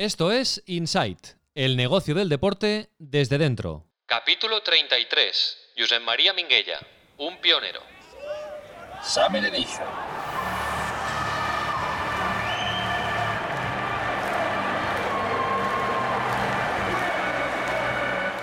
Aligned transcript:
Esto 0.00 0.32
es 0.32 0.62
Insight, 0.64 1.36
el 1.54 1.76
negocio 1.76 2.14
del 2.14 2.30
deporte 2.30 2.88
desde 2.96 3.36
dentro. 3.36 3.84
Capítulo 4.06 4.62
33. 4.62 5.58
Josep 5.76 6.02
María 6.02 6.32
Minguella, 6.32 6.78
un 7.18 7.38
pionero. 7.38 7.82
Summer 9.04 9.44
Edition. 9.44 9.86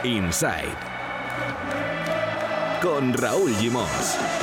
Inside 0.03 0.77
con 2.83 3.13
Raúl 3.13 3.55
Gimos. 3.55 4.36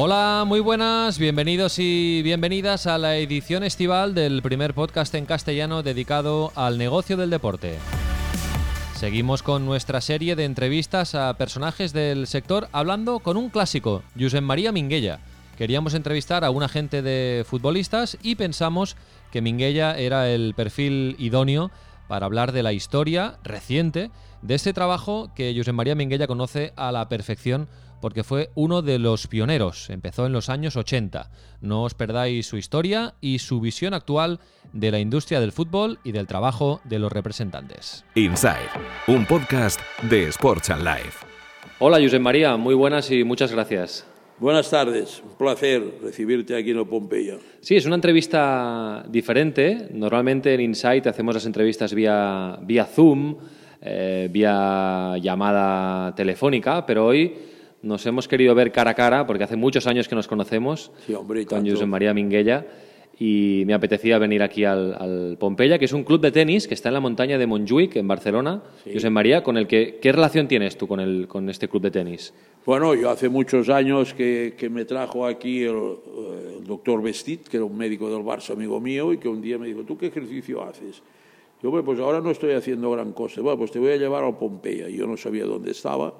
Hola, 0.00 0.44
muy 0.46 0.60
buenas, 0.60 1.18
bienvenidos 1.18 1.80
y 1.80 2.22
bienvenidas 2.22 2.86
a 2.86 2.98
la 2.98 3.16
edición 3.16 3.64
estival 3.64 4.14
del 4.14 4.42
primer 4.42 4.72
podcast 4.72 5.12
en 5.16 5.26
castellano 5.26 5.82
dedicado 5.82 6.52
al 6.54 6.78
negocio 6.78 7.16
del 7.16 7.30
deporte. 7.30 7.78
Seguimos 8.94 9.42
con 9.42 9.66
nuestra 9.66 10.00
serie 10.00 10.36
de 10.36 10.44
entrevistas 10.44 11.16
a 11.16 11.34
personajes 11.34 11.92
del 11.92 12.28
sector 12.28 12.68
hablando 12.70 13.18
con 13.18 13.36
un 13.36 13.50
clásico, 13.50 14.04
Josep 14.16 14.40
María 14.40 14.70
Minguella. 14.70 15.18
Queríamos 15.56 15.94
entrevistar 15.94 16.44
a 16.44 16.50
un 16.50 16.62
agente 16.62 17.02
de 17.02 17.44
futbolistas 17.44 18.18
y 18.22 18.36
pensamos 18.36 18.94
que 19.32 19.42
Minguella 19.42 19.98
era 19.98 20.30
el 20.30 20.54
perfil 20.54 21.16
idóneo 21.18 21.72
para 22.06 22.24
hablar 22.24 22.52
de 22.52 22.62
la 22.62 22.72
historia 22.72 23.38
reciente 23.42 24.12
de 24.42 24.54
este 24.54 24.72
trabajo 24.72 25.32
que 25.34 25.52
Josep 25.56 25.74
María 25.74 25.96
Minguella 25.96 26.28
conoce 26.28 26.72
a 26.76 26.92
la 26.92 27.08
perfección 27.08 27.66
porque 28.00 28.24
fue 28.24 28.50
uno 28.54 28.82
de 28.82 28.98
los 28.98 29.26
pioneros, 29.26 29.90
empezó 29.90 30.26
en 30.26 30.32
los 30.32 30.48
años 30.48 30.76
80. 30.76 31.30
No 31.60 31.82
os 31.82 31.94
perdáis 31.94 32.46
su 32.46 32.56
historia 32.56 33.14
y 33.20 33.38
su 33.38 33.60
visión 33.60 33.94
actual 33.94 34.40
de 34.72 34.90
la 34.90 35.00
industria 35.00 35.40
del 35.40 35.52
fútbol 35.52 35.98
y 36.04 36.12
del 36.12 36.26
trabajo 36.26 36.80
de 36.84 36.98
los 36.98 37.12
representantes. 37.12 38.04
Inside, 38.14 38.70
un 39.06 39.26
podcast 39.26 39.80
de 40.02 40.28
Sports 40.28 40.70
and 40.70 40.84
Life. 40.84 41.26
Hola, 41.78 41.98
Josep 42.00 42.20
María, 42.20 42.56
muy 42.56 42.74
buenas 42.74 43.10
y 43.10 43.24
muchas 43.24 43.52
gracias. 43.52 44.06
Buenas 44.40 44.70
tardes, 44.70 45.20
un 45.24 45.36
placer 45.36 45.98
recibirte 46.00 46.56
aquí 46.56 46.70
en 46.70 46.86
Pompeya. 46.86 47.38
Sí, 47.60 47.74
es 47.74 47.86
una 47.86 47.96
entrevista 47.96 49.04
diferente. 49.08 49.88
Normalmente 49.92 50.54
en 50.54 50.60
Insight 50.60 51.08
hacemos 51.08 51.34
las 51.34 51.44
entrevistas 51.44 51.92
vía, 51.92 52.56
vía 52.62 52.84
Zoom, 52.84 53.36
eh, 53.80 54.28
vía 54.30 55.16
llamada 55.20 56.14
telefónica, 56.14 56.86
pero 56.86 57.06
hoy 57.06 57.34
nos 57.82 58.04
hemos 58.06 58.28
querido 58.28 58.54
ver 58.54 58.72
cara 58.72 58.92
a 58.92 58.94
cara 58.94 59.26
porque 59.26 59.44
hace 59.44 59.56
muchos 59.56 59.86
años 59.86 60.08
que 60.08 60.14
nos 60.14 60.28
conocemos 60.28 60.90
con 61.46 61.68
José 61.68 61.86
María 61.86 62.14
Minguella 62.14 62.66
y 63.20 63.64
me 63.66 63.74
apetecía 63.74 64.18
venir 64.18 64.42
aquí 64.42 64.64
al, 64.64 65.36
Pompeya, 65.40 65.78
que 65.78 65.86
es 65.86 65.92
un 65.92 66.04
club 66.04 66.20
de 66.20 66.30
tenis 66.30 66.68
que 66.68 66.74
está 66.74 66.88
en 66.88 66.94
la 66.94 67.00
montaña 67.00 67.36
de 67.36 67.46
Montjuic, 67.48 67.96
en 67.96 68.06
Barcelona. 68.06 68.62
José 68.92 69.10
María, 69.10 69.42
con 69.42 69.56
el 69.56 69.66
que, 69.66 69.98
¿qué 70.00 70.12
relación 70.12 70.46
tienes 70.46 70.78
tú 70.78 70.86
con, 70.86 71.00
el, 71.00 71.26
con 71.26 71.48
este 71.50 71.68
club 71.68 71.82
de 71.82 71.90
tenis? 71.90 72.32
Bueno, 72.64 72.94
yo 72.94 73.10
hace 73.10 73.28
muchos 73.28 73.70
años 73.70 74.14
que, 74.14 74.54
que 74.56 74.70
me 74.70 74.84
trajo 74.84 75.26
aquí 75.26 75.64
el, 75.64 75.96
el, 76.58 76.64
doctor 76.64 77.02
Vestit, 77.02 77.48
que 77.48 77.56
era 77.56 77.66
un 77.66 77.76
médico 77.76 78.08
del 78.08 78.22
Barça, 78.22 78.52
amigo 78.52 78.80
mío, 78.80 79.12
y 79.12 79.18
que 79.18 79.28
un 79.28 79.42
día 79.42 79.58
me 79.58 79.66
dijo, 79.66 79.82
¿tú 79.82 79.98
qué 79.98 80.06
ejercicio 80.06 80.62
haces? 80.62 81.02
Yo, 81.60 81.72
pues 81.84 81.98
ahora 81.98 82.20
no 82.20 82.30
estoy 82.30 82.52
haciendo 82.52 82.88
gran 82.92 83.12
cosa. 83.12 83.40
Bueno, 83.40 83.58
pues 83.58 83.72
te 83.72 83.80
voy 83.80 83.90
a 83.90 83.96
llevar 83.96 84.22
al 84.22 84.38
Pompeya. 84.38 84.88
Yo 84.88 85.08
no 85.08 85.16
sabía 85.16 85.44
dónde 85.44 85.72
estaba 85.72 86.14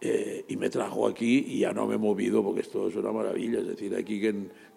eh, 0.00 0.44
y 0.46 0.56
me 0.56 0.70
trajo 0.70 1.08
aquí 1.08 1.44
y 1.48 1.60
ya 1.60 1.72
no 1.72 1.86
me 1.88 1.96
he 1.96 1.98
movido 1.98 2.42
porque 2.42 2.60
esto 2.60 2.86
es 2.88 2.94
una 2.94 3.10
maravilla. 3.10 3.58
Es 3.58 3.66
decir, 3.66 3.94
aquí 3.96 4.20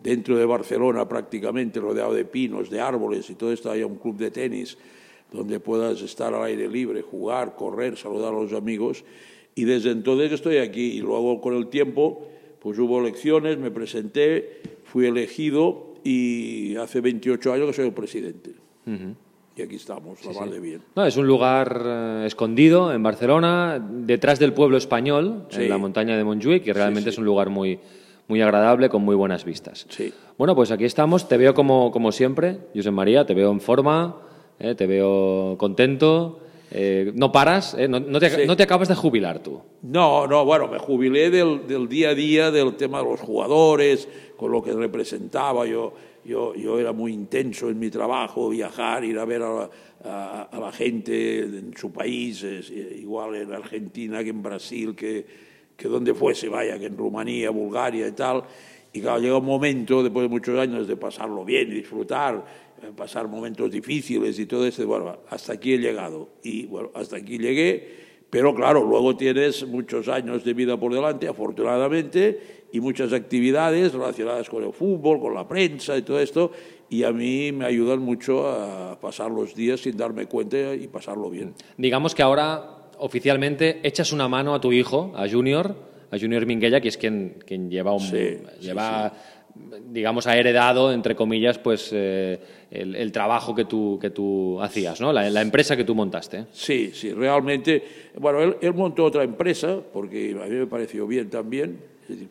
dentro 0.01 0.35
de 0.35 0.45
Barcelona 0.45 1.07
prácticamente 1.07 1.79
rodeado 1.79 2.13
de 2.13 2.25
pinos, 2.25 2.69
de 2.69 2.81
árboles 2.81 3.29
y 3.29 3.35
todo 3.35 3.51
esto 3.51 3.69
hay 3.69 3.83
un 3.83 3.97
club 3.97 4.17
de 4.17 4.31
tenis 4.31 4.77
donde 5.31 5.59
puedas 5.59 6.01
estar 6.01 6.33
al 6.33 6.43
aire 6.43 6.67
libre, 6.67 7.03
jugar, 7.03 7.55
correr, 7.55 7.97
saludar 7.97 8.33
a 8.33 8.41
los 8.41 8.53
amigos. 8.53 9.03
Y 9.53 9.65
desde 9.65 9.91
entonces 9.91 10.31
estoy 10.31 10.57
aquí 10.57 10.93
y 10.93 10.99
luego 10.99 11.39
con 11.39 11.55
el 11.55 11.67
tiempo 11.67 12.27
pues 12.59 12.77
hubo 12.79 12.99
elecciones, 12.99 13.57
me 13.57 13.71
presenté, 13.71 14.61
fui 14.83 15.05
elegido 15.05 15.95
y 16.03 16.75
hace 16.75 17.01
28 17.01 17.53
años 17.53 17.67
que 17.67 17.73
soy 17.73 17.85
el 17.87 17.93
presidente 17.93 18.51
y 19.55 19.61
aquí 19.61 19.75
estamos, 19.75 20.23
la 20.25 20.33
sí, 20.33 20.49
de 20.49 20.59
bien. 20.59 20.81
No, 20.95 21.05
es 21.05 21.17
un 21.17 21.27
lugar 21.27 21.83
eh, 21.85 22.23
escondido 22.25 22.93
en 22.93 23.03
Barcelona, 23.03 23.85
detrás 23.89 24.39
del 24.39 24.53
pueblo 24.53 24.77
español, 24.77 25.47
en 25.51 25.69
la 25.69 25.77
montaña 25.77 26.15
de 26.15 26.23
Montjuic, 26.23 26.65
y 26.67 26.71
realmente 26.71 27.09
es 27.09 27.17
un 27.17 27.25
lugar 27.25 27.49
muy, 27.49 27.79
muy 28.27 28.41
agradable, 28.41 28.89
con 28.89 29.03
muy 29.03 29.15
buenas 29.15 29.43
vistas. 29.43 29.87
Bueno, 30.37 30.55
pues 30.55 30.71
aquí 30.71 30.85
estamos, 30.85 31.27
te 31.27 31.37
veo 31.37 31.53
como, 31.53 31.91
como 31.91 32.11
siempre, 32.11 32.59
José 32.73 32.91
María, 32.91 33.25
te 33.25 33.33
veo 33.33 33.51
en 33.51 33.59
forma, 33.59 34.17
eh, 34.59 34.75
te 34.75 34.87
veo 34.87 35.55
contento. 35.57 36.39
Eh, 36.73 37.11
no 37.15 37.31
paras, 37.33 37.75
no, 37.89 37.99
no, 37.99 38.19
te, 38.19 38.45
no, 38.45 38.55
te, 38.55 38.63
acabas 38.63 38.87
de 38.87 38.95
jubilar 38.95 39.39
tú. 39.39 39.61
No, 39.81 40.25
no, 40.25 40.45
bueno, 40.45 40.69
me 40.69 40.79
jubilé 40.79 41.29
del, 41.29 41.67
del, 41.67 41.89
día 41.89 42.09
a 42.09 42.15
día, 42.15 42.49
del 42.49 42.75
tema 42.75 42.99
de 42.99 43.09
los 43.09 43.19
jugadores, 43.19 44.07
con 44.37 44.51
lo 44.51 44.63
que 44.63 44.71
representaba. 44.71 45.65
Yo, 45.65 45.93
yo, 46.23 46.55
yo 46.55 46.79
era 46.79 46.93
muy 46.93 47.11
intenso 47.11 47.69
en 47.69 47.77
mi 47.77 47.89
trabajo, 47.89 48.49
viajar, 48.49 49.03
ir 49.03 49.19
a 49.19 49.25
ver 49.25 49.41
a 49.41 49.53
la, 49.53 50.49
a, 50.49 50.59
la 50.59 50.71
gente 50.71 51.39
en 51.39 51.73
su 51.75 51.91
país, 51.91 52.43
eh, 52.43 52.97
igual 52.99 53.35
en 53.35 53.53
Argentina 53.53 54.23
que 54.23 54.29
en 54.29 54.41
Brasil, 54.41 54.95
que, 54.95 55.25
que 55.75 55.87
donde 55.87 56.13
fuese, 56.13 56.47
vaya, 56.47 56.79
que 56.79 56.85
en 56.85 56.97
Rumanía, 56.97 57.49
Bulgaria 57.49 58.07
y 58.07 58.11
tal. 58.13 58.43
Y 58.93 59.01
claro, 59.01 59.19
llega 59.19 59.37
un 59.37 59.45
momento, 59.45 60.03
después 60.03 60.23
de 60.23 60.29
muchos 60.29 60.59
años, 60.59 60.87
de 60.87 60.97
pasarlo 60.97 61.45
bien 61.45 61.71
y 61.71 61.75
disfrutar, 61.75 62.35
eh, 62.35 62.70
pasar 62.95 63.27
momentos 63.27 63.71
difíciles 63.71 64.37
y 64.39 64.45
todo 64.45 64.65
eso, 64.65 64.85
bueno, 64.85 65.19
hasta 65.29 65.53
aquí 65.53 65.73
he 65.73 65.77
llegado. 65.77 66.29
Y 66.43 66.65
bueno, 66.65 66.91
hasta 66.93 67.17
aquí 67.17 67.37
llegué 67.37 68.11
pero 68.31 68.55
claro, 68.55 68.85
luego 68.85 69.17
tienes 69.17 69.67
muchos 69.67 70.07
años 70.07 70.45
de 70.45 70.53
vida 70.53 70.79
por 70.79 70.93
delante, 70.93 71.27
afortunadamente, 71.27 72.63
y 72.71 72.79
muchas 72.79 73.11
actividades 73.11 73.91
relacionadas 73.91 74.49
con 74.49 74.63
el 74.63 74.71
fútbol, 74.71 75.19
con 75.19 75.33
la 75.33 75.45
prensa 75.45 75.97
y 75.97 76.01
todo 76.01 76.17
esto, 76.17 76.49
y 76.89 77.03
a 77.03 77.11
mí 77.11 77.51
me 77.51 77.65
ayudan 77.65 77.99
mucho 77.99 78.49
a 78.49 78.97
pasar 79.01 79.29
los 79.31 79.53
días 79.53 79.81
sin 79.81 79.97
darme 79.97 80.27
cuenta 80.27 80.73
y 80.73 80.87
pasarlo 80.87 81.29
bien. 81.29 81.53
Digamos 81.77 82.15
que 82.15 82.23
ahora 82.23 82.89
oficialmente 82.99 83.81
echas 83.83 84.13
una 84.13 84.29
mano 84.29 84.55
a 84.55 84.61
tu 84.61 84.71
hijo, 84.71 85.11
a 85.13 85.27
Junior, 85.29 85.75
a 86.09 86.17
Junior 86.17 86.45
Minguella, 86.45 86.79
que 86.79 86.87
es 86.87 86.95
quien, 86.95 87.35
quien 87.45 87.69
lleva 87.69 87.93
un... 87.93 88.09
lleva, 88.61 89.11
digamos, 89.55 90.27
ha 90.27 90.37
heredado, 90.37 90.91
entre 90.91 91.15
comillas, 91.15 91.57
pues 91.57 91.89
eh, 91.93 92.39
el, 92.71 93.11
trabajo 93.11 93.53
que 93.55 93.65
tú, 93.65 93.97
que 94.01 94.09
tú 94.09 94.61
hacías, 94.61 95.01
¿no? 95.01 95.11
La, 95.11 95.41
empresa 95.41 95.75
que 95.75 95.83
tú 95.83 95.95
montaste. 95.95 96.45
Sí, 96.51 96.91
sí, 96.93 97.11
realmente. 97.13 97.83
Bueno, 98.17 98.55
él, 98.59 98.73
montó 98.73 99.05
otra 99.05 99.23
empresa, 99.23 99.79
porque 99.91 100.37
a 100.41 100.47
mí 100.47 100.55
me 100.55 100.67
pareció 100.67 101.07
bien 101.07 101.29
también, 101.29 101.79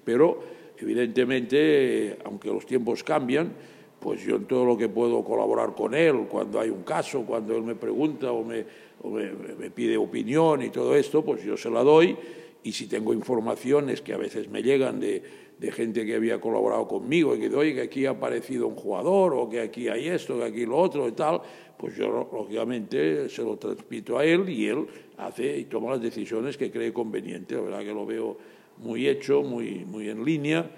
pero 0.04 0.42
evidentemente, 0.78 2.18
aunque 2.24 2.48
los 2.48 2.66
tiempos 2.66 3.02
cambian, 3.04 3.52
pues 3.98 4.24
yo 4.24 4.36
en 4.36 4.46
todo 4.46 4.64
lo 4.64 4.78
que 4.78 4.88
puedo 4.88 5.22
colaborar 5.22 5.74
con 5.74 5.94
él, 5.94 6.26
cuando 6.28 6.58
hay 6.58 6.70
un 6.70 6.82
caso, 6.82 7.22
cuando 7.26 7.54
él 7.54 7.62
me 7.62 7.74
pregunta 7.74 8.32
o 8.32 8.42
me, 8.42 8.64
o 9.02 9.10
me, 9.10 9.30
me 9.58 9.70
pide 9.70 9.96
opinión 9.98 10.62
y 10.62 10.70
todo 10.70 10.96
esto, 10.96 11.22
pues 11.22 11.44
yo 11.44 11.56
se 11.56 11.70
la 11.70 11.82
doy. 11.82 12.16
Y 12.62 12.72
si 12.72 12.86
tengo 12.86 13.14
informaciones 13.14 14.02
que 14.02 14.12
a 14.12 14.18
veces 14.18 14.48
me 14.48 14.62
llegan 14.62 15.00
de 15.00 15.22
de 15.60 15.70
gente 15.70 16.06
que 16.06 16.14
había 16.14 16.40
colaborado 16.40 16.88
conmigo 16.88 17.36
y 17.36 17.40
que 17.40 17.54
oye, 17.54 17.74
que 17.74 17.82
aquí 17.82 18.06
ha 18.06 18.12
aparecido 18.12 18.66
un 18.66 18.76
jugador 18.76 19.34
o 19.34 19.46
que 19.46 19.60
aquí 19.60 19.88
hay 19.88 20.08
esto, 20.08 20.38
que 20.38 20.44
aquí 20.44 20.64
lo 20.64 20.78
otro 20.78 21.06
y 21.06 21.12
tal, 21.12 21.42
pues 21.76 21.94
yo 21.96 22.08
lógicamente 22.32 23.28
se 23.28 23.42
lo 23.42 23.58
transmito 23.58 24.16
a 24.16 24.24
él 24.24 24.48
y 24.48 24.68
él 24.68 24.86
hace 25.18 25.58
y 25.58 25.64
toma 25.64 25.90
las 25.90 26.00
decisiones 26.00 26.56
que 26.56 26.70
cree 26.70 26.94
conveniente. 26.94 27.56
La 27.56 27.60
verdad 27.60 27.80
que 27.80 27.92
lo 27.92 28.06
veo 28.06 28.38
muy 28.78 29.06
hecho, 29.06 29.42
muy, 29.42 29.84
muy 29.84 30.08
en 30.08 30.24
línea. 30.24 30.70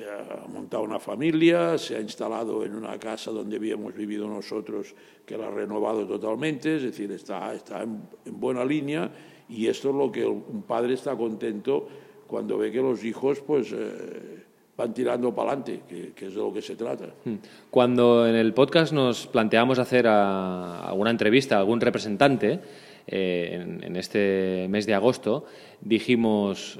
Ha 0.00 0.48
montado 0.48 0.82
una 0.82 0.98
familia, 0.98 1.78
se 1.78 1.94
ha 1.94 2.00
instalado 2.00 2.64
en 2.64 2.74
una 2.74 2.98
casa 2.98 3.30
donde 3.30 3.56
habíamos 3.58 3.94
vivido 3.94 4.26
nosotros, 4.26 4.92
que 5.24 5.38
la 5.38 5.46
ha 5.46 5.50
renovado 5.50 6.04
totalmente, 6.04 6.76
es 6.76 6.82
decir, 6.82 7.12
está, 7.12 7.54
está 7.54 7.84
en, 7.84 8.00
en 8.24 8.40
buena 8.40 8.64
línea 8.64 9.08
y 9.48 9.68
esto 9.68 9.90
es 9.90 9.94
lo 9.94 10.10
que 10.10 10.26
un 10.26 10.62
padre 10.62 10.94
está 10.94 11.16
contento 11.16 11.86
cuando 12.30 12.56
ve 12.56 12.70
que 12.70 12.80
los 12.80 13.04
hijos 13.04 13.40
pues 13.40 13.72
eh, 13.72 14.44
van 14.76 14.94
tirando 14.94 15.34
para 15.34 15.50
adelante, 15.50 15.80
que, 16.14 16.26
es 16.26 16.32
de 16.32 16.40
lo 16.40 16.52
que 16.52 16.62
se 16.62 16.76
trata. 16.76 17.06
Hmm. 17.24 17.34
Cuando 17.70 18.26
en 18.26 18.36
el 18.36 18.54
podcast 18.54 18.92
nos 18.92 19.26
planteamos 19.26 19.80
hacer 19.80 20.06
alguna 20.06 21.10
entrevista 21.10 21.56
a 21.56 21.58
algún 21.58 21.80
representante, 21.80 22.60
eh, 23.08 23.80
en, 23.82 23.96
este 23.96 24.68
mes 24.70 24.86
de 24.86 24.94
agosto, 24.94 25.44
dijimos, 25.80 26.78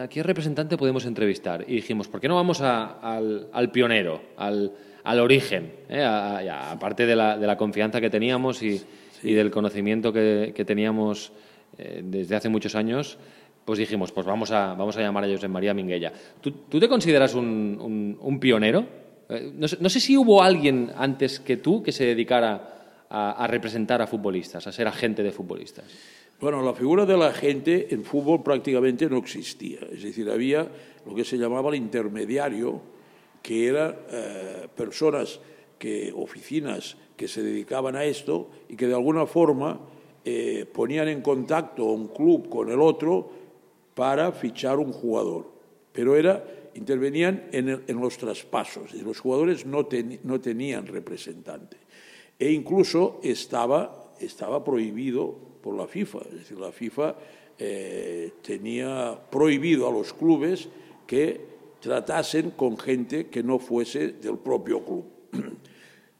¿a 0.00 0.08
qué 0.08 0.22
representante 0.24 0.76
podemos 0.76 1.06
entrevistar? 1.06 1.64
Y 1.68 1.76
dijimos, 1.76 2.08
¿por 2.08 2.20
qué 2.20 2.26
no 2.26 2.34
vamos 2.34 2.60
al, 2.60 3.70
pionero, 3.72 4.20
al, 4.36 4.72
origen? 5.20 5.72
Eh? 5.88 6.02
aparte 6.02 7.06
de 7.06 7.14
la, 7.14 7.56
confianza 7.56 8.00
que 8.00 8.10
teníamos 8.10 8.62
y, 8.64 8.82
del 9.22 9.52
conocimiento 9.52 10.12
que, 10.12 10.64
teníamos 10.66 11.32
desde 12.02 12.34
hace 12.34 12.48
muchos 12.48 12.74
años, 12.74 13.18
pues 13.64 13.78
dijimos, 13.78 14.10
pues 14.12 14.26
vamos 14.26 14.50
a, 14.50 14.74
vamos 14.74 14.96
a 14.96 15.00
llamar 15.00 15.24
a 15.24 15.28
José 15.28 15.48
María 15.48 15.72
Minguella. 15.74 16.12
¿Tú, 16.40 16.50
tú 16.68 16.80
te 16.80 16.88
consideras 16.88 17.34
un, 17.34 18.16
un- 18.20 18.40
pionero? 18.40 18.84
Eh, 19.28 19.52
No 19.54 19.68
sé, 19.68 20.00
si 20.00 20.16
hubo 20.16 20.42
alguien 20.42 20.90
antes 20.96 21.38
que 21.40 21.56
tú 21.58 21.82
que 21.82 21.92
se 21.92 22.04
dedicara 22.04 23.04
a, 23.08 23.32
a 23.32 23.46
representar 23.46 24.02
a 24.02 24.06
futbolistas, 24.06 24.66
a 24.66 24.72
ser 24.72 24.88
agente 24.88 25.22
de 25.22 25.30
futbolistas. 25.30 25.84
Bueno, 26.40 26.60
la 26.62 26.72
figura 26.74 27.06
de 27.06 27.16
la 27.16 27.32
gente 27.32 27.94
en 27.94 28.02
fútbol 28.04 28.42
prácticamente 28.42 29.08
no 29.08 29.18
existía. 29.18 29.78
Es 29.92 30.02
decir, 30.02 30.28
había 30.28 30.66
lo 31.06 31.14
que 31.14 31.24
se 31.24 31.36
llamaba 31.38 31.70
el 31.70 31.76
intermediario, 31.76 32.80
que 33.42 33.68
eran 33.68 33.94
eh, 34.10 34.66
personas, 34.74 35.38
que, 35.78 36.12
oficinas 36.14 36.96
que 37.16 37.28
se 37.28 37.42
dedicaban 37.42 37.94
a 37.94 38.04
esto 38.04 38.50
y 38.68 38.74
que 38.76 38.88
de 38.88 38.94
alguna 38.94 39.26
forma 39.26 39.78
eh, 40.24 40.66
ponían 40.72 41.06
en 41.08 41.20
contacto 41.22 41.84
un 41.84 42.08
club 42.08 42.48
con 42.48 42.70
el 42.70 42.80
otro 42.80 43.41
para 43.94 44.32
fichar 44.32 44.78
un 44.78 44.92
jugador. 44.92 45.50
Pero 45.92 46.16
era, 46.16 46.44
intervenían 46.74 47.48
en, 47.52 48.00
los 48.00 48.16
traspasos. 48.16 48.92
Decir, 48.92 49.06
los 49.06 49.20
jugadores 49.20 49.66
no, 49.66 49.86
tenían 49.86 50.86
representante. 50.86 51.76
E 52.38 52.50
incluso 52.50 53.20
estaba, 53.22 54.12
estaba 54.18 54.64
prohibido 54.64 55.36
por 55.62 55.76
la 55.76 55.86
FIFA. 55.86 56.18
Es 56.30 56.34
decir, 56.34 56.58
la 56.58 56.72
FIFA 56.72 57.16
eh, 57.58 58.32
tenía 58.42 59.18
prohibido 59.30 59.88
a 59.88 59.92
los 59.92 60.12
clubes 60.12 60.68
que 61.06 61.52
tratasen 61.80 62.52
con 62.52 62.78
gente 62.78 63.26
que 63.26 63.42
no 63.42 63.58
fuese 63.58 64.12
del 64.12 64.38
propio 64.38 64.84
club. 64.84 65.04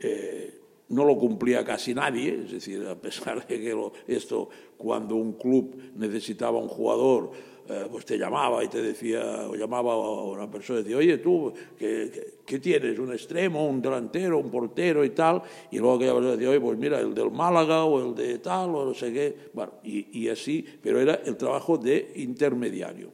Eh, 0.05 0.62
no 0.93 1.05
lo 1.05 1.17
cumplía 1.19 1.65
casi 1.65 1.93
nadie, 1.95 2.43
es 2.45 2.53
decir, 2.53 2.87
a 2.87 2.95
pesar 2.95 3.47
de 3.47 3.61
que 3.61 3.71
lo- 3.71 3.93
esto, 4.07 4.49
cuando 4.79 5.17
un 5.17 5.33
club 5.35 5.75
necesitaba 5.97 6.59
un 6.59 6.69
jugador, 6.69 7.31
eh, 7.69 7.87
pues 7.91 8.05
te 8.05 8.19
llamaba 8.19 8.63
y 8.65 8.69
te 8.69 8.83
decía, 8.83 9.47
o 9.49 9.55
llamaba 9.55 9.93
a 9.95 10.23
una 10.25 10.51
persona 10.51 10.81
y 10.81 10.83
decía, 10.83 10.97
oye, 10.99 11.19
tú, 11.19 11.53
¿qué, 11.79 12.59
tienes? 12.59 12.99
¿Un 12.99 13.13
extremo, 13.13 13.67
un 13.69 13.81
delantero, 13.81 14.39
un 14.39 14.51
portero 14.51 15.05
y 15.05 15.11
tal? 15.11 15.43
Y 15.71 15.79
luego 15.79 15.95
aquella 15.97 16.13
persona 16.15 16.33
decía, 16.33 16.51
oye, 16.51 16.61
pues 16.61 16.77
mira, 16.79 17.01
el 17.01 17.15
del 17.15 17.31
Málaga 17.31 17.85
o 17.85 18.05
el 18.09 18.15
de 18.15 18.39
tal, 18.41 18.75
o 18.75 18.85
no 18.85 18.95
sé 18.95 19.13
qué. 19.13 19.37
Y, 19.85 20.29
así, 20.29 20.65
pero 20.83 21.01
era 21.01 21.21
el 21.25 21.37
trabajo 21.37 21.79
de 21.79 22.13
intermediario. 22.17 23.11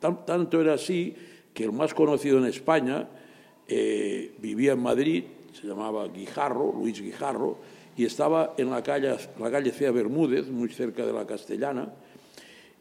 Tan- 0.00 0.26
tanto 0.26 0.60
era 0.60 0.74
así 0.74 1.14
que 1.54 1.64
el 1.64 1.72
más 1.72 1.94
conocido 1.94 2.38
en 2.38 2.46
España 2.46 3.08
eh, 3.68 4.32
vivía 4.38 4.72
en 4.72 4.80
Madrid, 4.80 5.24
se 5.52 5.66
llamaba 5.66 6.08
Guijarro, 6.08 6.72
Luis 6.72 7.00
Guijarro, 7.00 7.58
y 7.96 8.04
estaba 8.04 8.54
en 8.56 8.70
la 8.70 8.82
calle, 8.82 9.14
la 9.38 9.50
calle 9.50 9.70
Cea 9.70 9.90
Bermúdez, 9.90 10.48
muy 10.48 10.68
cerca 10.70 11.04
de 11.04 11.12
la 11.12 11.26
Castellana, 11.26 11.92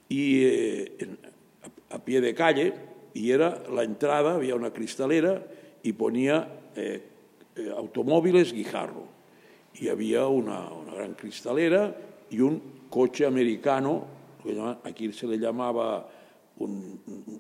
y 0.07 0.44
eh, 0.44 0.97
a, 1.89 2.00
pie 2.00 2.21
de 2.21 2.33
calle, 2.33 2.73
y 3.13 3.31
era 3.31 3.62
la 3.69 3.83
entrada, 3.83 4.35
había 4.35 4.56
una 4.56 4.71
cristalera, 4.71 5.45
y 5.83 5.94
ponía 5.94 6.47
eh, 6.75 7.03
eh, 7.56 7.73
automóviles 7.75 8.53
Guijarro. 8.53 9.06
Y 9.73 9.88
había 9.88 10.27
una, 10.27 10.71
una 10.71 10.94
gran 10.94 11.13
cristalera 11.13 11.95
y 12.29 12.39
un 12.39 12.62
coche 12.89 13.25
americano, 13.25 14.06
aquí 14.83 15.12
se 15.13 15.27
le 15.27 15.38
llamaba 15.38 16.07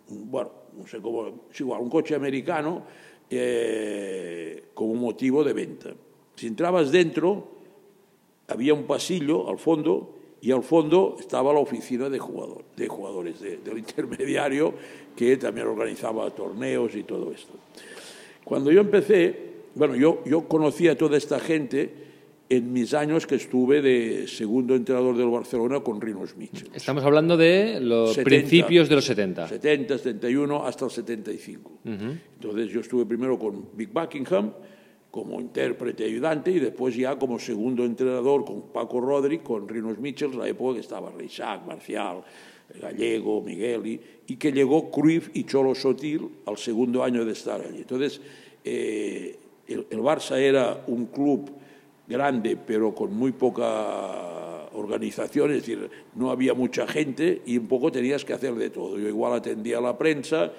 bueno, 0.07 0.51
no 0.77 0.87
sé 0.87 1.01
cómo, 1.01 1.27
es 1.51 1.59
igual, 1.59 1.81
un 1.81 1.89
coche 1.89 2.15
americano 2.15 2.83
eh, 3.31 4.63
como 4.73 4.93
motivo 4.95 5.43
de 5.43 5.53
venta. 5.53 5.93
Si 6.35 6.47
entrabas 6.47 6.91
dentro, 6.91 7.47
había 8.47 8.73
un 8.73 8.83
pasillo 8.83 9.49
al 9.49 9.57
fondo 9.57 10.15
y 10.41 10.51
al 10.51 10.63
fondo 10.63 11.15
estaba 11.19 11.53
la 11.53 11.59
oficina 11.59 12.09
de, 12.09 12.19
jugador, 12.19 12.63
de 12.75 12.87
jugadores, 12.87 13.39
de- 13.39 13.57
del 13.57 13.77
intermediario, 13.85 14.73
que 15.15 15.37
también 15.37 15.67
organizaba 15.67 16.29
torneos 16.31 16.95
y 16.95 17.03
todo 17.03 17.31
esto. 17.31 17.53
Cuando 18.43 18.71
yo 18.71 18.81
empecé, 18.81 19.35
bueno, 19.75 19.95
yo, 19.95 20.21
yo 20.25 20.47
conocí 20.47 20.87
a 20.87 20.97
toda 20.97 21.17
esta 21.17 21.39
gente 21.39 22.00
en 22.51 22.73
mis 22.73 22.93
años 22.93 23.25
que 23.25 23.35
estuve 23.35 23.81
de 23.81 24.27
segundo 24.27 24.75
entrenador 24.75 25.15
del 25.15 25.29
Barcelona 25.29 25.79
con 25.79 26.01
Rinos 26.01 26.35
Mitchell. 26.35 26.69
Estamos 26.73 27.01
hablando 27.05 27.37
de 27.37 27.79
los 27.79 28.09
70. 28.09 28.23
principios 28.29 28.89
de 28.89 28.95
los 28.95 29.05
70. 29.05 29.47
70, 29.47 29.97
71 29.97 30.65
hasta 30.65 30.83
el 30.83 30.91
75. 30.91 31.71
Entonces 31.85 32.69
yo 32.69 32.81
estuve 32.81 33.05
primero 33.05 33.39
con 33.39 33.69
Big 33.73 33.87
Buckingham 33.93 34.51
como 35.09 35.39
intérprete 35.39 36.03
ayudante 36.03 36.51
y 36.51 36.59
después 36.59 36.93
ya 36.93 37.17
como 37.17 37.39
segundo 37.39 37.85
entrenador 37.85 38.43
con 38.43 38.63
Paco 38.73 38.99
Rodri, 38.99 39.39
con 39.39 39.69
Rinos 39.69 39.97
Mitchell, 39.97 40.37
la 40.37 40.45
época 40.45 40.73
que 40.73 40.81
estaba 40.81 41.09
Reixac, 41.09 41.65
Marcial, 41.65 42.21
Gallego, 42.81 43.41
Miguel, 43.41 43.87
y, 43.87 44.01
y 44.27 44.35
que 44.35 44.51
llegó 44.51 44.91
Cruyff 44.91 45.29
y 45.33 45.45
Cholo 45.45 45.73
Sotil 45.73 46.27
al 46.45 46.57
segundo 46.57 47.01
año 47.01 47.23
de 47.23 47.31
estar 47.31 47.61
allí. 47.61 47.77
Entonces 47.77 48.19
eh, 48.65 49.37
el, 49.69 49.87
el 49.89 49.99
Barça 49.99 50.35
era 50.35 50.83
un 50.87 51.05
club 51.05 51.60
grande, 52.11 52.57
pero 52.57 52.93
con 52.93 53.15
muy 53.15 53.31
poca 53.31 54.69
organización, 54.73 55.51
es 55.51 55.57
decir, 55.57 55.89
no 56.15 56.31
había 56.31 56.53
mucha 56.53 56.87
gente 56.87 57.41
y 57.45 57.57
un 57.57 57.67
poco 57.67 57.91
tenías 57.91 58.23
que 58.23 58.33
hacer 58.33 58.53
de 58.55 58.69
todo. 58.69 58.97
Yo 58.97 59.07
igual 59.07 59.33
atendía 59.33 59.79
a 59.79 59.81
la 59.81 59.97
prensa, 59.97 60.51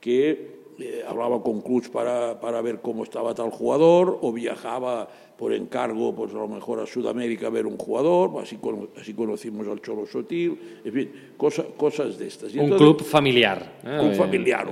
que 0.00 0.57
eh, 0.78 1.02
hablaba 1.06 1.42
con 1.42 1.60
clubs 1.60 1.88
para, 1.88 2.38
para 2.40 2.60
ver 2.62 2.80
cómo 2.80 3.02
estaba 3.04 3.34
tal 3.34 3.50
jugador, 3.50 4.18
o 4.22 4.32
viajaba 4.32 5.08
por 5.36 5.52
encargo, 5.52 6.14
pues 6.16 6.32
a 6.34 6.36
lo 6.38 6.48
mejor 6.48 6.80
a 6.80 6.86
Sudamérica 6.86 7.46
a 7.46 7.50
ver 7.50 7.64
un 7.66 7.76
jugador, 7.76 8.42
así, 8.42 8.58
así 9.00 9.14
conocimos 9.14 9.68
al 9.68 9.80
Cholo 9.80 10.04
Sotil, 10.04 10.80
en 10.84 10.92
fin, 10.92 11.12
cosa- 11.36 11.64
cosas 11.76 12.18
de 12.18 12.26
estas. 12.26 12.52
Y 12.52 12.58
Un 12.58 12.64
entonces- 12.64 12.86
club 12.86 13.02
familiar. 13.04 13.78
¿eh? 13.84 14.00
Un 14.02 14.14
familiar. 14.14 14.68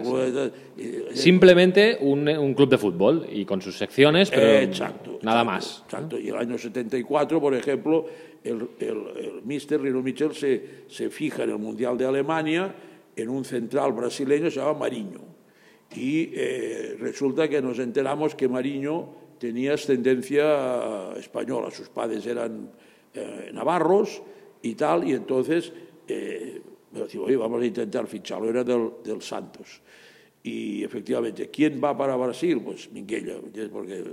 eh, 0.77 1.07
Simplemente 1.15 1.99
un, 2.01 2.29
un 2.29 2.55
club 2.55 2.69
de 2.69 2.79
fútbol 2.79 3.27
y 3.33 3.45
con 3.45 3.63
sus 3.63 3.77
secciones, 3.79 4.31
pero 4.31 4.59
exacto. 4.59 5.19
nada 5.23 5.43
exacto, 5.43 5.45
más. 5.45 5.83
Exacto. 5.85 6.19
Y 6.19 6.29
el 6.29 6.37
año 6.37 6.59
74, 6.59 7.41
por 7.41 7.55
ejemplo, 7.55 8.07
el, 8.43 8.69
el, 8.81 8.89
el 8.89 9.43
mister 9.45 9.81
Rino 9.81 10.03
Michel 10.03 10.35
se, 10.35 10.85
se 10.89 11.11
fija 11.11 11.45
en 11.45 11.51
el 11.51 11.59
Mundial 11.59 11.97
de 11.97 12.07
Alemania 12.07 12.75
en 13.15 13.29
un 13.29 13.45
central 13.45 13.93
brasileño 13.93 14.45
que 14.45 14.51
se 14.51 14.61
llama 14.61 14.75
Mariño. 14.81 15.21
Y 15.95 16.31
eh, 16.35 16.97
resulta 16.99 17.49
que 17.49 17.63
nos 17.63 17.79
enteramos 17.79 18.35
que 18.35 18.49
Mariño 18.49 19.09
tenía 19.39 19.75
ascendencia 19.75 21.13
española. 21.17 21.71
Sus 21.71 21.89
padres 21.89 22.27
eran 22.27 22.71
eh, 23.15 23.51
navarros 23.53 24.23
y 24.63 24.75
tal, 24.75 25.07
y 25.09 25.13
entonces 25.13 25.73
eh, 26.09 26.61
me 26.93 27.01
decimos, 27.01 27.29
oye, 27.29 27.37
vamos 27.37 27.63
a 27.63 27.67
intentar 27.67 28.07
ficharlo. 28.07 28.49
Era 28.51 28.65
del, 28.65 28.91
del 29.05 29.23
Santos. 29.23 29.81
Y 30.43 30.85
efectivamente, 30.85 31.49
¿quién 31.51 31.81
va 31.83 31.97
para 31.97 32.15
Brasil? 32.17 32.61
Pues 32.65 32.91
Minguella, 32.93 33.35
porque 33.73 34.05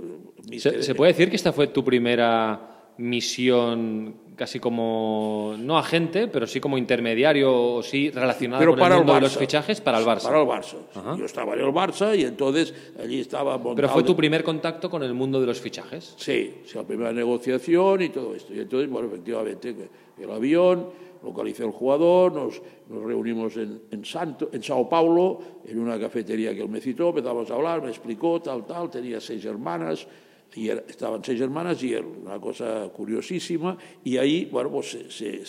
míster- 0.50 0.72
¿Se, 0.78 0.82
se 0.82 0.94
puede 0.94 1.12
decir 1.12 1.30
que 1.30 1.36
esta 1.36 1.52
fue 1.52 1.68
tu 1.68 1.84
primera 1.84 2.73
misión 2.98 4.14
casi 4.36 4.58
como, 4.58 5.54
no 5.58 5.78
agente, 5.78 6.26
pero 6.28 6.46
sí 6.46 6.60
como 6.60 6.76
intermediario 6.76 7.52
o 7.52 7.82
sí 7.82 8.10
relacionado 8.10 8.60
pero 8.60 8.72
con 8.72 8.80
para 8.80 8.94
el 8.96 9.00
el 9.00 9.06
mundo 9.06 9.12
Barça. 9.12 9.16
de 9.16 9.20
los 9.22 9.36
fichajes 9.36 9.80
para 9.80 9.98
el 9.98 10.04
Barça? 10.04 10.24
Para 10.24 10.40
el 10.40 10.48
Barça. 10.48 11.16
Yo 11.16 11.24
estaba 11.24 11.54
en 11.54 11.60
el 11.60 11.72
Barça 11.72 12.18
y 12.18 12.24
entonces 12.24 12.74
allí 13.00 13.20
estaba 13.20 13.52
montado. 13.56 13.76
Pero 13.76 13.88
fue 13.90 14.02
tu 14.02 14.16
primer 14.16 14.42
contacto 14.42 14.90
con 14.90 15.02
el 15.02 15.14
mundo 15.14 15.40
de 15.40 15.46
los 15.46 15.60
fichajes. 15.60 16.14
Sí, 16.16 16.62
sí, 16.64 16.76
la 16.76 16.84
primera 16.84 17.12
negociación 17.12 18.02
y 18.02 18.08
todo 18.08 18.34
esto. 18.34 18.52
Y 18.52 18.60
entonces, 18.60 18.90
bueno, 18.90 19.08
efectivamente, 19.08 19.74
el 20.20 20.30
avión, 20.30 20.88
localicé 21.22 21.62
al 21.62 21.70
jugador, 21.70 22.32
nos, 22.32 22.60
nos 22.88 23.02
reunimos 23.02 23.56
en, 23.56 23.82
en, 23.90 24.04
Santo, 24.04 24.50
en 24.52 24.62
Sao 24.62 24.88
Paulo, 24.88 25.38
en 25.64 25.78
una 25.78 25.98
cafetería 25.98 26.54
que 26.54 26.62
él 26.62 26.68
me 26.68 26.80
citó, 26.80 27.10
empezamos 27.10 27.50
a 27.50 27.54
hablar, 27.54 27.82
me 27.82 27.88
explicó, 27.88 28.40
tal, 28.42 28.66
tal, 28.66 28.90
tenía 28.90 29.20
seis 29.20 29.44
hermanas, 29.44 30.06
y 30.54 30.68
era- 30.68 30.84
estaban 30.88 31.22
seis 31.24 31.40
hermanas 31.40 31.82
y 31.82 31.92
él, 31.94 32.04
una 32.24 32.40
cosa 32.40 32.88
curiosísima, 32.94 33.76
y 34.04 34.16
ahí, 34.16 34.46
bueno, 34.50 34.70
pues 34.70 34.90
se- 34.90 35.10
se- 35.10 35.44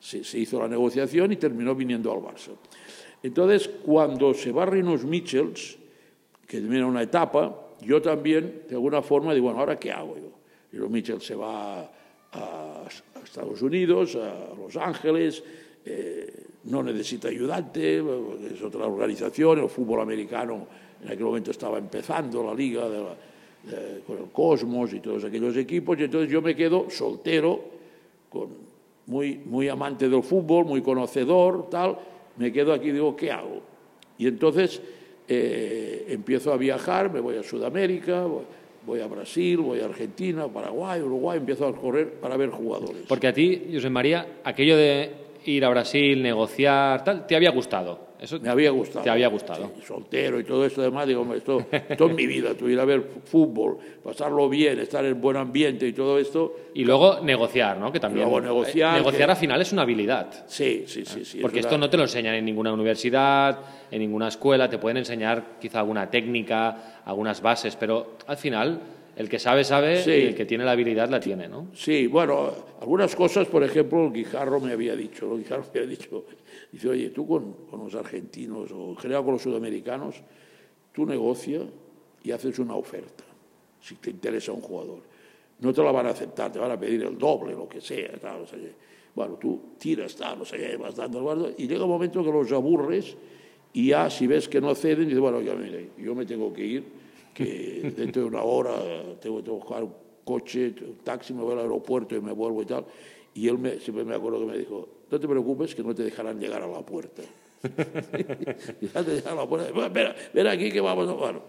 se- 0.00 0.22
se 0.24 0.38
hizo 0.38 0.58
la 0.60 0.68
negociación 0.68 1.32
y 1.32 1.36
terminó 1.36 1.74
viniendo 1.74 2.12
al 2.12 2.18
Barça. 2.20 2.50
Entonces, 3.22 3.70
cuando 3.84 4.34
se 4.34 4.52
va 4.52 4.66
Rinos 4.66 5.04
Michels, 5.04 5.78
que 6.46 6.60
termina 6.60 6.86
una 6.86 7.02
etapa, 7.02 7.58
yo 7.80 8.00
también, 8.02 8.62
de 8.68 8.74
alguna 8.74 9.00
forma, 9.02 9.32
digo, 9.32 9.46
bueno, 9.46 9.60
¿ahora 9.60 9.78
qué 9.78 9.90
hago 9.92 10.16
yo? 10.16 10.30
Rinos 10.72 10.90
Michels 10.90 11.24
se 11.24 11.34
va 11.34 11.80
a, 11.80 11.88
a 12.32 12.88
Estados 13.24 13.62
Unidos, 13.62 14.16
a 14.16 14.54
Los 14.58 14.76
Ángeles, 14.76 15.42
eh, 15.86 16.44
no 16.64 16.82
necesita 16.82 17.28
ayudante, 17.28 17.98
es 17.98 18.62
otra 18.62 18.86
organización, 18.86 19.58
el 19.60 19.68
fútbol 19.68 20.00
americano 20.00 20.66
en 21.02 21.08
aquel 21.08 21.24
momento 21.24 21.50
estaba 21.50 21.78
empezando, 21.78 22.42
la 22.42 22.54
liga 22.54 22.88
de 22.88 22.98
la- 22.98 23.16
de- 23.70 24.00
con 24.06 24.18
el 24.18 24.30
Cosmos 24.30 24.92
y 24.92 25.00
todos 25.00 25.24
aquellos 25.24 25.56
equipos, 25.56 25.98
y 25.98 26.04
entonces 26.04 26.30
yo 26.30 26.42
me 26.42 26.54
quedo 26.54 26.90
soltero, 26.90 27.60
con, 28.30 28.48
muy, 29.06 29.38
muy 29.44 29.68
amante 29.68 30.08
del 30.08 30.22
fútbol, 30.22 30.64
muy 30.64 30.80
conocedor, 30.80 31.68
tal, 31.68 31.96
me 32.38 32.50
quedo 32.52 32.72
aquí 32.72 32.88
y 32.88 32.92
digo, 32.92 33.14
¿qué 33.14 33.30
hago? 33.30 33.60
Y 34.18 34.26
entonces 34.26 34.80
eh, 35.28 36.06
empiezo 36.08 36.52
a 36.52 36.56
viajar, 36.56 37.12
me 37.12 37.20
voy 37.20 37.36
a 37.36 37.42
Sudamérica, 37.42 38.24
voy, 38.24 38.44
voy 38.86 39.00
a 39.00 39.06
Brasil, 39.06 39.58
voy 39.58 39.80
a 39.80 39.86
Argentina, 39.86 40.48
Paraguay, 40.48 41.00
Uruguay, 41.02 41.38
empiezo 41.38 41.66
a 41.66 41.74
correr 41.74 42.12
para 42.14 42.36
ver 42.36 42.50
jugadores. 42.50 43.02
Porque 43.08 43.26
a 43.28 43.32
ti, 43.32 43.70
José 43.72 43.90
María, 43.90 44.26
aquello 44.44 44.76
de 44.76 45.10
ir 45.46 45.64
a 45.64 45.68
Brasil, 45.68 46.22
negociar, 46.22 47.04
tal, 47.04 47.26
te 47.26 47.36
había 47.36 47.50
gustado. 47.50 48.12
Eso 48.20 48.40
Me 48.40 48.48
había 48.48 48.70
gustado. 48.70 49.02
Te 49.04 49.10
había 49.10 49.28
gustado. 49.28 49.70
Sí, 49.76 49.82
soltero 49.86 50.40
y 50.40 50.44
todo 50.44 50.64
esto, 50.64 50.80
además, 50.80 51.06
digo, 51.06 51.34
esto, 51.34 51.66
esto 51.70 52.06
es 52.06 52.14
mi 52.14 52.26
vida, 52.26 52.54
tú 52.54 52.68
ir 52.68 52.80
a 52.80 52.84
ver 52.86 53.02
fútbol, 53.24 53.76
pasarlo 54.02 54.48
bien, 54.48 54.78
estar 54.78 55.04
en 55.04 55.20
buen 55.20 55.36
ambiente 55.36 55.86
y 55.86 55.92
todo 55.92 56.18
esto. 56.18 56.54
Y 56.72 56.84
luego 56.84 57.20
negociar, 57.20 57.76
¿no? 57.76 57.92
Que 57.92 58.00
también. 58.00 58.24
luego 58.24 58.40
negociar, 58.40 58.94
eh, 58.94 58.98
negociar 59.00 59.26
que- 59.26 59.32
al 59.32 59.36
final 59.36 59.60
es 59.60 59.72
una 59.74 59.82
habilidad. 59.82 60.44
Sí, 60.46 60.84
sí, 60.86 61.04
sí. 61.04 61.22
sí 61.24 61.38
Porque 61.42 61.58
es 61.58 61.66
esto 61.66 61.74
una- 61.76 61.86
no 61.86 61.90
te 61.90 61.96
lo 61.98 62.04
enseñan 62.04 62.34
en 62.36 62.46
ninguna 62.46 62.72
universidad, 62.72 63.58
en 63.90 63.98
ninguna 63.98 64.28
escuela, 64.28 64.70
te 64.70 64.78
pueden 64.78 64.96
enseñar 64.98 65.58
quizá 65.60 65.80
alguna 65.80 66.08
técnica, 66.08 67.00
algunas 67.04 67.42
bases, 67.42 67.76
pero 67.76 68.12
al 68.26 68.38
final 68.38 68.80
el 69.16 69.28
que 69.28 69.38
sabe, 69.38 69.64
sabe 69.64 70.02
Sí. 70.02 70.10
y 70.10 70.22
el 70.26 70.34
que 70.34 70.44
tiene 70.44 70.64
la 70.64 70.72
habilidad 70.72 71.08
la 71.08 71.20
tiene, 71.20 71.48
¿no? 71.48 71.68
Sí, 71.74 72.06
bueno, 72.06 72.50
algunas 72.80 73.14
cosas, 73.14 73.46
por 73.48 73.62
ejemplo, 73.62 74.04
el 74.06 74.12
Guijarro 74.12 74.60
me 74.60 74.72
había 74.72 74.96
dicho, 74.96 75.32
el 75.32 75.38
Guijarro 75.42 75.64
me 75.72 75.80
había 75.80 75.96
dicho, 75.96 76.24
dice, 76.72 76.88
oye, 76.88 77.10
tú 77.10 77.26
con, 77.26 77.52
con 77.70 77.80
los 77.84 77.94
argentinos 77.94 78.70
o 78.72 78.90
en 78.90 78.96
general 78.96 79.22
con 79.24 79.34
los 79.34 79.42
sudamericanos, 79.42 80.16
tú 80.92 81.06
negocia 81.06 81.60
y 82.22 82.30
haces 82.30 82.58
una 82.58 82.74
oferta, 82.74 83.24
si 83.80 83.94
te 83.96 84.10
interesa 84.10 84.52
un 84.52 84.60
jugador. 84.60 84.98
No 85.60 85.72
te 85.72 85.82
la 85.82 85.92
van 85.92 86.06
a 86.06 86.10
aceptar, 86.10 86.50
te 86.50 86.58
van 86.58 86.72
a 86.72 86.78
pedir 86.80 87.02
el 87.04 87.16
doble, 87.16 87.52
lo 87.52 87.68
que 87.68 87.80
sea, 87.80 88.12
tal, 88.20 88.40
no 88.40 88.46
sé 88.46 88.56
qué. 88.56 88.72
Bueno, 89.14 89.34
tú 89.34 89.60
tiras, 89.78 90.16
tal, 90.16 90.40
no 90.40 90.44
sé 90.44 90.56
qué, 90.56 90.76
vas 90.76 90.96
dando, 90.96 91.22
guardo, 91.22 91.50
y 91.56 91.68
llega 91.68 91.84
un 91.84 91.90
momento 91.90 92.24
que 92.24 92.32
los 92.32 92.50
aburres 92.50 93.16
y 93.72 93.88
ya 93.88 94.10
si 94.10 94.26
ves 94.26 94.48
que 94.48 94.60
no 94.60 94.74
ceden, 94.74 95.04
dices, 95.04 95.20
bueno, 95.20 95.40
ya 95.40 95.54
mire, 95.54 95.90
yo 95.98 96.14
me 96.16 96.26
tengo 96.26 96.52
que 96.52 96.64
ir, 96.64 96.84
que 97.34 97.92
dentro 97.96 98.22
de 98.22 98.28
una 98.28 98.42
hora 98.42 98.72
tengo 99.20 99.42
que 99.42 99.50
buscar 99.50 99.82
un 99.82 99.92
coche, 100.24 100.74
un 100.80 100.98
taxi, 101.04 101.34
me 101.34 101.42
voy 101.42 101.52
al 101.52 101.60
aeropuerto 101.60 102.16
y 102.16 102.20
me 102.20 102.32
vuelvo 102.32 102.62
y 102.62 102.66
tal. 102.66 102.86
Y 103.34 103.48
él 103.48 103.58
me, 103.58 103.80
siempre 103.80 104.04
me 104.04 104.14
acuerdo 104.14 104.40
que 104.40 104.46
me 104.46 104.58
dijo, 104.58 104.88
no 105.10 105.20
te 105.20 105.28
preocupes 105.28 105.74
que 105.74 105.82
no 105.82 105.94
te 105.94 106.04
dejarán 106.04 106.38
llegar 106.40 106.62
a 106.62 106.66
la 106.66 106.80
puerta. 106.80 107.22
ya 107.64 109.04
te 109.04 109.10
dejan 109.10 109.32
a 109.32 109.42
la 109.42 109.48
puerta, 109.48 109.68
espera, 109.68 110.14
ven 110.32 110.46
aquí 110.46 110.70
que 110.70 110.80
vamos, 110.80 111.08
a-". 111.08 111.12
bueno, 111.12 111.42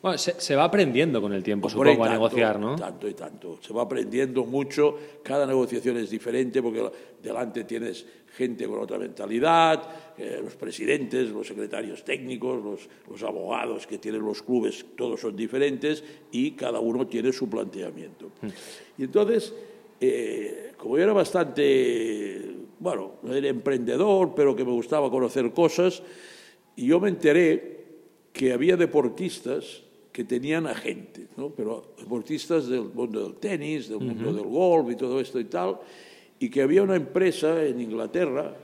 Bueno, 0.00 0.18
se, 0.18 0.40
se 0.40 0.54
va 0.54 0.64
aprendiendo 0.64 1.20
con 1.20 1.32
el 1.32 1.42
tiempo, 1.42 1.66
ahí 1.66 1.72
supongo, 1.72 2.04
a 2.04 2.10
negociar, 2.10 2.60
¿no? 2.60 2.76
Tanto 2.76 3.08
y 3.08 3.14
tanto. 3.14 3.58
Se 3.60 3.72
va 3.72 3.82
aprendiendo 3.82 4.44
mucho, 4.44 4.96
cada 5.22 5.46
negociación 5.46 5.96
es 5.96 6.10
diferente 6.10 6.62
porque 6.62 6.90
delante 7.22 7.64
tienes 7.64 8.06
gente 8.36 8.66
con 8.66 8.80
otra 8.80 8.98
mentalidad, 8.98 9.82
eh, 10.16 10.40
los 10.42 10.54
presidentes, 10.56 11.30
los 11.30 11.46
secretarios 11.46 12.04
técnicos, 12.04 12.62
los, 12.62 12.88
los 13.08 13.22
abogados 13.22 13.86
que 13.86 13.98
tienen 13.98 14.24
los 14.24 14.42
clubes, 14.42 14.84
todos 14.96 15.20
son 15.20 15.36
diferentes 15.36 16.04
y 16.32 16.52
cada 16.52 16.80
uno 16.80 17.06
tiene 17.06 17.32
su 17.32 17.48
planteamiento. 17.48 18.30
Mm. 18.42 18.48
Y 18.98 19.04
entonces, 19.04 19.54
eh, 20.00 20.72
como 20.76 20.96
yo 20.96 21.04
era 21.04 21.12
bastante, 21.12 22.54
bueno, 22.78 23.14
no 23.22 23.34
era 23.34 23.48
emprendedor, 23.48 24.34
pero 24.34 24.54
que 24.54 24.64
me 24.64 24.72
gustaba 24.72 25.10
conocer 25.10 25.52
cosas, 25.52 26.02
y 26.76 26.86
yo 26.86 26.98
me 26.98 27.08
enteré 27.08 27.73
que 28.34 28.52
había 28.52 28.76
deportistas 28.76 29.82
que 30.12 30.24
tenían 30.24 30.66
agentes, 30.66 31.28
¿no? 31.36 31.50
pero 31.50 31.94
deportistas 31.96 32.66
del 32.66 32.82
mundo 32.82 33.22
del 33.22 33.36
tenis, 33.36 33.88
del 33.88 34.00
mundo 34.00 34.32
del 34.32 34.44
golf 34.44 34.90
y 34.90 34.96
todo 34.96 35.20
esto 35.20 35.38
y 35.38 35.44
tal, 35.44 35.78
y 36.38 36.50
que 36.50 36.60
había 36.62 36.82
una 36.82 36.96
empresa 36.96 37.64
en 37.64 37.80
Inglaterra 37.80 38.56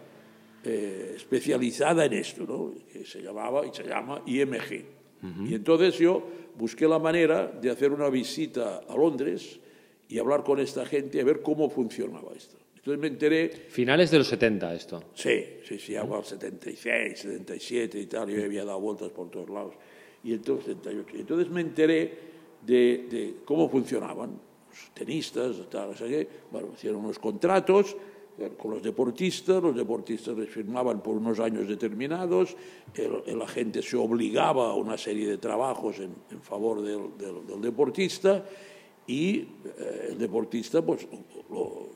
eh, 0.65 1.15
especializada 1.15 2.05
en 2.05 2.13
esto, 2.15 2.45
¿no? 2.47 2.75
que 2.93 3.07
se 3.07 3.23
llamaba 3.23 3.65
y 3.65 3.73
se 3.73 3.85
llama 3.85 4.23
IMG. 4.27 4.85
Y 5.47 5.55
entonces 5.55 5.99
yo 5.99 6.23
busqué 6.57 6.89
la 6.89 6.99
manera 6.99 7.47
de 7.47 7.71
hacer 7.71 7.93
una 7.93 8.09
visita 8.09 8.81
a 8.89 8.97
Londres 8.97 9.61
y 10.09 10.19
hablar 10.19 10.43
con 10.43 10.59
esta 10.59 10.85
gente 10.87 11.21
a 11.21 11.25
ver 11.25 11.43
cómo 11.43 11.69
funcionaba 11.69 12.33
esto. 12.35 12.57
Entonces 12.81 12.99
me 13.01 13.09
enteré 13.09 13.49
Finales 13.69 14.11
de 14.11 14.19
los 14.19 14.27
70 14.29 14.75
esto. 14.75 15.03
Sí, 15.15 15.45
sí, 15.65 15.79
sí, 15.79 15.97
hago 15.97 16.17
al 16.17 16.25
76, 16.25 17.19
77 17.19 17.99
y 18.01 18.07
tal, 18.07 18.31
yo 18.31 18.43
había 18.43 18.65
dado 18.65 18.81
vueltas 18.81 19.11
por 19.11 19.31
todos 19.31 19.51
lados. 19.51 19.75
Y 20.25 20.33
entonces, 20.33 20.67
78. 20.77 21.17
Y 21.17 21.21
entonces 21.21 21.51
me 21.51 21.61
enteré 21.61 22.15
de, 22.67 23.07
de 23.11 23.35
cómo 23.45 23.69
funcionaban 23.69 24.31
los 24.31 24.91
tenistas, 24.95 25.57
tal, 25.71 25.91
o 25.91 25.97
sea 25.97 26.09
que, 26.09 26.27
bueno, 26.51 26.69
hicieron 26.75 27.05
unos 27.05 27.19
contratos 27.19 27.97
con 28.57 28.71
los 28.71 28.83
deportistas, 28.83 29.63
los 29.63 29.77
deportistas 29.77 30.35
les 30.39 30.49
firmaban 30.49 31.03
por 31.03 31.15
unos 31.17 31.39
años 31.41 31.69
determinados, 31.69 32.57
el, 32.95 33.23
el 33.27 33.43
agente 33.43 33.83
se 33.83 33.99
obligaba 33.99 34.71
a 34.71 34.75
una 34.75 34.97
serie 34.97 35.29
de 35.29 35.37
trabajos 35.37 35.99
en, 35.99 36.15
en 36.31 36.41
favor 36.41 36.81
del, 36.81 37.19
del- 37.19 37.47
del 37.47 37.61
deportista 37.61 38.43
y 39.11 39.39
eh, 39.41 40.09
el 40.11 40.19
deportista 40.19 40.83
pues 40.87 41.05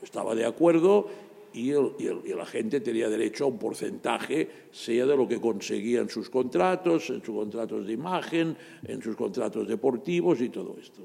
estaba 0.03 0.35
de 0.35 0.43
acuerdo 0.45 1.07
y 1.53 1.69
el, 1.71 1.91
el- 1.99 2.21
y 2.25 2.31
el 2.31 2.39
agente 2.41 2.81
tenía 2.81 3.07
derecho 3.07 3.45
a 3.45 3.47
un 3.47 3.57
porcentaje, 3.57 4.49
sea 4.71 5.05
de 5.05 5.15
lo 5.15 5.25
que 5.25 5.39
conseguía 5.39 6.01
en 6.01 6.09
sus 6.09 6.29
contratos, 6.29 7.09
en 7.09 7.23
sus 7.23 7.33
contratos 7.33 7.87
de 7.87 7.93
imagen, 7.93 8.57
en 8.83 9.01
sus 9.01 9.15
contratos 9.15 9.65
deportivos 9.65 10.41
y 10.41 10.49
todo 10.49 10.75
esto. 10.81 11.03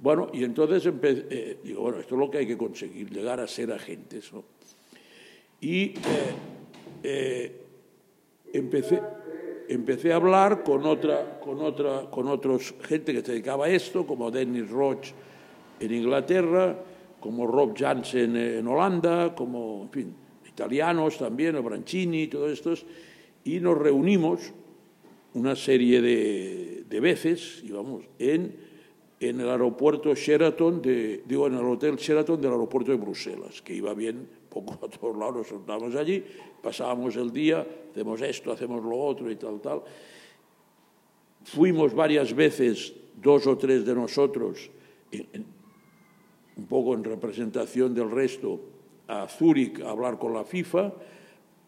Bueno, 0.00 0.28
y 0.32 0.42
entonces 0.42 0.92
eh, 1.02 1.58
digo, 1.62 1.82
bueno, 1.82 2.00
esto 2.00 2.16
es 2.16 2.18
lo 2.18 2.28
que 2.28 2.38
hay 2.38 2.46
que 2.48 2.56
conseguir, 2.58 3.08
llegar 3.10 3.38
a 3.38 3.46
ser 3.46 3.70
agentes. 3.72 4.32
Y 5.60 5.94
eh, 7.04 7.60
empecé, 8.52 9.00
empecé 9.68 10.12
a 10.12 10.16
hablar 10.16 10.62
con 10.62 10.84
otra, 10.86 11.38
con 11.40 11.60
otra, 11.60 12.10
con 12.10 12.28
otros 12.28 12.74
gente 12.82 13.12
que 13.12 13.22
se 13.22 13.32
dedicaba 13.32 13.66
a 13.66 13.68
esto, 13.68 14.06
como 14.06 14.30
Dennis 14.30 14.70
Roach 14.70 15.12
en 15.80 15.94
Inglaterra, 15.94 16.78
como 17.20 17.46
Rob 17.46 17.74
Jansen 17.76 18.36
en 18.36 18.66
Holanda, 18.66 19.34
como, 19.34 19.88
en 19.94 20.14
italianos 20.46 21.18
también, 21.18 21.56
o 21.56 21.62
Brancini, 21.62 22.26
todos 22.26 22.52
estos, 22.52 22.84
y 23.44 23.60
nos 23.60 23.78
reunimos 23.78 24.52
una 25.34 25.56
serie 25.56 26.02
de, 26.02 26.84
de 26.88 27.00
veces, 27.00 27.62
íbamos, 27.64 28.04
en, 28.18 28.54
en 29.20 29.40
el 29.40 29.48
aeropuerto 29.48 30.14
Sheraton, 30.14 30.82
de, 30.82 31.22
digo, 31.26 31.46
en 31.46 31.54
el 31.54 31.64
hotel 31.64 31.96
Sheraton 31.96 32.40
del 32.40 32.52
aeropuerto 32.52 32.90
de 32.90 32.98
Bruselas, 32.98 33.62
que 33.62 33.74
iba 33.74 33.94
bien, 33.94 34.26
poco 34.52 34.74
a 34.84 34.88
todos 34.88 35.16
lados, 35.16 35.52
nos 35.66 35.94
allí, 35.96 36.22
pasábamos 36.62 37.16
el 37.16 37.32
día, 37.32 37.66
hacemos 37.90 38.20
esto, 38.20 38.52
hacemos 38.52 38.84
lo 38.84 38.96
otro 38.96 39.30
y 39.30 39.36
tal, 39.36 39.60
tal. 39.60 39.82
Fuimos 41.44 41.94
varias 41.94 42.34
veces, 42.34 42.92
dos 43.16 43.46
o 43.46 43.56
tres 43.56 43.84
de 43.84 43.94
nosotros, 43.94 44.70
un 46.56 46.66
poco 46.66 46.94
en 46.94 47.04
representación 47.04 47.94
del 47.94 48.10
resto, 48.10 48.60
a 49.08 49.26
Zúrich 49.26 49.80
a 49.80 49.90
hablar 49.90 50.18
con 50.18 50.32
la 50.32 50.44
FIFA 50.44 50.92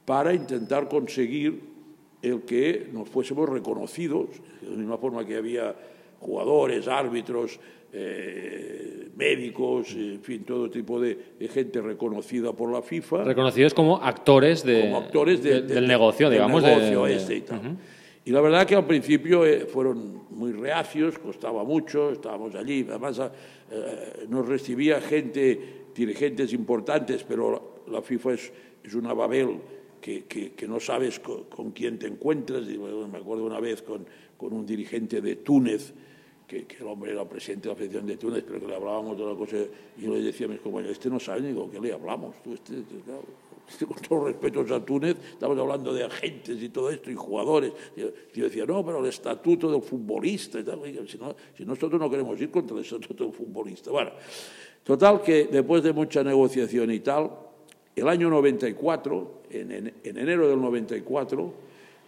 para 0.05 0.33
intentar 0.33 0.89
conseguir 0.89 1.61
el 2.23 2.43
que 2.43 2.89
nos 2.93 3.09
fuésemos 3.09 3.49
reconocidos, 3.49 4.29
de 4.61 4.71
la 4.71 4.77
misma 4.77 4.99
forma 4.99 5.27
que 5.27 5.37
había 5.37 5.75
jugadores, 6.21 6.89
árbitros, 6.89 7.59
eh, 7.97 9.09
médicos, 9.17 9.95
en 9.95 10.21
fin, 10.23 10.43
todo 10.45 10.69
tipo 10.69 11.01
de, 11.01 11.17
de 11.39 11.49
gente 11.49 11.81
reconocida 11.81 12.53
por 12.53 12.71
la 12.73 12.83
FIFA 12.83 13.23
Reconocidos 13.25 13.73
como 13.73 13.97
actores, 14.03 14.65
de, 14.65 14.81
como 14.83 14.97
actores 14.99 15.43
de- 15.43 15.55
de- 15.55 15.63
de- 15.63 15.75
del 15.77 15.87
negocio, 15.87 16.29
del 16.29 16.39
digamos. 16.39 16.63
de- 16.63 16.69
negocio 16.71 17.07
este 17.07 17.37
y 17.37 17.41
tal. 17.43 17.77
Y 18.27 18.31
la 18.31 18.41
verdad 18.41 18.67
que 18.67 18.75
al 18.75 18.87
principio 18.87 19.45
eh, 19.47 19.67
fueron 19.67 20.23
muy 20.31 20.53
reacios, 20.53 21.19
costaba 21.19 21.63
mucho, 21.63 22.11
estábamos 22.11 22.55
allí, 22.55 22.85
además 22.89 23.21
eh, 23.71 24.27
nos 24.29 24.49
recibía 24.49 25.01
gente, 25.01 25.85
dirigentes 25.95 26.53
importantes, 26.53 27.23
pero 27.23 27.53
la, 27.87 27.93
la 27.97 28.03
FIFA 28.03 28.33
es, 28.35 28.53
es 28.83 28.95
una 28.95 29.13
babel 29.15 29.59
que, 30.01 30.25
que- 30.25 30.53
que 30.53 30.67
no 30.67 30.81
sabes 30.81 31.21
co- 31.21 31.45
con, 31.49 31.71
quién 31.71 31.99
te 31.99 32.07
encuentras. 32.09 32.67
Y, 32.69 32.77
bueno, 32.77 33.07
me 33.07 33.19
acuerdo 33.19 33.45
una 33.45 33.61
vez 33.61 33.83
con, 33.83 34.05
con 34.37 34.53
un 34.53 34.67
dirigente 34.67 35.21
de 35.21 35.37
Túnez, 35.37 35.93
que, 36.47 36.65
que 36.67 36.77
el 36.77 36.87
hombre 36.87 37.13
era 37.13 37.25
presidente 37.29 37.69
de 37.69 37.75
la 37.75 37.79
Federación 37.79 38.07
de 38.07 38.17
Túnez, 38.17 38.45
pero 38.47 38.61
que 38.61 38.67
le 38.67 38.75
hablábamos 38.77 39.17
de 39.17 39.25
una 39.25 39.37
cosa, 39.37 39.57
y 39.99 40.03
yo 40.03 40.13
le 40.15 40.21
decía 40.21 40.47
a 40.47 40.51
mis 40.51 40.61
compañeros, 40.61 40.93
este 40.97 41.09
no 41.11 41.19
sabe 41.19 41.41
de 41.43 41.55
qué 41.71 41.81
le 41.81 41.93
hablamos, 41.93 42.35
tú, 42.43 42.53
este, 42.55 42.79
este, 42.81 42.97
claro, 43.05 43.23
este, 43.67 43.87
con 43.87 43.97
todos 43.97 44.25
respetos 44.25 44.71
a 44.71 44.85
Túnez, 44.85 45.17
estamos 45.33 45.59
hablando 45.59 45.95
de 45.95 46.05
agentes 46.05 46.63
y 46.63 46.69
todo 46.69 46.91
esto, 46.91 47.11
y 47.11 47.15
jugadores. 47.15 47.73
Y 47.97 48.01
yo, 48.03 48.09
y 48.35 48.41
decía, 48.43 48.67
no, 48.67 48.85
pero 48.85 48.99
el 49.01 49.07
estatuto 49.07 49.73
del 49.73 49.81
futbolista 49.81 50.61
y 50.61 50.65
tal, 50.65 50.81
Oiga, 50.81 51.03
si, 51.07 51.17
no- 51.17 51.35
si 51.57 51.65
nosotros 51.65 51.99
no 51.99 52.11
queremos 52.11 52.39
ir 52.41 52.51
contra 52.51 52.77
el 52.77 52.83
estatuto 52.85 53.25
del 53.25 53.33
futbolista. 53.33 53.91
Bueno, 53.91 54.11
total 54.83 55.23
que 55.23 55.47
después 55.47 55.83
de 55.83 55.95
mucha 55.95 56.23
negociación 56.23 56.91
y 56.91 57.01
tal, 57.01 57.31
el 57.97 58.07
año 58.09 58.29
94, 58.29 59.43
en, 59.51 59.73
en- 59.73 59.95
en 60.05 60.19
enero 60.19 60.47
del 60.49 60.61
94, 60.61 61.55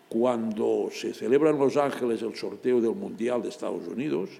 cuando 0.09 0.89
se 0.93 1.13
celebra 1.13 1.51
en 1.51 1.59
Los 1.59 1.77
Ángeles 1.77 2.23
el 2.23 2.35
sorteo 2.37 2.81
del 2.81 2.95
Mundial 2.95 3.43
de 3.43 3.49
Estados 3.49 3.87
Unidos, 3.89 4.31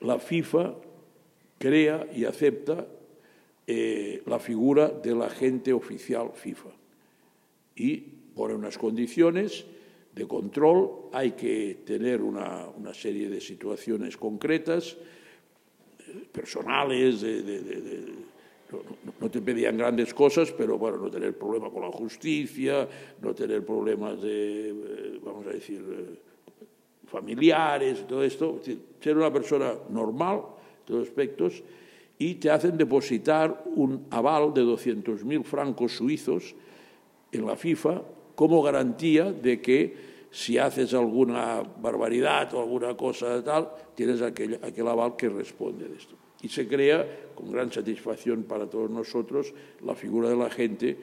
la 0.00 0.18
FIFA 0.18 0.74
crea 1.58 2.06
y 2.14 2.24
acepta 2.24 2.86
eh, 3.66 4.22
la 4.26 4.38
figura 4.38 4.88
del 4.88 5.22
agente 5.22 5.72
oficial 5.72 6.30
FIFA. 6.34 6.70
Y 7.76 7.96
pone 8.34 8.54
unas 8.54 8.76
condiciones 8.76 9.64
de 10.14 10.26
control, 10.26 10.90
hay 11.12 11.32
que 11.32 11.78
tener 11.84 12.20
una, 12.20 12.66
una 12.68 12.92
serie 12.92 13.28
de 13.28 13.40
situaciones 13.40 14.16
concretas, 14.16 14.96
eh, 16.00 16.26
personales, 16.32 17.20
de, 17.20 17.40
no, 19.20 19.30
te 19.30 19.40
pedían 19.40 19.76
grandes 19.76 20.14
cosas, 20.14 20.52
pero 20.52 20.78
bueno, 20.78 20.98
no 20.98 21.10
tener 21.10 21.36
problema 21.36 21.70
con 21.70 21.82
la 21.82 21.90
justicia, 21.90 22.88
no 23.20 23.34
tener 23.34 23.64
problemas 23.64 24.20
de, 24.20 24.70
eh, 24.70 25.20
vamos 25.22 25.46
a 25.46 25.50
decir, 25.50 25.84
eh, 25.90 26.18
familiares, 27.06 28.06
todo 28.06 28.22
esto, 28.22 28.60
ser 29.00 29.16
una 29.16 29.32
persona 29.32 29.74
normal, 29.90 30.36
en 30.36 30.84
todos 30.86 31.08
aspectos, 31.08 31.62
y 32.18 32.34
te 32.34 32.50
hacen 32.50 32.76
depositar 32.76 33.64
un 33.74 34.06
aval 34.10 34.52
de 34.52 34.62
200.000 34.62 35.42
francos 35.42 35.92
suizos 35.92 36.54
en 37.32 37.46
la 37.46 37.56
FIFA 37.56 38.02
como 38.34 38.62
garantía 38.62 39.32
de 39.32 39.60
que 39.60 40.10
si 40.30 40.58
haces 40.58 40.94
alguna 40.94 41.62
barbaridad 41.62 42.54
o 42.54 42.60
alguna 42.60 42.96
cosa 42.96 43.42
tal, 43.42 43.70
tienes 43.94 44.22
aquel, 44.22 44.60
aquel 44.62 44.86
aval 44.86 45.16
que 45.16 45.28
responde 45.28 45.88
de 45.88 45.96
esto. 45.96 46.14
Y 46.42 46.48
se 46.48 46.66
crea, 46.66 47.06
con 47.34 47.50
gran 47.52 47.70
satisfacción 47.72 48.44
para 48.44 48.66
todos 48.68 48.90
nosotros, 48.90 49.52
la 49.84 49.94
figura 49.94 50.28
de 50.30 50.36
la 50.36 50.50
gente 50.50 50.96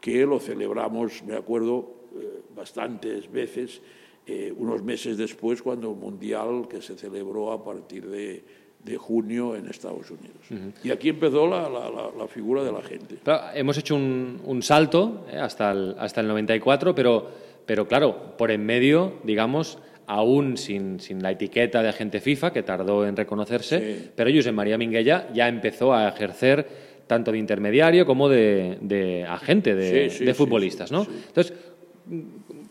que 0.00 0.24
lo 0.26 0.38
celebramos, 0.38 1.22
me 1.24 1.34
acuerdo, 1.36 1.94
eh, 2.14 2.42
bastantes 2.54 3.30
veces, 3.30 3.80
eh, 4.26 4.52
unos 4.56 4.82
meses 4.82 5.16
después, 5.16 5.62
cuando 5.62 5.90
el 5.90 5.96
Mundial 5.96 6.66
que 6.68 6.80
se 6.82 6.96
celebró 6.96 7.52
a 7.52 7.64
partir 7.64 8.06
de, 8.08 8.44
de 8.84 8.96
junio 8.96 9.56
en 9.56 9.66
Estados 9.66 10.10
Unidos. 10.10 10.74
Y 10.84 10.90
aquí 10.90 11.08
empezó 11.08 11.46
la, 11.48 11.68
la- 11.68 11.90
la- 11.90 12.10
la 12.16 12.28
figura 12.28 12.62
de 12.62 12.70
la 12.72 12.82
gente. 12.82 13.16
Claro, 13.24 13.56
hemos 13.56 13.76
hecho 13.78 13.96
un, 13.96 14.40
un 14.44 14.62
salto 14.62 15.26
eh, 15.30 15.36
hasta, 15.38 15.72
el, 15.72 15.96
hasta 15.98 16.20
el 16.20 16.28
94, 16.28 16.94
pero, 16.94 17.26
pero 17.66 17.88
claro, 17.88 18.36
por 18.36 18.50
en 18.52 18.64
medio, 18.64 19.14
digamos, 19.24 19.78
aún 20.06 20.56
sin, 20.56 21.00
sin 21.00 21.22
la 21.22 21.30
etiqueta 21.32 21.82
de 21.82 21.88
agente 21.88 22.20
FIFA, 22.20 22.52
que 22.52 22.62
tardó 22.62 23.06
en 23.06 23.16
reconocerse, 23.16 23.78
Sí. 23.96 24.10
pero 24.14 24.30
Josep 24.32 24.54
María 24.54 24.78
Minguella 24.78 25.28
ya 25.34 25.48
empezó 25.48 25.92
a 25.94 26.08
ejercer 26.08 26.66
tanto 27.06 27.32
de 27.32 27.38
intermediario 27.38 28.04
como 28.06 28.28
de, 28.28 28.78
de 28.80 29.24
agente 29.24 29.74
de, 29.74 30.10
Sí, 30.10 30.18
sí, 30.18 30.24
de 30.24 30.32
sí, 30.32 30.36
futbolistas, 30.38 30.90
¿no? 30.92 31.06
Entonces, 31.28 31.52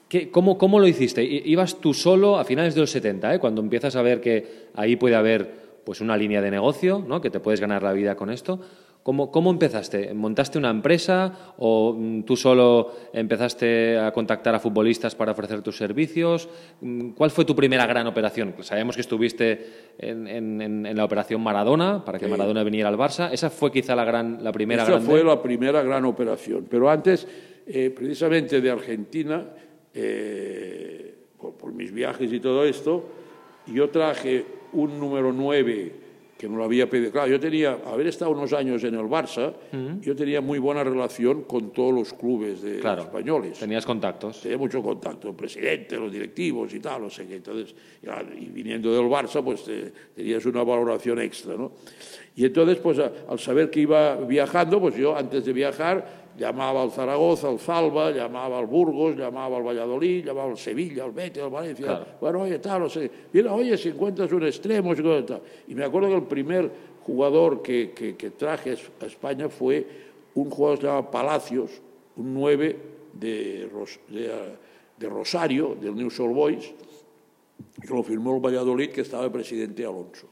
¿qué- 0.09 0.29
cómo, 0.29 0.57
¿cómo 0.57 0.79
lo 0.79 0.87
hiciste? 0.87 1.23
¿Ibas 1.23 1.79
tú 1.81 1.93
solo 1.93 2.37
a 2.37 2.45
finales 2.45 2.75
de 2.75 2.81
los 2.81 2.89
70, 2.91 3.33
eh, 3.35 3.39
cuando 3.39 3.61
empiezas 3.61 3.95
a 3.95 4.01
ver 4.01 4.21
que 4.21 4.67
ahí 4.73 4.95
puede 4.95 5.15
haber 5.15 5.65
pues, 5.83 6.01
una 6.01 6.17
línea 6.17 6.41
de 6.41 6.51
negocio, 6.51 7.03
¿no? 7.07 7.21
que 7.21 7.29
te 7.29 7.39
puedes 7.39 7.61
ganar 7.61 7.83
la 7.83 7.93
vida 7.93 8.15
con 8.15 8.29
esto? 8.29 8.59
¿Cómo, 9.05 9.29
¿Cómo 9.29 9.51
empezaste? 9.51 10.15
¿Montaste 10.15 10.57
una 10.57 10.71
empresa 10.71 11.53
o 11.59 11.93
mm, 11.93 12.23
tú 12.23 12.35
solo 12.35 12.91
empezaste 13.13 13.99
a 13.99 14.11
contactar 14.11 14.55
a 14.55 14.59
futbolistas 14.59 15.13
para 15.13 15.33
ofrecer 15.33 15.61
tus 15.61 15.77
servicios? 15.77 16.49
Mm, 16.81 17.09
¿Cuál 17.11 17.29
fue 17.29 17.45
tu 17.45 17.55
primera 17.55 17.85
gran 17.85 18.07
operación? 18.07 18.53
Pues 18.55 18.65
sabemos 18.65 18.95
que 18.95 19.01
estuviste 19.01 19.93
en, 19.99 20.27
en- 20.27 20.59
en- 20.59 20.85
en 20.87 20.97
la 20.97 21.05
operación 21.05 21.39
Maradona, 21.43 22.03
para 22.03 22.17
que 22.17 22.25
Sí. 22.25 22.31
Maradona 22.31 22.63
viniera 22.63 22.89
al 22.89 22.97
Barça. 22.97 23.29
Esa 23.31 23.51
fue 23.51 23.71
quizá 23.71 23.95
la, 23.95 24.05
gran, 24.05 24.43
la 24.43 24.51
primera 24.51 24.81
Esa 24.81 24.93
grande. 24.93 25.07
fue 25.11 25.23
la 25.23 25.39
primera 25.39 25.83
gran 25.83 26.03
operación. 26.05 26.65
Pero 26.67 26.89
antes, 26.89 27.27
eh, 27.67 27.91
precisamente 27.95 28.59
de 28.59 28.71
Argentina, 28.71 29.45
eh, 29.93 31.13
por, 31.39 31.53
por 31.53 31.71
mis 31.73 31.91
viajes 31.91 32.33
y 32.33 32.39
todo 32.39 32.65
esto, 32.65 33.05
yo 33.67 33.87
traje 33.91 34.45
un 34.73 34.99
número 34.99 35.31
9 35.31 36.04
que 36.37 36.49
me 36.49 36.57
lo 36.57 36.65
había 36.65 36.89
pedido. 36.89 37.11
Claro, 37.11 37.27
yo 37.29 37.39
tenía, 37.39 37.77
haber 37.85 38.07
estado 38.07 38.31
unos 38.31 38.51
años 38.51 38.83
en 38.83 38.95
el 38.95 39.05
Barça, 39.05 39.53
yo 40.01 40.15
tenía 40.15 40.41
muy 40.41 40.59
buena 40.59 40.83
relación 40.83 41.43
con 41.43 41.71
todos 41.71 41.93
los 41.93 42.13
clubes 42.13 42.61
de 42.61 42.79
Claro, 42.79 43.03
españoles. 43.03 43.57
Tenías 43.59 43.85
contactos. 43.85 44.41
Tenía 44.41 44.57
mucho 44.57 44.81
contacto, 44.83 45.29
el 45.29 45.35
presidente, 45.35 45.95
los 45.97 46.11
directivos 46.11 46.73
y 46.73 46.79
tal, 46.81 47.03
no 47.03 47.09
sé 47.09 47.25
qué. 47.25 47.35
Entonces, 47.37 47.73
y 48.37 48.45
viniendo 48.47 48.93
del 48.93 49.09
Barça, 49.09 49.41
pues 49.43 49.63
te- 49.63 49.91
tenías 50.13 50.45
una 50.45 50.63
valoración 50.63 51.19
extra, 51.21 51.55
¿no? 51.55 51.71
Y 52.35 52.43
entonces, 52.45 52.77
pues 52.79 52.99
a- 52.99 53.11
al 53.29 53.39
saber 53.39 53.69
que 53.69 53.79
iba 53.79 54.15
viajando, 54.17 54.81
pues 54.81 54.95
yo 54.97 55.15
antes 55.15 55.45
de 55.45 55.53
viajar 55.53 56.24
llamaba 56.37 56.81
al 56.83 56.91
Zaragoza, 56.91 57.47
al 57.49 57.59
Zalba, 57.59 58.11
llamaba 58.11 58.59
al 58.59 58.65
Burgos, 58.65 59.15
llamaba 59.15 59.57
al 59.57 59.63
Valladolid, 59.63 60.25
llamaba 60.25 60.51
al 60.51 60.57
Sevilla, 60.57 61.03
al 61.05 61.11
Betis, 61.11 61.41
al 61.43 61.49
Valencia. 61.49 61.85
Claro. 61.85 62.05
Bueno, 62.19 62.41
oye, 62.41 62.59
tal, 62.59 62.81
no 62.81 62.89
sé. 62.89 63.09
Mira, 63.33 63.53
oye, 63.53 63.77
si 63.77 63.89
encuentras 63.89 64.31
un 64.31 64.45
extremo, 64.45 64.93
tal. 64.95 65.41
Y 65.67 65.75
me 65.75 65.83
acuerdo 65.85 66.09
que 66.09 66.15
el 66.15 66.23
primer 66.23 66.71
jugador 67.05 67.61
que, 67.61 67.91
que- 67.91 68.15
que 68.15 68.31
traje 68.31 68.75
a 69.01 69.05
España 69.05 69.47
fue 69.49 69.85
un 70.35 70.49
jugador 70.49 70.79
que 70.79 70.81
se 70.85 70.87
llama 70.91 71.11
Palacios, 71.11 71.71
un 72.17 72.33
9 72.33 72.77
de, 73.13 73.69
Ros- 73.71 73.99
de, 74.09 74.31
de 74.97 75.09
Rosario, 75.09 75.75
del 75.79 75.95
New 75.95 76.09
Soul 76.09 76.33
Boys, 76.33 76.73
que 77.81 77.93
lo 77.93 78.03
firmó 78.03 78.35
el 78.35 78.41
Valladolid, 78.41 78.89
que 78.89 79.01
estaba 79.01 79.23
el 79.25 79.31
presidente 79.31 79.85
Alonso. 79.85 80.27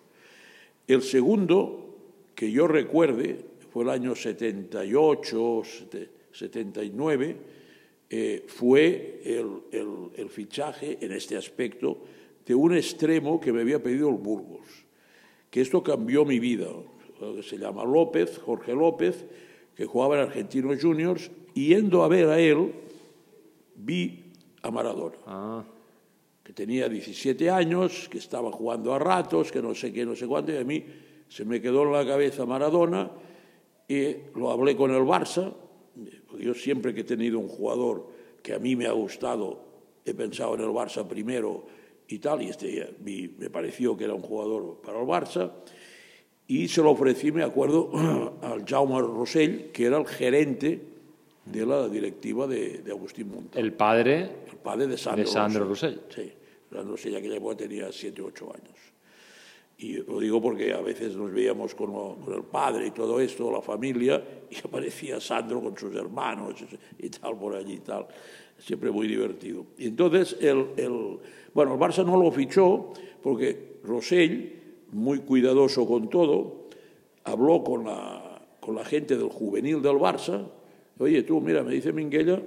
El 0.87 1.01
segundo, 1.01 1.95
que 2.35 2.51
yo 2.51 2.67
recuerde, 2.67 3.45
fue 3.73 3.83
el 3.83 3.89
año 3.89 4.13
78, 4.15 5.61
sete- 5.65 6.09
79, 6.31 7.35
eh, 8.09 8.43
fue 8.47 9.21
el, 9.25 9.47
el- 9.71 10.09
el 10.15 10.29
fichaje 10.29 10.99
en 11.01 11.11
este 11.11 11.35
aspecto 11.35 11.97
de 12.45 12.53
un 12.53 12.75
extremo 12.75 13.39
que 13.39 13.51
me 13.51 13.61
había 13.61 13.81
pedido 13.81 14.09
el 14.09 14.17
Burgos, 14.17 14.67
que 15.49 15.61
esto 15.61 15.81
cambió 15.81 16.23
mi 16.23 16.37
vida, 16.39 16.67
se 17.41 17.57
llama 17.57 17.83
López, 17.83 18.37
Jorge 18.37 18.73
López, 18.73 19.25
que 19.75 19.85
jugaba 19.85 20.15
en 20.21 20.27
Argentinos 20.27 20.77
Juniors, 20.79 21.31
y 21.55 21.69
yendo 21.69 22.03
a 22.03 22.07
ver 22.07 22.27
a 22.29 22.39
él, 22.39 22.73
vi 23.75 24.25
a 24.61 24.69
Maradona 24.69 25.15
Ah, 25.25 25.63
que 26.43 26.53
tenía 26.53 26.87
17 26.89 27.49
años, 27.49 28.07
que 28.09 28.17
estaba 28.19 28.51
jugando 28.51 28.93
a 28.93 28.99
ratos, 28.99 29.51
que 29.51 29.61
no 29.63 29.73
sé 29.73 29.91
qué, 29.93 30.05
no 30.05 30.15
sé 30.15 30.27
cuánto, 30.27 30.51
y 30.51 30.57
a 30.57 30.63
mí 30.63 30.83
se 31.29 31.43
me 31.45 31.59
quedó 31.61 31.83
en 31.83 31.93
la 31.93 32.05
cabeza 32.05 32.45
Maradona 32.45 33.09
y 33.93 34.17
lo 34.35 34.51
hablé 34.51 34.75
con 34.75 34.91
el 34.91 35.03
Barça, 35.03 35.53
yo 36.39 36.53
siempre 36.53 36.93
que 36.93 37.01
he 37.01 37.03
tenido 37.03 37.39
un 37.39 37.47
jugador 37.47 38.07
que 38.41 38.53
a 38.53 38.59
mí 38.59 38.75
me 38.75 38.87
ha 38.87 38.91
gustado, 38.91 39.59
he 40.05 40.13
pensado 40.13 40.55
en 40.55 40.61
el 40.61 40.69
Barça 40.69 41.07
primero 41.07 41.65
y 42.07 42.19
tal, 42.19 42.41
y 42.41 42.49
este 42.49 42.95
me 43.05 43.49
pareció 43.49 43.95
que 43.95 44.05
era 44.05 44.13
un 44.13 44.21
jugador 44.21 44.81
para 44.83 44.99
el 44.99 45.07
Barça, 45.07 45.51
y 46.47 46.67
se 46.67 46.81
lo 46.81 46.91
ofrecí, 46.91 47.31
me 47.31 47.43
acuerdo, 47.43 47.91
al 48.41 48.65
Jaume 48.65 48.99
Rosell, 48.99 49.71
que 49.71 49.85
era 49.85 49.97
el 49.97 50.05
gerente 50.05 50.81
de 51.45 51.65
la 51.65 51.87
directiva 51.87 52.47
de, 52.47 52.79
de 52.79 52.91
Agustín 52.91 53.29
Montal 53.29 53.61
el 53.61 53.73
padre 53.73 54.29
el 54.49 54.57
padre 54.57 54.87
de 54.87 54.97
Sandro, 54.97 55.25
De 55.25 55.29
Sandro 55.29 55.65
Rosell. 55.65 56.01
Sí, 56.09 56.31
Sandro 56.69 56.91
Rosell, 56.91 57.15
aquella 57.15 57.35
época 57.35 57.57
tenía 57.57 57.91
7 57.91 58.21
o 58.21 58.25
8 58.27 58.53
años. 58.53 58.92
Y 59.77 59.93
lo 59.97 60.19
digo 60.19 60.41
porque 60.41 60.71
a 60.73 60.81
veces 60.81 61.15
nos 61.15 61.31
veíamos 61.31 61.75
con, 61.75 61.91
lo- 61.91 62.15
con 62.23 62.33
el 62.33 62.43
padre 62.43 62.87
y 62.87 62.91
todo 62.91 63.19
esto, 63.19 63.51
la 63.51 63.61
familia, 63.61 64.23
y 64.49 64.55
aparecía 64.65 65.19
Sandro 65.19 65.61
con 65.61 65.77
sus 65.77 65.93
hermanos 65.95 66.55
y 66.99 67.09
tal 67.09 67.37
por 67.37 67.55
allí 67.55 67.73
y 67.73 67.79
tal. 67.79 68.05
Siempre 68.57 68.91
muy 68.91 69.07
divertido. 69.07 69.65
Y 69.77 69.87
entonces, 69.87 70.37
el, 70.39 70.67
el- 70.77 71.17
bueno, 71.53 71.73
el 71.73 71.79
Barça 71.79 72.05
no 72.05 72.21
lo 72.21 72.31
fichó 72.31 72.93
porque 73.21 73.77
Rosell, 73.83 74.53
muy 74.91 75.19
cuidadoso 75.19 75.85
con 75.87 76.09
todo, 76.09 76.67
habló 77.23 77.63
con 77.63 77.83
la, 77.85 78.41
con 78.59 78.75
la 78.75 78.85
gente 78.85 79.17
del 79.17 79.29
juvenil 79.29 79.81
del 79.81 79.95
Barça. 79.97 80.45
Oye, 80.99 81.23
tú, 81.23 81.41
mira, 81.41 81.63
me 81.63 81.73
dice 81.73 81.91
Minguella 81.91 82.41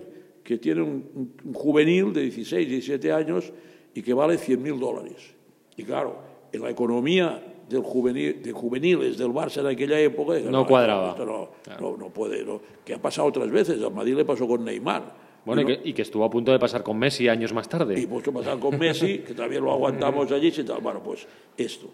que 0.45 0.59
tiene 0.59 0.81
un, 0.83 1.33
un- 1.45 1.53
juvenil 1.55 2.13
de 2.13 2.23
16, 2.23 2.69
17 2.69 3.13
años 3.13 3.53
y 3.95 4.01
que 4.01 4.15
vale 4.15 4.39
100 4.39 4.63
mil 4.63 4.79
dólares. 4.79 5.35
Y 5.77 5.83
claro, 5.83 6.19
en 6.57 6.63
la 6.63 6.71
economía 6.71 7.43
del 7.69 7.83
juvenil, 7.83 8.43
de 8.43 8.53
juveniles 8.53 9.19
del 9.19 9.29
Barça 9.29 9.61
en 9.61 9.67
aquella 9.67 9.99
época... 10.01 10.35
dije, 10.35 10.51
No 10.51 10.67
cuadraba. 10.67 11.11
esto 11.11 11.25
no, 11.27 11.49
no, 11.81 11.97
no 11.97 12.11
puede, 12.11 12.45
no. 12.45 12.61
que 12.85 12.95
ha 12.95 12.99
pasado 13.03 13.29
otras 13.29 13.51
veces. 13.51 13.83
A 13.83 13.91
Madrid 13.91 14.15
le 14.15 14.25
pasó 14.25 14.47
con 14.47 14.65
Neymar. 14.65 15.27
Bueno, 15.45 15.63
y 15.63 15.65
no- 15.65 15.69
que, 15.83 15.89
y 15.89 15.93
que 15.93 16.03
estuvo 16.03 16.25
a 16.25 16.31
punto 16.31 16.51
de 16.53 16.59
pasar 16.59 16.83
con 16.83 16.99
Messi 16.99 17.29
años 17.29 17.53
más 17.53 17.69
tarde. 17.69 17.99
y 18.01 18.07
pues 18.07 18.23
que 18.25 18.33
pasar 18.33 18.59
con 18.59 18.79
Messi, 18.79 19.19
que 19.19 19.35
también 19.35 19.63
lo 19.65 19.73
aguantamos 19.73 20.31
allí 20.33 20.53
y 20.57 20.63
tal. 20.65 20.81
Bueno, 20.81 21.03
pues 21.03 21.27
esto. 21.57 21.89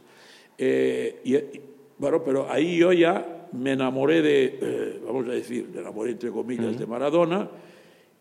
Eh, 0.58 1.20
y, 1.24 1.36
y- 1.36 1.60
bueno, 1.98 2.22
pero 2.24 2.50
ahí 2.50 2.78
yo 2.78 2.92
ya 2.92 3.48
me 3.52 3.72
enamoré 3.72 4.22
de, 4.22 4.58
eh, 4.60 5.00
vamos 5.06 5.26
a 5.28 5.32
decir, 5.32 5.68
me 5.72 5.80
enamoré 5.80 6.12
entre 6.12 6.30
comillas 6.30 6.78
de 6.78 6.86
Maradona 6.86 7.48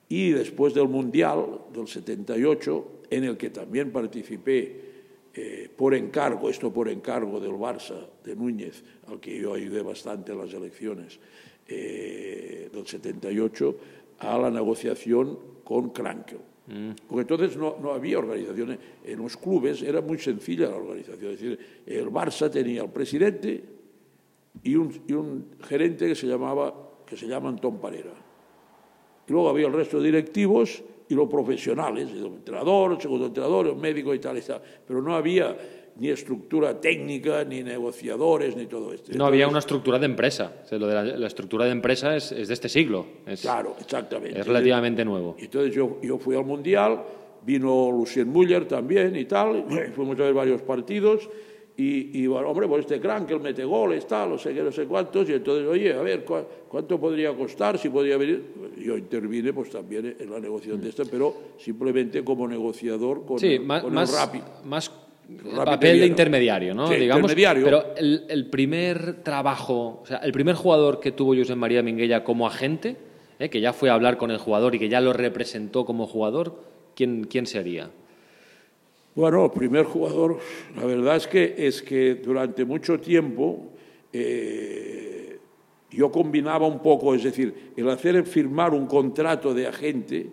y 0.09 0.29
después 0.31 0.73
del 0.73 0.87
Mundial 0.89 1.45
del 1.73 1.87
78, 1.87 2.85
en 3.09 3.23
el 3.23 3.37
que 3.37 3.49
también 3.49 3.91
participé 3.91 4.90
eh, 5.33 5.69
por 5.75 5.93
encargo, 5.93 6.49
esto 6.49 6.71
por 6.71 6.89
encargo 6.89 7.39
del 7.39 7.53
Barça, 7.53 7.95
de 8.23 8.35
Núñez, 8.35 8.83
al 9.07 9.19
que 9.19 9.39
yo 9.39 9.53
ayudé 9.53 9.81
bastante 9.81 10.33
en 10.33 10.39
las 10.39 10.53
elecciones 10.53 11.19
eh, 11.67 12.69
del 12.71 12.85
78, 12.85 13.77
a 14.19 14.37
la 14.37 14.51
negociación 14.51 15.39
con 15.63 15.89
Krankel. 15.89 16.39
Porque 17.07 17.21
entonces 17.21 17.57
no, 17.57 17.77
no 17.81 17.91
había 17.91 18.19
organizaciones. 18.19 18.79
En 19.03 19.19
los 19.19 19.35
clubes 19.35 19.81
era 19.81 19.99
muy 19.99 20.17
sencilla 20.19 20.69
la 20.69 20.77
organización. 20.77 21.31
Es 21.33 21.41
decir, 21.41 21.59
el 21.85 22.07
Barça 22.07 22.49
tenía 22.49 22.83
el 22.83 22.89
presidente 22.89 23.61
y 24.63 24.75
un, 24.75 25.01
y 25.05 25.13
un 25.13 25.47
gerente 25.61 26.07
que 26.07 26.15
se 26.15 26.27
llamaba 26.27 26.73
que 27.05 27.17
se 27.17 27.27
llama 27.27 27.49
Antón 27.49 27.79
Parera. 27.79 28.13
Y 29.27 29.31
luego 29.33 29.49
había 29.49 29.67
el 29.67 29.73
resto 29.73 29.99
de 29.99 30.05
directivos 30.05 30.81
y 31.11 31.13
los 31.13 31.27
profesionales, 31.27 32.09
el 32.09 32.25
entrenador, 32.25 32.93
el 32.93 33.01
segundo 33.01 33.25
entrenador, 33.25 33.67
el 33.67 33.75
médico 33.75 34.13
y 34.15 34.19
tal, 34.19 34.37
y 34.37 34.41
tal. 34.41 34.61
Pero 34.87 35.01
no 35.01 35.13
había 35.13 35.57
ni 35.97 36.07
estructura 36.07 36.79
técnica, 36.79 37.43
ni 37.43 37.63
negociadores, 37.63 38.55
ni 38.55 38.65
todo 38.65 38.93
esto. 38.93 39.11
No 39.13 39.25
había 39.25 39.45
una 39.49 39.59
estructura 39.59 39.99
de 39.99 40.05
empresa. 40.05 40.61
O 40.63 40.67
sea, 40.67 40.79
lo 40.79 40.87
de 40.87 40.93
la, 40.95 41.03
la 41.03 41.27
estructura 41.27 41.65
de 41.65 41.71
empresa 41.71 42.15
es, 42.15 42.31
es 42.31 42.47
de 42.47 42.53
este 42.53 42.69
siglo. 42.69 43.05
Es, 43.25 43.41
Claro, 43.41 43.75
exactamente. 43.77 44.39
es 44.39 44.47
relativamente 44.47 45.03
nuevo. 45.03 45.35
Y 45.37 45.43
Entonces 45.45 45.75
yo, 45.75 45.99
yo 46.01 46.17
fui 46.17 46.37
al 46.37 46.45
Mundial, 46.45 47.03
vino 47.45 47.91
Lucien 47.91 48.31
Müller 48.31 48.65
también 48.65 49.13
y 49.17 49.25
tal, 49.25 49.65
fuimos 49.93 50.17
a 50.17 50.23
ver 50.23 50.33
varios 50.33 50.61
partidos, 50.61 51.29
y, 51.81 52.23
y 52.23 52.27
bueno, 52.27 52.49
hombre, 52.49 52.67
pues 52.67 52.81
este 52.81 52.99
gran 52.99 53.25
que 53.25 53.33
él 53.33 53.39
mete 53.39 53.63
goles, 53.63 54.05
tal, 54.07 54.29
no 54.29 54.37
sé 54.37 54.53
qué, 54.53 54.61
no 54.61 54.71
sé 54.71 54.85
cuántos, 54.85 55.27
y 55.29 55.33
entonces, 55.33 55.67
oye, 55.67 55.93
a 55.93 56.01
ver, 56.01 56.23
¿cu- 56.23 56.43
¿cuánto 56.67 56.99
podría 56.99 57.33
costar? 57.33 57.77
Si 57.77 57.89
podría 57.89 58.17
venir. 58.17 58.43
Yo 58.77 58.97
intervine 58.97 59.53
pues 59.53 59.69
también 59.69 60.15
en 60.19 60.29
la 60.29 60.39
negociación 60.39 60.81
de 60.81 60.89
esta, 60.89 61.03
pero 61.05 61.33
simplemente 61.57 62.23
como 62.23 62.47
negociador 62.47 63.25
con, 63.25 63.39
Sí, 63.39 63.53
el- 63.53 63.61
más, 63.61 63.81
con 63.81 63.91
el 63.91 63.95
más, 63.95 64.13
Rapid. 64.13 64.41
más 64.65 64.91
Rapid 65.43 65.65
papel 65.65 65.99
de 66.01 66.05
intermediario, 66.07 66.73
¿no? 66.73 66.87
Sí, 66.87 66.95
Digamos. 66.95 67.21
intermediario. 67.31 67.63
Pero 67.63 67.83
el, 67.95 68.25
el 68.27 68.49
primer 68.49 69.23
trabajo, 69.23 70.01
o 70.03 70.05
sea, 70.05 70.17
el 70.17 70.31
primer 70.33 70.55
jugador 70.55 70.99
que 70.99 71.11
tuvo 71.13 71.35
José 71.35 71.55
María 71.55 71.81
Minguella 71.81 72.23
como 72.23 72.45
agente, 72.47 72.97
¿eh? 73.39 73.49
que 73.49 73.61
ya 73.61 73.71
fue 73.71 73.89
a 73.89 73.93
hablar 73.93 74.17
con 74.17 74.29
el 74.29 74.37
jugador 74.39 74.75
y 74.75 74.79
que 74.79 74.89
ya 74.89 74.99
lo 74.99 75.13
representó 75.13 75.85
como 75.85 76.05
jugador, 76.05 76.59
¿quién, 76.95 77.23
quién 77.23 77.45
sería? 77.45 77.89
Bueno, 79.13 79.51
primer 79.51 79.85
jugador, 79.85 80.39
la 80.77 80.85
verdad 80.85 81.17
es 81.17 81.27
que, 81.27 81.55
es 81.57 81.81
que 81.81 82.15
durante 82.15 82.63
mucho 82.63 82.97
tiempo 82.99 83.73
eh, 84.13 85.37
yo 85.89 86.09
combinaba 86.11 86.65
un 86.65 86.79
poco, 86.79 87.13
es 87.13 87.23
decir, 87.23 87.73
el 87.75 87.89
hacer 87.89 88.25
firmar 88.25 88.73
un 88.73 88.87
contrato 88.87 89.53
de 89.53 89.67
agente 89.67 90.29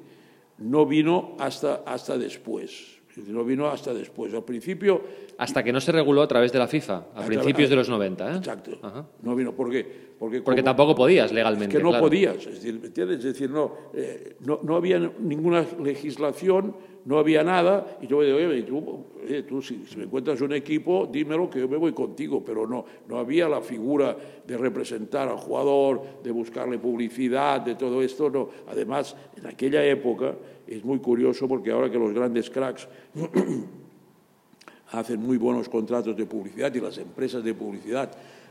no 0.59 0.87
vino 0.87 1.35
hasta, 1.41 1.83
hasta 1.87 2.17
después, 2.17 2.98
no 3.27 3.45
vino 3.45 3.67
hasta 3.69 3.93
después. 3.93 4.33
Al 4.35 4.45
principio 4.45 5.01
Hasta 5.39 5.63
que 5.63 5.73
no 5.73 5.81
se 5.81 5.93
reguló 5.93 6.23
a 6.23 6.29
través 6.29 6.53
de 6.53 6.59
la 6.59 6.67
FIFA, 6.69 7.07
a 7.15 7.25
principios 7.25 7.71
de 7.71 7.77
los 7.77 7.89
90. 7.89 8.33
¿eh? 8.33 8.37
Exacto. 8.39 8.73
Ajá. 8.83 9.07
No 9.23 9.35
vino. 9.35 9.53
¿Por 9.53 9.71
qué? 9.71 10.09
Porque, 10.19 10.41
Porque 10.43 10.63
como- 10.63 10.65
tampoco 10.77 10.95
podías 10.97 11.27
es 11.27 11.33
legalmente. 11.33 11.77
que 11.77 11.83
no 11.83 11.91
claro. 11.91 12.05
podías. 12.05 12.37
Es 12.39 12.55
decir, 12.57 12.79
¿me 12.81 12.87
entiendes? 12.89 13.19
Es 13.19 13.25
decir, 13.25 13.49
no, 13.51 13.73
eh, 13.95 14.37
no, 14.41 14.59
no 14.63 14.75
había 14.77 14.99
ninguna 15.21 15.65
legislación, 15.83 16.75
no 17.05 17.19
había 17.19 17.45
nada. 17.45 17.99
Y 18.03 18.07
yo 18.09 18.19
me 18.19 18.25
digo, 18.27 18.37
oye, 18.39 18.63
tú, 18.63 19.05
eh, 19.29 19.45
tú 19.49 19.63
si, 19.63 19.85
si 19.87 19.97
me 19.97 20.05
encuentras 20.05 20.41
un 20.41 20.53
equipo, 20.53 21.09
dímelo 21.11 21.49
que 21.49 21.61
yo 21.61 21.69
me 21.69 21.77
voy 21.77 21.93
contigo. 21.93 22.43
Pero 22.45 22.67
no, 22.67 22.85
no 23.09 23.19
había 23.19 23.49
la 23.49 23.61
figura 23.61 24.17
de 24.47 24.57
representar 24.57 25.29
al 25.29 25.37
jugador, 25.37 26.03
de 26.25 26.31
buscarle 26.33 26.79
publicidad, 26.79 27.61
de 27.61 27.77
todo 27.77 28.03
esto. 28.03 28.29
No. 28.29 28.49
Además, 28.69 29.17
en 29.37 29.47
aquella 29.47 29.85
época 29.85 30.35
es 30.69 30.85
muy 30.85 30.99
curioso 30.99 31.49
porque 31.49 31.71
ahora 31.71 31.91
que 31.91 31.99
los 31.99 32.13
grandes 32.13 32.51
cracks 32.51 32.89
hacen 34.93 35.21
muy 35.21 35.39
buenos 35.39 35.69
contratos 35.69 36.17
de 36.17 36.27
publicidad 36.27 36.75
y 36.75 36.81
las 36.81 36.99
empresas 36.99 37.43
de 37.43 37.55
publicidad 37.55 38.11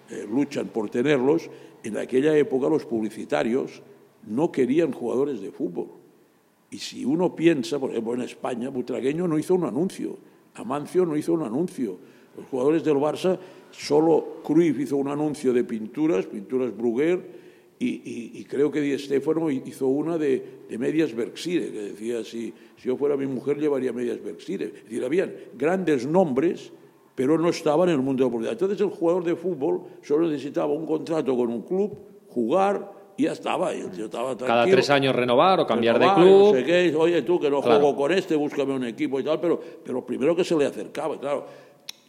eh, 0.10 0.25
luchan 0.30 0.67
por 0.67 0.89
tenerlos, 0.89 1.49
en 1.84 1.97
aquella 1.97 2.36
época 2.36 2.69
los 2.69 2.86
publicitarios 2.86 3.82
no 4.25 4.51
querían 4.51 4.91
jugadores 4.91 5.41
de 5.41 5.51
fútbol. 5.51 5.88
Y 6.69 6.80
si 6.80 7.06
uno 7.06 7.36
piensa, 7.36 7.80
por 7.80 7.91
ejemplo, 7.91 8.13
en 8.13 8.21
España, 8.21 8.69
Butragueño 8.69 9.27
no 9.27 9.39
hizo 9.39 9.56
un 9.56 9.65
anuncio, 9.65 10.17
Amancio 10.56 11.06
no 11.06 11.15
hizo 11.15 11.34
un 11.34 11.43
anuncio. 11.43 11.97
Los 12.36 12.47
jugadores 12.47 12.84
del 12.84 12.95
Barça, 12.95 13.38
solo 13.71 14.41
Cruyff 14.43 14.80
hizo 14.80 14.97
un 14.97 15.08
anuncio 15.08 15.53
de 15.53 15.63
pinturas, 15.63 16.25
pinturas 16.25 16.75
Bruguer, 16.75 17.46
y, 17.79 17.85
y- 17.87 18.31
y 18.39 18.43
creo 18.45 18.71
que 18.71 18.81
Di 18.81 18.97
Stéfano 18.97 19.51
hizo 19.51 19.87
una 19.87 20.17
de, 20.17 20.43
de 20.67 20.77
medias 20.77 21.13
Berksire, 21.13 21.71
que 21.71 21.79
decía, 21.81 22.23
si, 22.23 22.53
si 22.77 22.87
yo 22.87 22.97
fuera 22.97 23.15
mi 23.15 23.27
mujer 23.27 23.57
llevaría 23.59 23.93
medias 23.93 24.23
Berksire. 24.23 24.65
Es 24.65 24.83
decir, 24.85 25.03
habían 25.05 25.31
grandes 25.57 26.07
nombres, 26.07 26.71
pero 27.13 27.37
no 27.37 27.49
estaban 27.49 27.89
en 27.89 27.95
el 27.95 28.01
mundo 28.01 28.23
de 28.23 28.29
la 28.29 28.31
publicidad. 28.31 28.53
Entonces 28.53 28.81
el 28.81 28.89
jugador 28.89 29.23
de 29.23 29.35
fútbol 29.35 29.81
solo 30.01 30.27
necesitaba 30.27 30.73
un 30.73 30.85
contrato 30.87 31.35
con 31.37 31.49
un 31.49 31.61
club, 31.61 31.97
jugar, 32.29 32.91
y 33.15 33.23
ya 33.23 33.31
estaba. 33.33 33.73
Y 33.75 33.81
el 33.81 33.91
tío 33.91 34.05
estaba 34.05 34.35
Cada 34.37 34.47
tranquilo. 34.63 34.75
tres 34.75 34.89
años 34.89 35.15
renovar 35.15 35.59
o 35.59 35.65
cambiar 35.67 35.99
de 35.99 36.05
Renovar, 36.05 36.23
club. 36.23 36.39
no 36.45 36.51
sé 36.53 36.63
qué, 36.63 36.95
oye, 36.95 37.21
tú 37.23 37.39
que 37.39 37.49
no 37.49 37.61
Claro. 37.61 37.79
juego 37.79 37.95
con 37.95 38.11
este, 38.11 38.35
búscame 38.35 38.73
un 38.73 38.85
equipo 38.85 39.19
y 39.19 39.23
tal, 39.23 39.39
pero, 39.39 39.59
pero 39.83 40.05
primero 40.05 40.35
que 40.35 40.43
se 40.43 40.55
le 40.55 40.65
acercaba. 40.65 41.19
Claro, 41.19 41.45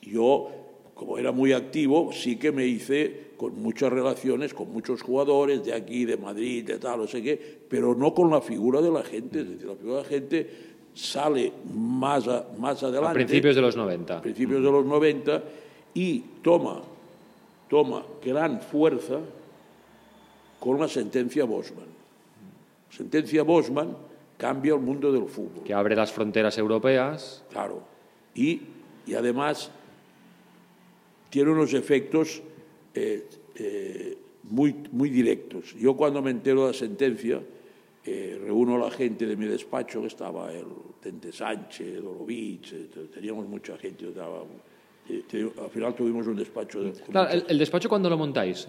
yo, 0.02 0.48
como 0.94 1.18
era 1.18 1.32
muy 1.32 1.52
activo, 1.52 2.10
sí 2.12 2.36
que 2.38 2.52
me 2.52 2.66
hice 2.66 3.27
con 3.38 3.62
muchas 3.62 3.90
relaciones 3.90 4.52
con 4.52 4.70
muchos 4.72 5.00
jugadores 5.00 5.64
de 5.64 5.72
aquí, 5.72 6.04
de 6.04 6.16
Madrid, 6.18 6.64
de 6.66 6.78
tal, 6.78 6.98
no 6.98 7.06
sé 7.06 7.22
qué, 7.22 7.58
pero 7.70 7.94
no 7.94 8.12
con 8.12 8.30
la 8.30 8.40
figura 8.42 8.80
de 8.82 8.90
la 8.90 9.02
gente. 9.04 9.40
Es 9.40 9.48
decir, 9.48 9.66
la 9.68 9.76
figura 9.76 9.96
de 9.98 10.02
la 10.02 10.08
gente 10.08 10.50
sale 10.92 11.52
más, 11.72 12.26
a- 12.26 12.46
más 12.58 12.82
adelante 12.82 13.10
A 13.10 13.12
principios 13.12 13.54
de 13.54 13.62
los 13.62 13.76
90. 13.76 14.20
principios 14.20 14.60
de 14.62 14.70
los 14.72 14.84
90 14.84 15.42
y 15.94 16.18
toma, 16.42 16.82
toma 17.70 18.04
gran 18.24 18.60
fuerza 18.60 19.20
con 20.58 20.80
la 20.80 20.88
sentencia 20.88 21.44
Bosman. 21.44 21.86
Sentencia 22.90 23.44
Bosman 23.44 23.96
cambia 24.36 24.74
el 24.74 24.80
mundo 24.80 25.12
del 25.12 25.26
fútbol, 25.28 25.62
Que 25.64 25.74
abre 25.74 25.94
las 25.94 26.10
fronteras 26.10 26.58
europeas. 26.58 27.44
claro, 27.52 27.82
y, 28.34 28.62
y 29.06 29.14
además 29.14 29.70
tiene 31.30 31.50
unos 31.52 31.72
efectos 31.74 32.42
eh, 32.94 33.28
eh, 33.56 34.18
muy, 34.44 34.74
muy 34.92 35.10
directos. 35.10 35.74
Yo 35.74 35.96
cuando 35.96 36.22
me 36.22 36.30
entero 36.30 36.62
de 36.62 36.72
la 36.72 36.78
sentencia, 36.78 37.40
eh, 38.04 38.40
reúno 38.42 38.76
a 38.76 38.78
la 38.78 38.90
gente 38.90 39.26
de 39.26 39.36
mi 39.36 39.46
despacho, 39.46 40.00
que 40.00 40.06
estaba 40.06 40.52
el 40.52 40.66
Tente 41.00 41.32
Sánchez, 41.32 42.02
Dorovich, 42.02 42.74
teníamos 43.12 43.46
mucha 43.48 43.76
gente. 43.76 44.06
al 44.06 45.70
final 45.70 45.94
tuvimos 45.94 46.26
un 46.26 46.36
despacho 46.36 46.92
Claro, 47.10 47.30
el, 47.30 47.44
el 47.48 47.58
despacho 47.58 47.88
cuando 47.88 48.08
lo 48.08 48.16
montáis. 48.16 48.68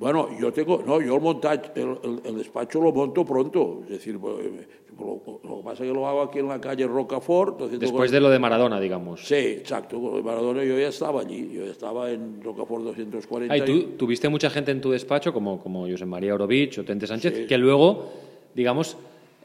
Bueno, 0.00 0.28
yo 0.40 0.50
tengo, 0.50 0.82
no, 0.86 0.98
yo 1.00 1.14
el 1.16 1.20
montaje, 1.20 1.60
el, 1.74 1.98
el- 2.02 2.20
el 2.24 2.38
despacho 2.38 2.80
lo 2.80 2.90
monto 2.90 3.22
pronto, 3.24 3.80
es 3.84 3.90
decir, 3.90 4.18
pues, 4.18 4.34
eh, 4.46 4.66
lo, 4.98 5.38
lo 5.44 5.58
que 5.58 5.62
pasa 5.62 5.84
es 5.84 5.90
que 5.90 5.94
lo 5.94 6.06
hago 6.08 6.22
aquí 6.22 6.38
en 6.38 6.48
la 6.48 6.58
calle 6.60 6.86
Rocafort. 6.86 7.60
Después 7.70 7.92
con- 7.92 8.10
de 8.10 8.20
lo 8.20 8.30
de 8.30 8.38
Maradona, 8.38 8.80
digamos. 8.80 9.20
Sí, 9.26 9.34
exacto, 9.34 10.00
con 10.00 10.16
el 10.16 10.24
Maradona 10.24 10.64
yo 10.64 10.78
ya 10.78 10.88
estaba 10.88 11.20
allí, 11.20 11.50
yo 11.52 11.66
ya 11.66 11.70
estaba 11.72 12.10
en 12.10 12.42
Rocafort 12.42 12.82
240. 12.84 13.52
Ah, 13.54 13.58
y 13.58 13.60
y- 13.60 13.64
tú 13.64 13.82
tuviste 13.98 14.28
mucha 14.30 14.48
gente 14.48 14.70
en 14.72 14.80
tu 14.80 14.90
despacho, 14.90 15.32
como, 15.34 15.60
como 15.60 15.86
José 15.86 16.06
María 16.06 16.34
Orovich 16.34 16.78
o 16.78 16.84
Tente 16.84 17.06
Sánchez, 17.06 17.46
que 17.46 17.58
luego, 17.58 18.06
digamos, 18.54 18.96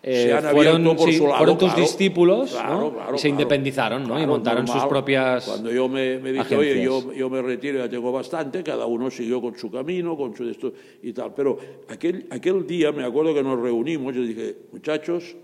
eh, 0.08 0.28
Se 0.28 0.34
han 0.34 0.54
fueron, 0.54 0.84
por 0.96 1.10
sí, 1.10 1.18
su 1.18 1.24
lado, 1.24 1.38
fueron 1.38 1.58
tus 1.58 1.70
claro. 1.70 1.82
discípulos 1.82 2.52
Claro, 2.52 2.80
¿no? 2.80 2.94
claro, 2.94 3.15
y 3.15 3.18
se 3.18 3.28
independizaron 3.28 4.08
¿no? 4.08 4.22
y 4.22 4.28
montaron 4.28 4.68
sus 4.68 4.84
propias. 4.86 5.46
Cuando 5.46 5.72
yo 5.72 5.89
me, 5.89 6.20
me 6.20 6.32
dije, 6.32 6.56
oye, 6.56 6.84
yo, 6.84 7.12
yo 7.12 7.28
me 7.28 7.41
retiro, 7.41 7.80
ya 7.80 7.89
tengo 7.89 8.12
bastante, 8.12 8.63
cada 8.63 8.86
uno 8.86 9.10
siguió 9.10 9.41
con 9.41 9.58
su 9.58 9.72
camino, 9.72 10.15
con 10.15 10.36
su 10.36 10.48
esto 10.48 10.72
y 11.02 11.12
tal. 11.12 11.34
Pero 11.34 11.58
aquel, 11.89 12.28
aquel 12.30 12.68
día 12.68 12.91
me 12.91 13.04
acuerdo 13.04 13.34
que 13.34 13.41
nos 13.41 13.60
reunimos, 13.60 14.13
yo 14.13 14.22
dije, 14.22 14.56
muchachos, 14.72 15.36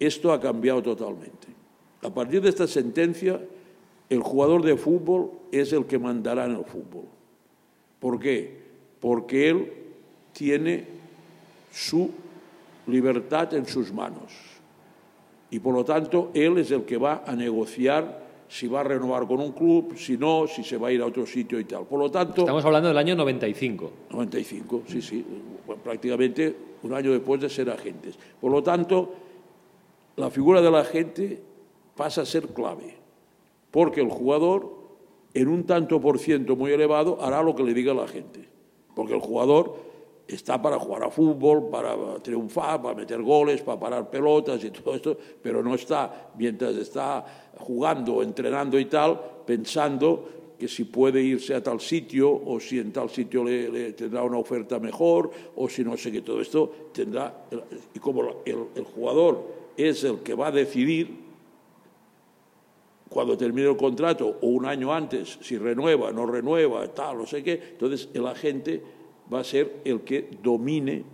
esto 0.00 0.32
ha 0.32 0.40
cambiado 0.40 0.82
totalmente. 0.82 1.46
A 2.02 2.10
partir 2.12 2.42
de 2.42 2.48
esta 2.48 2.66
sentencia, 2.66 3.40
el 4.08 4.18
jugador 4.18 4.64
de 4.64 4.76
fútbol 4.76 5.30
es 5.52 5.72
el 5.72 5.86
que 5.86 6.00
mandará 6.00 6.46
en 6.46 6.56
el 6.56 6.64
fútbol. 6.64 7.04
¿Por 8.00 8.18
qué? 8.18 8.58
Porque 8.98 9.48
él 9.48 9.72
tiene 10.32 10.86
su 11.70 12.10
libertad 12.90 13.54
en 13.54 13.66
sus 13.66 13.92
manos. 13.92 14.32
Y 15.50 15.58
por 15.58 15.74
lo 15.74 15.84
tanto, 15.84 16.30
él 16.34 16.58
es 16.58 16.70
el 16.70 16.84
que 16.84 16.96
va 16.96 17.24
a 17.26 17.34
negociar 17.34 18.20
si 18.48 18.66
va 18.66 18.80
a 18.80 18.84
renovar 18.84 19.26
con 19.28 19.40
un 19.40 19.52
club, 19.52 19.96
si 19.96 20.16
no, 20.16 20.46
si 20.48 20.64
se 20.64 20.76
va 20.76 20.88
a 20.88 20.92
ir 20.92 21.00
a 21.00 21.06
otro 21.06 21.24
sitio 21.24 21.60
y 21.60 21.64
tal. 21.64 21.86
Por 21.86 22.00
lo 22.00 22.10
tanto, 22.10 22.42
Estamos 22.42 22.64
hablando 22.64 22.88
del 22.88 22.98
año 22.98 23.14
95. 23.14 23.92
95, 24.10 24.82
sí, 24.88 25.00
sí, 25.00 25.24
prácticamente 25.84 26.56
un 26.82 26.92
año 26.92 27.12
después 27.12 27.40
de 27.40 27.48
ser 27.48 27.70
agentes. 27.70 28.18
Por 28.40 28.50
lo 28.50 28.62
tanto, 28.62 29.14
la 30.16 30.30
figura 30.30 30.60
del 30.60 30.74
agente 30.74 31.40
pasa 31.94 32.22
a 32.22 32.26
ser 32.26 32.48
clave, 32.48 32.96
porque 33.70 34.00
el 34.00 34.08
jugador, 34.08 34.68
en 35.32 35.46
un 35.46 35.64
tanto 35.64 36.00
por 36.00 36.18
ciento 36.18 36.56
muy 36.56 36.72
elevado, 36.72 37.22
hará 37.22 37.42
lo 37.42 37.54
que 37.54 37.62
le 37.62 37.72
diga 37.72 37.94
la 37.94 38.08
gente, 38.08 38.48
porque 38.96 39.14
el 39.14 39.20
jugador 39.20 39.89
está 40.34 40.60
para 40.60 40.78
jugar 40.78 41.04
a 41.04 41.10
fútbol, 41.10 41.68
para 41.70 41.94
triunfar, 42.22 42.80
para 42.80 42.94
meter 42.94 43.22
goles, 43.22 43.62
para 43.62 43.80
parar 43.80 44.10
pelotas 44.10 44.62
y 44.64 44.70
todo 44.70 44.94
esto, 44.94 45.16
pero 45.42 45.62
no 45.62 45.74
está, 45.74 46.30
mientras 46.36 46.76
está 46.76 47.24
jugando, 47.58 48.22
entrenando 48.22 48.78
y 48.78 48.84
tal, 48.86 49.20
pensando 49.44 50.28
que 50.58 50.68
si 50.68 50.84
puede 50.84 51.22
irse 51.22 51.54
a 51.54 51.62
tal 51.62 51.80
sitio 51.80 52.30
o 52.30 52.60
si 52.60 52.78
en 52.78 52.92
tal 52.92 53.08
sitio 53.08 53.42
le, 53.42 53.92
tendrá 53.94 54.22
una 54.22 54.38
oferta 54.38 54.78
mejor 54.78 55.30
o 55.56 55.68
si 55.68 55.82
no 55.82 55.96
sé 55.96 56.12
qué, 56.12 56.20
todo 56.20 56.40
esto 56.40 56.90
tendrá, 56.92 57.46
y 57.94 57.98
como 57.98 58.42
el 58.44 58.84
jugador 58.94 59.60
es 59.76 60.04
el 60.04 60.18
que 60.18 60.34
va 60.34 60.48
a 60.48 60.52
decidir 60.52 61.30
cuando 63.08 63.36
termine 63.36 63.68
el 63.68 63.76
contrato 63.76 64.38
o 64.40 64.46
un 64.46 64.66
año 64.66 64.94
antes, 64.94 65.38
si 65.42 65.58
renueva, 65.58 66.12
no 66.12 66.26
renueva, 66.26 66.86
tal, 66.88 67.18
no 67.18 67.26
sé 67.26 67.42
qué, 67.42 67.54
entonces 67.72 68.08
el 68.14 68.26
agente 68.26 68.80
va 69.32 69.40
a 69.40 69.44
ser 69.44 69.80
el 69.84 70.00
que 70.00 70.28
domine 70.42 71.04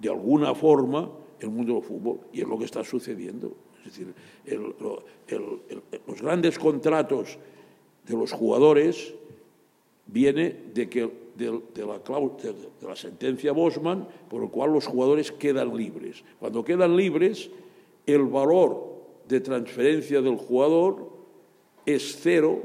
de 0.00 0.08
alguna 0.08 0.54
forma 0.54 1.10
el 1.40 1.50
mundo 1.50 1.74
del 1.74 1.82
fútbol 1.82 2.20
y 2.32 2.40
es 2.40 2.48
lo 2.48 2.58
que 2.58 2.64
está 2.64 2.84
sucediendo. 2.84 3.54
Es 3.78 3.96
decir, 3.96 4.14
los 6.06 6.22
grandes 6.22 6.58
contratos 6.58 7.38
de 8.06 8.16
los 8.16 8.32
jugadores 8.32 9.14
viene 10.06 10.54
de, 10.74 10.88
que, 10.88 11.10
de, 11.36 11.46
la, 11.86 11.98
de 11.98 12.86
la 12.86 12.96
sentencia 12.96 13.52
Bosman, 13.52 14.06
por 14.28 14.42
el 14.42 14.50
cual 14.50 14.72
los 14.72 14.86
jugadores 14.86 15.32
quedan 15.32 15.76
libres. 15.76 16.22
Cuando 16.38 16.64
quedan 16.64 16.96
libres, 16.96 17.50
el 18.06 18.24
valor 18.24 18.90
de 19.28 19.40
transferencia 19.40 20.20
del 20.20 20.36
jugador 20.36 21.08
es 21.86 22.18
cero 22.20 22.62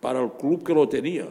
para 0.00 0.22
el 0.22 0.32
club 0.32 0.64
que 0.64 0.74
lo 0.74 0.88
tenía. 0.88 1.28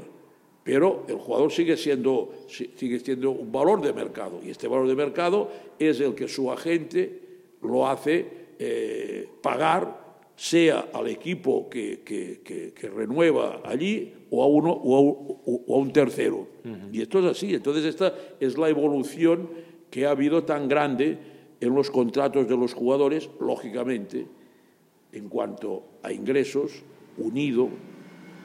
Pero 0.67 1.05
el 1.07 1.15
jugador 1.15 1.49
sigue 1.49 1.77
siendo, 1.77 2.29
si- 2.49 2.71
sigue 2.75 2.99
siendo 2.99 3.31
un 3.31 3.49
valor 3.53 3.79
de 3.79 3.93
mercado. 3.93 4.41
Y 4.45 4.49
este 4.49 4.67
valor 4.67 4.85
de 4.85 4.95
mercado 4.95 5.49
es 5.79 6.01
el 6.01 6.13
que 6.13 6.27
su 6.27 6.51
agente 6.51 7.21
lo 7.61 7.87
hace 7.87 8.25
eh, 8.59 9.29
pagar, 9.41 10.05
sea 10.35 10.89
al 10.91 11.07
equipo 11.07 11.69
que, 11.69 12.01
que- 12.03 12.41
que- 12.43 12.73
que 12.73 12.89
renueva 12.89 13.61
allí 13.63 14.11
o 14.29 14.43
a 14.43 14.47
uno 14.47 14.71
o 14.73 14.95
a 14.97 14.99
un, 14.99 15.63
o 15.67 15.75
a 15.75 15.77
un 15.79 15.93
tercero. 15.93 16.47
Y 16.91 17.01
esto 17.01 17.19
es 17.19 17.25
así. 17.25 17.53
Entonces 17.55 17.85
esta 17.85 18.13
es 18.41 18.57
la 18.57 18.67
evolución 18.67 19.47
que 19.89 20.05
ha 20.05 20.11
habido 20.11 20.43
tan 20.43 20.67
grande 20.67 21.17
en 21.61 21.73
los 21.73 21.89
contratos 21.89 22.45
de 22.49 22.57
los 22.57 22.73
jugadores, 22.73 23.29
lógicamente, 23.39 24.25
en 25.13 25.29
cuanto 25.29 25.83
a 26.03 26.11
ingresos, 26.11 26.83
unido 27.17 27.69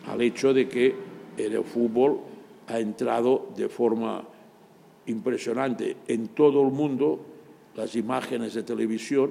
al 0.06 0.22
hecho 0.22 0.54
de 0.54 0.68
que 0.68 0.94
en 1.36 1.52
el 1.52 1.64
fútbol 1.64 2.18
ha 2.68 2.78
entrado 2.78 3.48
de 3.56 3.68
forma 3.68 4.22
impresionante 5.06 5.96
en 6.06 6.28
todo 6.28 6.62
el 6.62 6.72
mundo 6.72 7.18
las 7.76 7.96
imágenes 7.96 8.54
de 8.54 8.62
televisión 8.62 9.30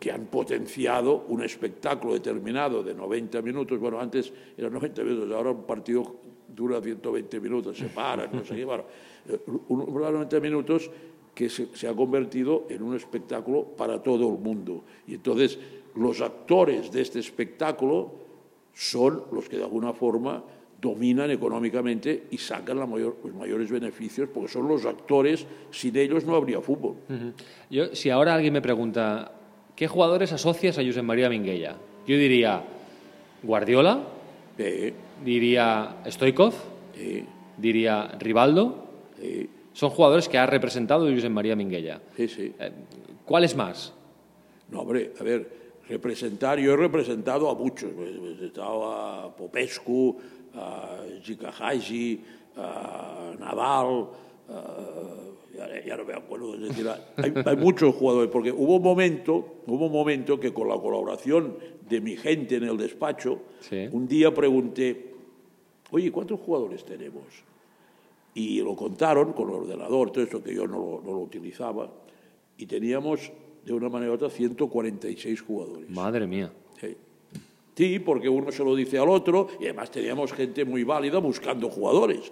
que 0.00 0.10
han 0.10 0.26
potenciado 0.26 1.24
un 1.28 1.42
espectáculo 1.42 2.14
determinado 2.14 2.82
de 2.82 2.94
90 2.94 3.40
minutos. 3.42 3.78
Bueno, 3.78 4.00
antes 4.00 4.32
eran 4.56 4.72
90 4.72 5.02
minutos, 5.04 5.30
ahora 5.32 5.50
un 5.52 5.62
partido 5.62 6.16
dura 6.48 6.80
120 6.80 7.40
minutos, 7.40 7.78
se 7.78 7.86
paran, 7.86 8.30
no 8.32 8.44
sé 8.44 8.56
qué. 8.56 8.64
Bueno, 8.64 8.84
eh, 9.28 9.38
un- 9.68 9.80
un 9.80 9.94
90 9.94 10.40
minutos 10.40 10.90
que 11.34 11.48
se, 11.48 11.68
se 11.74 11.86
ha 11.88 11.94
convertido 11.94 12.64
en 12.68 12.82
un 12.82 12.96
espectáculo 12.96 13.62
para 13.64 14.02
todo 14.02 14.28
el 14.32 14.38
mundo. 14.38 14.82
Y 15.06 15.14
entonces 15.14 15.58
los 15.94 16.20
actores 16.20 16.90
de 16.90 17.00
este 17.02 17.20
espectáculo 17.20 18.10
son 18.74 19.24
los 19.32 19.48
que 19.48 19.56
de 19.58 19.64
alguna 19.64 19.92
forma 19.92 20.42
dominan 20.86 21.30
económicamente 21.30 22.24
y 22.32 22.38
sacan 22.38 22.76
la 22.76 22.86
mayor- 22.86 23.16
los 23.24 23.32
mayores 23.34 23.70
beneficios, 23.70 24.28
porque 24.34 24.48
son 24.52 24.66
los 24.66 24.84
actores, 24.84 25.46
sin 25.70 25.96
ellos 25.96 26.24
no 26.24 26.34
habría 26.34 26.60
fútbol. 26.60 26.96
Yo, 27.70 27.94
si 27.94 28.10
ahora 28.10 28.34
alguien 28.34 28.52
me 28.52 28.60
pregunta, 28.60 29.30
¿qué 29.76 29.86
jugadores 29.86 30.32
asocias 30.32 30.76
a 30.78 30.82
Josep 30.84 31.04
María 31.04 31.28
Minguella? 31.30 31.76
Yo 32.06 32.16
diría 32.16 32.62
Guardiola, 33.44 34.02
Eh, 34.58 34.92
diría 35.24 35.96
Stoikov, 36.06 36.52
eh, 36.98 37.24
diría 37.56 38.08
Rivaldo. 38.18 38.86
eh, 39.18 39.48
Son 39.72 39.88
jugadores 39.88 40.28
que 40.28 40.36
ha 40.36 40.44
representado 40.44 41.08
Josep 41.08 41.30
María 41.30 41.56
Minguella. 41.56 42.00
sí, 42.16 42.28
sí. 42.28 42.52
Eh, 42.60 42.70
¿Cuáles 43.24 43.56
más? 43.56 43.94
No, 44.68 44.80
hombre, 44.80 45.12
a 45.18 45.22
ver, 45.22 45.48
representar, 45.88 46.58
yo 46.58 46.74
he 46.74 46.76
representado 46.76 47.48
a 47.48 47.54
muchos. 47.54 47.90
He 47.92 48.12
representado 48.12 48.92
a 48.92 49.34
Popescu, 49.34 50.18
a 50.54 50.98
Zika 51.24 51.50
Haji, 51.50 52.20
a 52.56 53.34
Nadal, 53.38 54.08
a- 54.48 55.28
ya, 55.56 55.84
ya 55.84 55.96
no 55.96 56.04
me 56.04 56.14
acuerdo. 56.14 56.54
Es 56.54 56.60
decir, 56.68 56.88
hay, 57.16 57.32
hay 57.44 57.56
muchos 57.56 57.94
jugadores, 57.94 58.30
porque 58.30 58.50
hubo 58.52 58.76
un 58.76 58.82
momento, 58.82 59.62
hubo 59.66 59.86
un 59.86 59.92
momento 59.92 60.40
que 60.40 60.52
con 60.52 60.68
la 60.68 60.78
colaboración 60.78 61.56
de 61.88 62.00
mi 62.00 62.16
gente 62.16 62.56
en 62.56 62.64
el 62.64 62.76
despacho, 62.78 63.40
Sí. 63.60 63.88
un 63.92 64.08
día 64.08 64.32
pregunté, 64.32 65.12
oye, 65.90 66.10
¿cuántos 66.10 66.40
jugadores 66.40 66.84
tenemos? 66.84 67.24
Y 68.34 68.60
lo 68.62 68.74
contaron 68.74 69.34
con 69.34 69.50
el 69.50 69.56
ordenador, 69.56 70.10
todo 70.10 70.24
esto 70.24 70.42
que 70.42 70.54
yo 70.54 70.66
no 70.66 70.78
lo, 70.78 71.02
no 71.04 71.12
lo 71.12 71.18
utilizaba, 71.20 71.90
y 72.56 72.64
teníamos 72.66 73.30
de 73.64 73.72
una 73.74 73.88
manera 73.90 74.10
u 74.12 74.14
otra 74.14 74.30
146 74.30 75.40
jugadores. 75.42 75.88
Madre 75.90 76.26
mía. 76.26 76.50
Sí. 76.80 76.96
Sí, 77.82 77.98
porque 77.98 78.28
uno 78.28 78.52
se 78.52 78.62
lo 78.62 78.76
dice 78.76 78.96
al 78.96 79.08
otro 79.08 79.48
y 79.58 79.64
además 79.64 79.90
teníamos 79.90 80.32
gente 80.32 80.64
muy 80.64 80.84
válida 80.84 81.18
buscando 81.18 81.68
jugadores. 81.68 82.30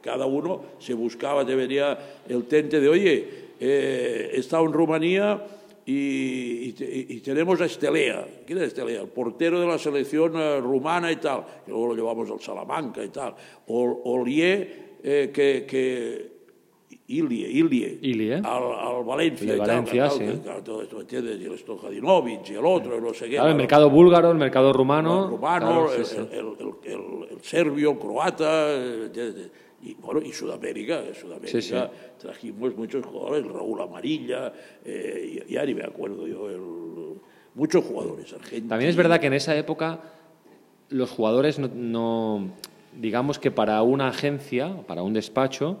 Cada 0.00 0.24
uno 0.26 0.62
se 0.78 0.94
buscaba, 0.94 1.44
te 1.44 1.56
venía 1.56 1.98
el 2.28 2.44
tente 2.44 2.78
de, 2.78 2.88
oye, 2.88 3.28
eh, 3.58 4.30
estado 4.34 4.64
en 4.66 4.72
Rumanía 4.72 5.44
y, 5.84 6.68
y 6.68 6.72
te- 6.74 7.06
y 7.08 7.18
tenemos 7.22 7.60
a 7.60 7.64
Estelea. 7.64 8.24
¿Quién 8.46 8.58
es 8.60 8.68
Estelea? 8.68 9.00
El 9.02 9.08
portero 9.08 9.58
de 9.58 9.66
la 9.66 9.78
selección 9.78 10.34
eh, 10.36 10.60
rumana 10.60 11.10
y 11.10 11.16
tal, 11.16 11.44
que 11.64 11.72
luego 11.72 11.88
lo 11.88 11.94
llevamos 11.96 12.30
al 12.30 12.40
Salamanca 12.40 13.02
y 13.04 13.08
tal. 13.08 13.34
O, 13.66 13.82
o 14.04 14.24
eh, 14.28 15.32
que 15.34 16.37
Ilie, 17.08 17.48
Ilie, 17.48 17.98
Ilie. 18.02 18.34
Al, 18.34 18.44
al 18.44 19.02
Valencia 19.04 19.46
y 19.54 19.56
tal, 19.56 19.66
Valencia, 19.66 19.94
claro, 20.08 20.14
sí. 20.18 20.40
claro, 20.42 20.62
todo 20.62 20.82
esto, 20.82 21.00
¿entiendes? 21.00 21.40
Y 21.40 21.44
el 21.46 21.58
Stojadinovic 21.58 22.50
y 22.50 22.52
el 22.54 22.66
otro, 22.66 22.98
y 22.98 23.00
no 23.00 23.14
sé 23.14 23.24
qué. 23.30 23.36
Claro, 23.36 23.48
el 23.48 23.54
mercado 23.56 23.88
búlgaro, 23.88 24.30
el 24.30 24.36
mercado 24.36 24.72
rumano. 24.74 25.24
el 25.24 25.30
rumano, 25.30 25.86
Claro, 25.86 26.04
sí, 26.04 26.16
el, 26.16 26.26
el- 26.38 26.46
el- 26.58 26.92
el- 26.92 27.28
el 27.36 27.40
serbio, 27.42 27.92
el 27.92 27.98
croata, 27.98 28.74
¿entiendes? 28.74 29.50
y 29.82 29.94
bueno, 29.94 30.20
y 30.20 30.32
Sudamérica, 30.32 31.02
Sudamérica 31.14 31.60
Sí, 31.60 31.62
sí. 31.62 31.74
trajimos 32.18 32.76
muchos 32.76 33.06
jugadores, 33.06 33.46
Raúl 33.46 33.80
Amarilla, 33.80 34.52
eh, 34.84 35.46
ya, 35.48 35.64
ni 35.64 35.74
me 35.74 35.84
acuerdo 35.84 36.26
yo, 36.26 36.50
el- 36.50 37.20
muchos 37.54 37.84
jugadores 37.84 38.30
argentinos. 38.34 38.68
También 38.68 38.90
es 38.90 38.96
verdad 38.96 39.18
que 39.18 39.28
en 39.28 39.32
esa 39.34 39.56
época 39.56 40.00
los 40.90 41.10
jugadores 41.10 41.58
no, 41.58 41.68
no- 41.74 42.50
digamos 43.00 43.38
que 43.38 43.50
para 43.50 43.80
una 43.82 44.08
agencia, 44.08 44.82
para 44.86 45.02
un 45.02 45.14
despacho, 45.14 45.78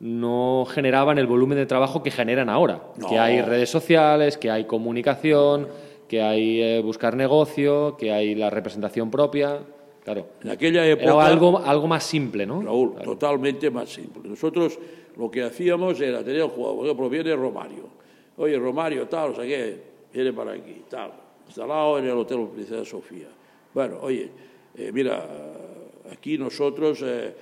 no 0.00 0.64
generaban 0.68 1.18
el 1.18 1.26
volumen 1.26 1.58
de 1.58 1.66
trabajo 1.66 2.02
que 2.02 2.10
generan 2.10 2.48
ahora. 2.48 2.82
No. 2.96 3.08
Que 3.08 3.18
hay 3.18 3.42
redes 3.42 3.70
sociales, 3.70 4.38
que 4.38 4.50
hay 4.50 4.64
comunicación, 4.64 5.68
que 6.06 6.22
hay 6.22 6.62
eh, 6.62 6.80
buscar 6.82 7.16
negocio, 7.16 7.96
que 7.96 8.12
hay 8.12 8.34
la 8.34 8.50
representación 8.50 9.10
propia. 9.10 9.60
Claro. 10.04 10.26
En 10.42 10.50
aquella 10.50 10.86
época... 10.86 11.12
Era 11.12 11.26
algo, 11.26 11.58
algo 11.58 11.86
más 11.86 12.04
simple, 12.04 12.46
¿no? 12.46 12.62
Raúl, 12.62 12.94
totalmente 13.02 13.70
más 13.70 13.90
simple. 13.90 14.28
Nosotros 14.28 14.78
lo 15.16 15.30
que 15.30 15.42
hacíamos 15.42 16.00
era 16.00 16.24
tener 16.24 16.44
un 16.44 16.50
jugador, 16.50 16.76
por 16.76 16.86
ejemplo, 16.86 17.10
viene 17.10 17.36
Romario. 17.36 17.88
Oye, 18.36 18.56
Romario, 18.56 19.08
tal, 19.08 19.30
o 19.30 19.34
sea 19.34 19.44
qué, 19.44 19.82
viene 20.14 20.32
para 20.32 20.52
aquí, 20.52 20.84
tal, 20.88 21.12
instalado 21.44 21.98
en 21.98 22.04
el 22.04 22.12
Hotel 22.12 22.46
Princesa 22.54 22.84
Sofía. 22.84 23.26
Bueno, 23.74 23.98
oye, 24.00 24.30
eh, 24.76 24.92
mira, 24.92 25.26
aquí 26.12 26.38
nosotros 26.38 27.02
eh, 27.04 27.34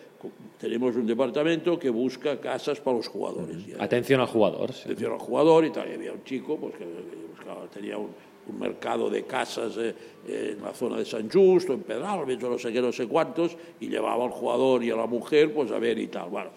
tenemos 0.58 0.96
un 0.96 1.06
departamento 1.06 1.78
que 1.78 1.90
busca 1.90 2.40
casas 2.40 2.80
para 2.80 2.96
los 2.96 3.08
jugadores. 3.08 3.66
Ya, 3.66 3.82
Atención 3.82 4.20
al 4.20 4.26
jugador. 4.26 4.72
sí. 4.72 4.82
atención 4.84 5.12
al 5.12 5.18
jugador 5.18 5.64
y 5.64 5.70
tal. 5.70 5.88
Y 5.90 5.94
había 5.94 6.12
un 6.12 6.24
chico 6.24 6.56
pues, 6.56 6.74
que 6.76 6.84
buscaba, 7.34 7.66
tenía 7.68 7.98
un, 7.98 8.08
un 8.48 8.58
mercado 8.58 9.10
de 9.10 9.24
casas 9.24 9.76
eh, 9.76 9.94
eh, 10.28 10.54
en 10.56 10.62
la 10.64 10.72
zona 10.72 10.96
de 10.98 11.04
San 11.04 11.28
Justo, 11.30 11.72
en 11.72 11.82
Pedralbes, 11.82 12.40
no 12.40 12.58
sé 12.58 12.72
qué, 12.72 12.80
no 12.80 12.92
sé 12.92 13.06
cuántos, 13.06 13.56
y 13.80 13.88
llevaba 13.88 14.24
al 14.24 14.30
jugador 14.30 14.82
y 14.84 14.90
a 14.90 14.96
la 14.96 15.06
mujer 15.06 15.52
pues 15.52 15.70
a 15.72 15.78
ver 15.78 15.98
y 15.98 16.06
tal. 16.06 16.30
Bueno, 16.30 16.50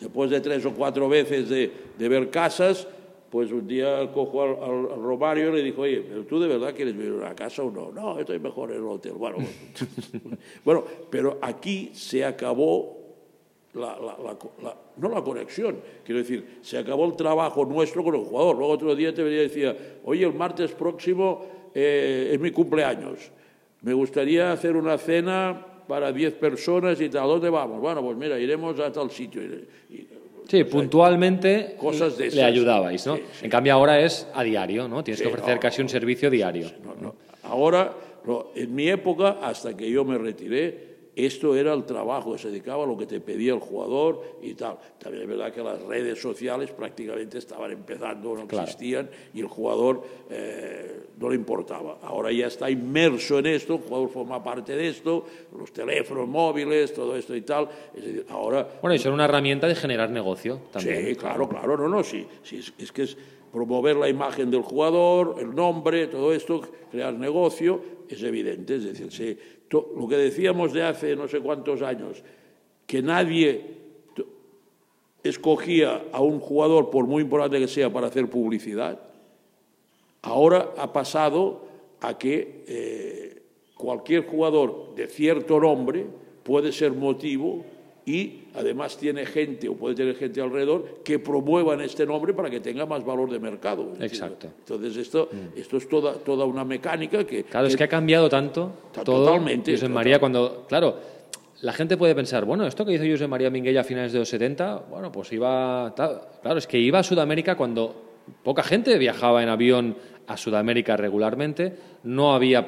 después 0.00 0.30
de 0.30 0.40
tres 0.40 0.64
o 0.66 0.72
cuatro 0.72 1.08
veces 1.08 1.48
de, 1.48 1.70
de 1.98 2.08
ver 2.08 2.30
casas, 2.30 2.88
pues 3.30 3.52
un 3.52 3.66
día 3.66 4.10
cojo 4.12 4.42
al, 4.42 4.50
al- 4.62 4.92
al 4.92 5.02
Romario 5.02 5.50
y 5.50 5.56
le 5.56 5.62
dijo, 5.62 5.82
oye, 5.82 6.00
¿pero 6.08 6.24
tú 6.24 6.40
de 6.40 6.48
verdad 6.48 6.74
quieres 6.74 6.96
vivir 6.96 7.22
en 7.22 7.34
casa 7.34 7.62
o 7.62 7.70
no? 7.70 7.90
No, 7.92 8.18
estoy 8.18 8.38
mejor 8.38 8.70
en 8.70 8.78
el 8.78 8.84
hotel. 8.84 9.12
Bueno, 9.12 9.36
bueno, 10.64 10.84
pero 11.10 11.38
aquí 11.42 11.90
se 11.92 12.24
acabó 12.24 12.96
la- 13.74 13.96
no 14.96 15.08
la 15.08 15.22
conexión, 15.22 15.76
quiero 16.04 16.20
decir, 16.20 16.58
se 16.62 16.78
acabó 16.78 17.04
el 17.06 17.14
trabajo 17.16 17.64
nuestro 17.64 18.02
con 18.02 18.14
el 18.16 18.22
jugador. 18.24 18.56
Luego 18.56 18.72
otro 18.72 18.96
día 18.96 19.14
te 19.14 19.22
venía 19.22 19.40
y 19.40 19.48
decía, 19.48 19.76
oye, 20.04 20.24
el 20.24 20.34
martes 20.34 20.72
próximo 20.72 21.44
eh, 21.74 22.30
es 22.32 22.40
mi 22.40 22.50
cumpleaños, 22.50 23.30
me 23.82 23.92
gustaría 23.92 24.50
hacer 24.52 24.74
una 24.74 24.98
cena 24.98 25.64
para 25.86 26.10
10 26.12 26.34
personas 26.34 27.00
y 27.00 27.08
tal, 27.08 27.28
¿dónde 27.28 27.48
vamos? 27.50 27.80
Bueno, 27.80 28.02
pues 28.02 28.16
mira, 28.16 28.38
iremos 28.38 28.78
a 28.80 28.90
tal 28.90 29.10
sitio. 29.10 29.40
Sí, 30.48 30.64
puntualmente 30.64 31.76
Cosas 31.78 32.16
de 32.16 32.30
le 32.30 32.42
ayudabais, 32.42 33.06
¿no? 33.06 33.16
Sí, 33.16 33.22
sí. 33.32 33.44
En 33.44 33.50
cambio 33.50 33.74
ahora 33.74 34.00
es 34.00 34.26
a 34.34 34.42
diario, 34.42 34.88
¿no? 34.88 35.04
Tienes 35.04 35.18
Sí, 35.18 35.24
que 35.24 35.30
ofrecer 35.30 35.54
no, 35.56 35.60
casi 35.60 35.82
un 35.82 35.88
servicio 35.90 36.30
diario. 36.30 36.70
No, 36.82 36.94
no. 37.00 37.14
Ahora, 37.42 37.92
en 38.54 38.74
mi 38.74 38.88
época, 38.88 39.38
hasta 39.42 39.76
que 39.76 39.90
yo 39.90 40.04
me 40.04 40.16
retiré, 40.18 40.87
esto 41.26 41.56
era 41.56 41.72
el 41.74 41.84
trabajo 41.84 42.32
que 42.32 42.38
se 42.38 42.48
dedicaba 42.50 42.84
a 42.84 42.86
lo 42.86 42.96
que 42.96 43.06
te 43.06 43.20
pedía 43.20 43.52
el 43.54 43.60
jugador 43.60 44.22
y 44.42 44.54
tal. 44.54 44.78
También 44.98 45.24
es 45.24 45.28
verdad 45.28 45.52
que 45.52 45.62
las 45.62 45.80
redes 45.82 46.20
sociales 46.20 46.70
prácticamente 46.70 47.38
estaban 47.38 47.70
empezando, 47.72 48.34
no 48.36 48.46
Claro. 48.46 48.64
existían, 48.64 49.10
y 49.34 49.40
el 49.40 49.46
jugador 49.48 50.02
eh, 50.30 51.00
no 51.18 51.28
le 51.28 51.34
importaba. 51.34 51.98
Ahora 52.02 52.30
ya 52.32 52.46
está 52.46 52.70
inmerso 52.70 53.38
en 53.38 53.46
esto, 53.46 53.74
el 53.74 53.80
jugador 53.80 54.08
forma 54.10 54.42
parte 54.44 54.76
de 54.76 54.88
esto, 54.88 55.24
los 55.58 55.72
teléfonos 55.72 56.28
móviles, 56.28 56.92
todo 56.94 57.16
esto 57.16 57.34
y 57.34 57.42
tal. 57.42 57.68
Es 57.94 58.04
decir, 58.04 58.26
ahora 58.28 58.66
Bueno, 58.80 58.94
y 58.94 58.98
son 58.98 59.12
una 59.14 59.24
herramienta 59.24 59.66
de 59.66 59.74
generar 59.74 60.10
negocio 60.10 60.60
también. 60.72 61.06
Sí, 61.06 61.14
claro, 61.16 61.48
claro, 61.48 61.76
no, 61.76 61.88
no, 61.88 62.04
sí, 62.04 62.26
sí 62.42 62.58
es, 62.58 62.72
es 62.78 62.92
que 62.92 63.02
es, 63.02 63.16
promover 63.58 63.96
la 63.96 64.08
imagen 64.08 64.52
del 64.52 64.62
jugador, 64.62 65.34
el 65.40 65.52
nombre, 65.52 66.06
todo 66.06 66.32
esto, 66.32 66.60
crear 66.92 67.12
negocio, 67.14 67.82
es 68.08 68.22
evidente. 68.22 68.76
Es 68.76 68.84
decir, 68.84 69.38
lo 69.70 70.06
que 70.06 70.16
decíamos 70.16 70.72
de 70.72 70.84
hace 70.84 71.16
no 71.16 71.26
sé 71.26 71.40
cuántos 71.40 71.82
años, 71.82 72.22
que 72.86 73.02
nadie 73.02 73.78
escogía 75.24 76.04
a 76.12 76.20
un 76.20 76.38
jugador, 76.38 76.90
por 76.90 77.06
muy 77.06 77.22
importante 77.24 77.58
que 77.58 77.66
sea, 77.66 77.92
para 77.92 78.06
hacer 78.06 78.30
publicidad, 78.30 79.00
ahora 80.22 80.72
ha 80.78 80.92
pasado 80.92 81.64
a 82.00 82.16
que 82.16 82.64
eh, 82.68 83.42
cualquier 83.74 84.24
jugador 84.24 84.94
de 84.94 85.08
cierto 85.08 85.58
nombre 85.58 86.06
puede 86.44 86.70
ser 86.70 86.92
motivo 86.92 87.64
y 88.08 88.44
además 88.54 88.96
tiene 88.96 89.26
gente 89.26 89.68
o 89.68 89.74
puede 89.74 89.94
tener 89.94 90.16
gente 90.16 90.40
alrededor 90.40 91.02
que 91.04 91.18
promuevan 91.18 91.82
este 91.82 92.06
nombre 92.06 92.32
para 92.32 92.48
que 92.48 92.58
tenga 92.58 92.86
más 92.86 93.04
valor 93.04 93.30
de 93.30 93.38
mercado. 93.38 93.92
Exacto. 94.00 94.48
Entonces 94.60 94.96
esto, 94.96 95.28
esto 95.54 95.76
es 95.76 95.86
toda, 95.86 96.14
toda 96.14 96.46
una 96.46 96.64
mecánica 96.64 97.24
que... 97.24 97.44
Claro, 97.44 97.66
es 97.66 97.76
que 97.76 97.84
ha 97.84 97.88
cambiado 97.88 98.30
tanto 98.30 98.72
todo. 99.04 99.26
totalmente, 99.26 99.72
José. 99.72 99.90
María, 99.90 100.18
cuando. 100.18 100.64
Claro, 100.66 100.96
la 101.60 101.74
gente 101.74 101.98
puede 101.98 102.14
pensar, 102.14 102.46
bueno, 102.46 102.66
esto 102.66 102.86
que 102.86 102.94
hizo 102.94 103.04
José 103.04 103.28
María 103.28 103.50
Minguella 103.50 103.82
a 103.82 103.84
finales 103.84 104.12
de 104.14 104.20
los 104.20 104.28
70, 104.30 104.84
bueno, 104.90 105.12
pues 105.12 105.30
iba. 105.32 105.92
tal. 105.94 106.22
Claro, 106.40 106.58
es 106.58 106.66
que 106.66 106.78
iba 106.78 107.00
a 107.00 107.02
Sudamérica 107.02 107.56
cuando 107.56 107.94
poca 108.42 108.62
gente 108.62 108.96
viajaba 108.96 109.42
en 109.42 109.50
avión 109.50 109.96
a 110.26 110.38
Sudamérica 110.38 110.96
regularmente. 110.96 111.74
No 112.04 112.34
había. 112.34 112.64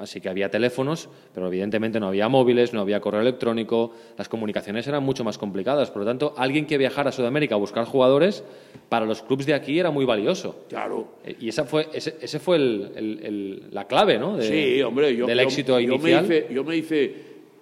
Así 0.00 0.20
que 0.20 0.30
había 0.30 0.50
teléfonos, 0.50 1.10
pero 1.34 1.46
evidentemente 1.48 2.00
no 2.00 2.08
había 2.08 2.26
móviles, 2.28 2.72
no 2.72 2.80
había 2.80 3.00
correo 3.00 3.20
electrónico, 3.20 3.92
las 4.16 4.30
comunicaciones 4.30 4.86
eran 4.86 5.02
mucho 5.04 5.24
más 5.24 5.36
complicadas. 5.36 5.90
Por 5.90 6.00
lo 6.00 6.06
tanto, 6.08 6.32
alguien 6.38 6.64
que 6.66 6.78
viajara 6.78 7.10
a 7.10 7.12
Sudamérica 7.12 7.54
a 7.54 7.58
buscar 7.58 7.84
jugadores, 7.84 8.42
para 8.88 9.04
los 9.04 9.20
clubes 9.22 9.44
de 9.44 9.52
aquí 9.52 9.78
era 9.78 9.90
muy 9.90 10.06
valioso. 10.06 10.64
Claro. 10.70 11.06
Eh, 11.24 11.36
Y 11.38 11.48
esa 11.50 11.64
fue, 11.64 11.88
ese, 11.92 12.16
ese 12.20 12.38
fue 12.38 12.56
el- 12.56 12.90
el- 12.96 13.20
el- 13.22 13.62
la 13.72 13.86
clave, 13.86 14.18
¿no? 14.18 14.38
De- 14.38 14.48
Sí, 14.76 14.82
hombre, 14.82 15.14
yo, 15.14 15.26
del 15.26 15.36
yo- 15.38 15.44
éxito 15.44 15.78
yo 15.78 15.92
inicial. 15.94 16.26
Me 16.26 16.36
hice, 16.38 16.48
yo 16.54 16.64
me 16.64 16.76
hice 16.76 17.14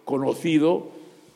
conocido 0.04 0.88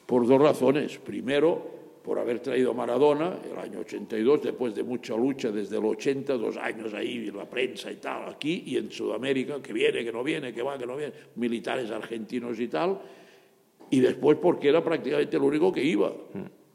por 0.07 0.27
dos 0.27 0.41
razones. 0.41 0.99
Primero, 0.99 1.67
por 2.03 2.19
haber 2.19 2.41
traído 2.41 2.73
a 2.73 2.75
Maradona 2.75 3.37
el 3.51 3.59
año 3.59 3.81
82, 3.81 4.43
después 4.43 4.75
de 4.75 4.83
mucha 4.83 5.17
lucha 5.17 5.51
desde 5.53 5.79
el 5.79 5.85
80, 5.85 6.35
dos 6.37 6.57
años 6.57 6.93
ahí 6.95 7.31
la 7.31 7.49
prensa 7.49 7.91
y 7.93 7.97
tal, 7.97 8.29
aquí 8.29 8.65
y 8.67 8.77
en 8.77 8.91
Sudamérica, 8.91 9.63
que 9.63 9.73
viene, 9.73 10.05
que 10.05 10.13
no 10.13 10.25
viene, 10.25 10.53
que 10.53 10.63
va, 10.63 10.77
que 10.77 10.87
no 10.87 10.97
viene, 10.97 11.13
militares 11.37 11.91
argentinos 11.91 12.59
y 12.59 12.69
tal. 12.69 13.01
Y 13.91 14.01
después 14.01 14.39
porque 14.41 14.69
era 14.69 14.83
prácticamente 14.83 15.37
el 15.37 15.43
único 15.43 15.71
que 15.71 15.85
iba. 15.85 16.13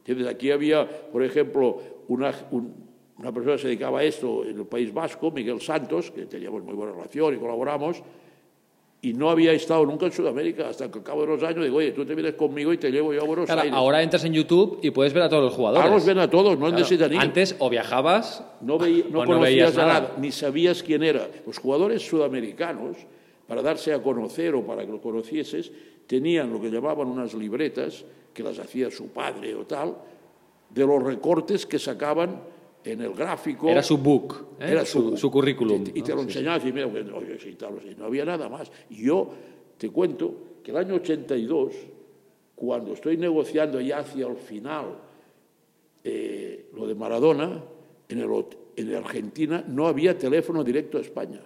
Entonces, 0.06 0.26
aquí 0.26 0.50
había, 0.50 0.88
por 0.88 1.22
ejemplo, 1.22 1.78
una, 2.08 2.32
un- 2.52 2.88
una 3.18 3.32
persona 3.32 3.56
que 3.56 3.62
se 3.62 3.66
dedicaba 3.68 3.98
a 3.98 4.04
esto 4.04 4.44
en 4.44 4.56
el 4.58 4.66
País 4.66 4.94
Vasco, 4.94 5.30
Miguel 5.32 5.60
Santos, 5.60 6.10
que 6.12 6.26
teníamos 6.26 6.62
muy 6.62 6.74
buena 6.74 6.92
relación 6.92 7.34
y 7.34 7.38
colaboramos, 7.38 8.00
y 9.00 9.12
no 9.12 9.30
había 9.30 9.52
estado 9.52 9.86
nunca 9.86 10.06
en 10.06 10.12
Sudamérica 10.12 10.68
hasta 10.68 10.90
que 10.90 10.98
al 10.98 11.04
cabo 11.04 11.20
de 11.22 11.28
los 11.28 11.42
años 11.44 11.62
digo, 11.64 11.76
oye, 11.76 11.92
tú 11.92 12.04
te 12.04 12.14
vienes 12.16 12.34
conmigo 12.34 12.72
y 12.72 12.78
te 12.78 12.90
llevo 12.90 13.12
yo 13.14 13.22
a 13.22 13.24
Buenos 13.24 13.46
Claro, 13.46 13.60
Aires. 13.62 13.76
ahora 13.76 14.02
entras 14.02 14.24
en 14.24 14.32
YouTube 14.32 14.80
y 14.82 14.90
puedes 14.90 15.12
ver 15.12 15.22
a 15.22 15.28
todos 15.28 15.44
los 15.44 15.54
jugadores. 15.54 15.84
Ahora 15.84 15.94
los 15.94 16.04
ven 16.04 16.18
a 16.18 16.28
todos, 16.28 16.54
no 16.58 16.66
Claro, 16.66 16.76
necesitan 16.78 17.12
ir. 17.12 17.20
Antes 17.20 17.54
o 17.60 17.70
viajabas 17.70 18.44
No, 18.60 18.76
veí- 18.76 19.04
no 19.10 19.20
o 19.20 19.24
conocías 19.24 19.76
nada. 19.76 19.92
nada, 20.00 20.14
ni 20.18 20.32
sabías 20.32 20.82
quién 20.82 21.04
era. 21.04 21.28
Los 21.46 21.58
jugadores 21.58 22.04
sudamericanos, 22.06 22.96
para 23.46 23.62
darse 23.62 23.94
a 23.94 24.02
conocer 24.02 24.54
o 24.56 24.66
para 24.66 24.84
que 24.84 24.90
lo 24.90 25.00
conocieses, 25.00 25.70
tenían 26.08 26.52
lo 26.52 26.60
que 26.60 26.68
llamaban 26.70 27.06
unas 27.06 27.34
libretas, 27.34 28.04
que 28.34 28.42
las 28.42 28.58
hacía 28.58 28.90
su 28.90 29.08
padre 29.08 29.54
o 29.54 29.64
tal, 29.64 29.96
de 30.70 30.84
los 30.86 31.02
recortes 31.02 31.66
que 31.66 31.78
sacaban 31.78 32.40
en 32.92 33.02
el 33.02 33.12
gráfico. 33.14 33.68
Era 33.68 33.82
su 33.82 33.98
book, 33.98 34.56
¿eh? 34.60 34.66
Era 34.70 34.84
su, 34.84 35.16
su 35.16 35.30
currículum. 35.30 35.84
Y, 35.94 35.98
y 36.00 36.02
te 36.02 36.10
¿no? 36.10 36.16
lo 36.16 36.22
Sí, 36.22 36.32
sí. 36.32 36.38
enseñaba 36.38 36.68
y 36.68 36.72
mira, 36.72 36.86
oye, 36.86 37.38
sí, 37.38 37.54
tal, 37.54 37.74
sí, 37.82 37.94
no 37.96 38.06
había 38.06 38.24
nada 38.24 38.48
más. 38.48 38.70
Y 38.90 39.04
yo 39.04 39.30
te 39.76 39.90
cuento 39.90 40.34
que 40.62 40.70
el 40.70 40.76
año 40.78 40.94
82, 40.94 41.74
cuando 42.54 42.92
estoy 42.94 43.16
negociando 43.16 43.80
ya 43.80 43.98
hacia 43.98 44.26
el 44.26 44.36
final 44.36 44.86
eh, 46.04 46.70
lo 46.74 46.86
de 46.86 46.94
Maradona, 46.94 47.62
en, 48.08 48.18
el, 48.20 48.44
en 48.76 48.94
Argentina 48.94 49.64
no 49.68 49.86
había 49.86 50.16
teléfono 50.16 50.64
directo 50.64 50.98
a 50.98 51.00
España. 51.00 51.40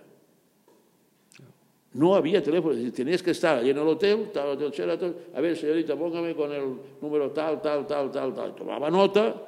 No 1.95 2.15
había 2.15 2.43
teléfono, 2.43 2.75
tenías 2.91 3.23
que 3.23 3.33
estar 3.33 3.59
allí 3.59 3.69
en 3.71 3.77
el 3.77 3.87
hotel, 3.87 4.31
tal, 4.33 4.49
hotel 4.51 4.71
Sheraton, 4.71 5.15
a 5.35 5.41
ver, 5.43 5.57
señorita, 5.59 5.95
póngame 5.95 6.35
con 6.35 6.51
el 6.51 6.63
número 7.03 7.31
tal, 7.33 7.61
tal, 7.61 7.87
tal, 7.87 8.11
tal, 8.11 8.35
tal. 8.35 8.55
Tomaba 8.55 8.91
nota 8.91 9.45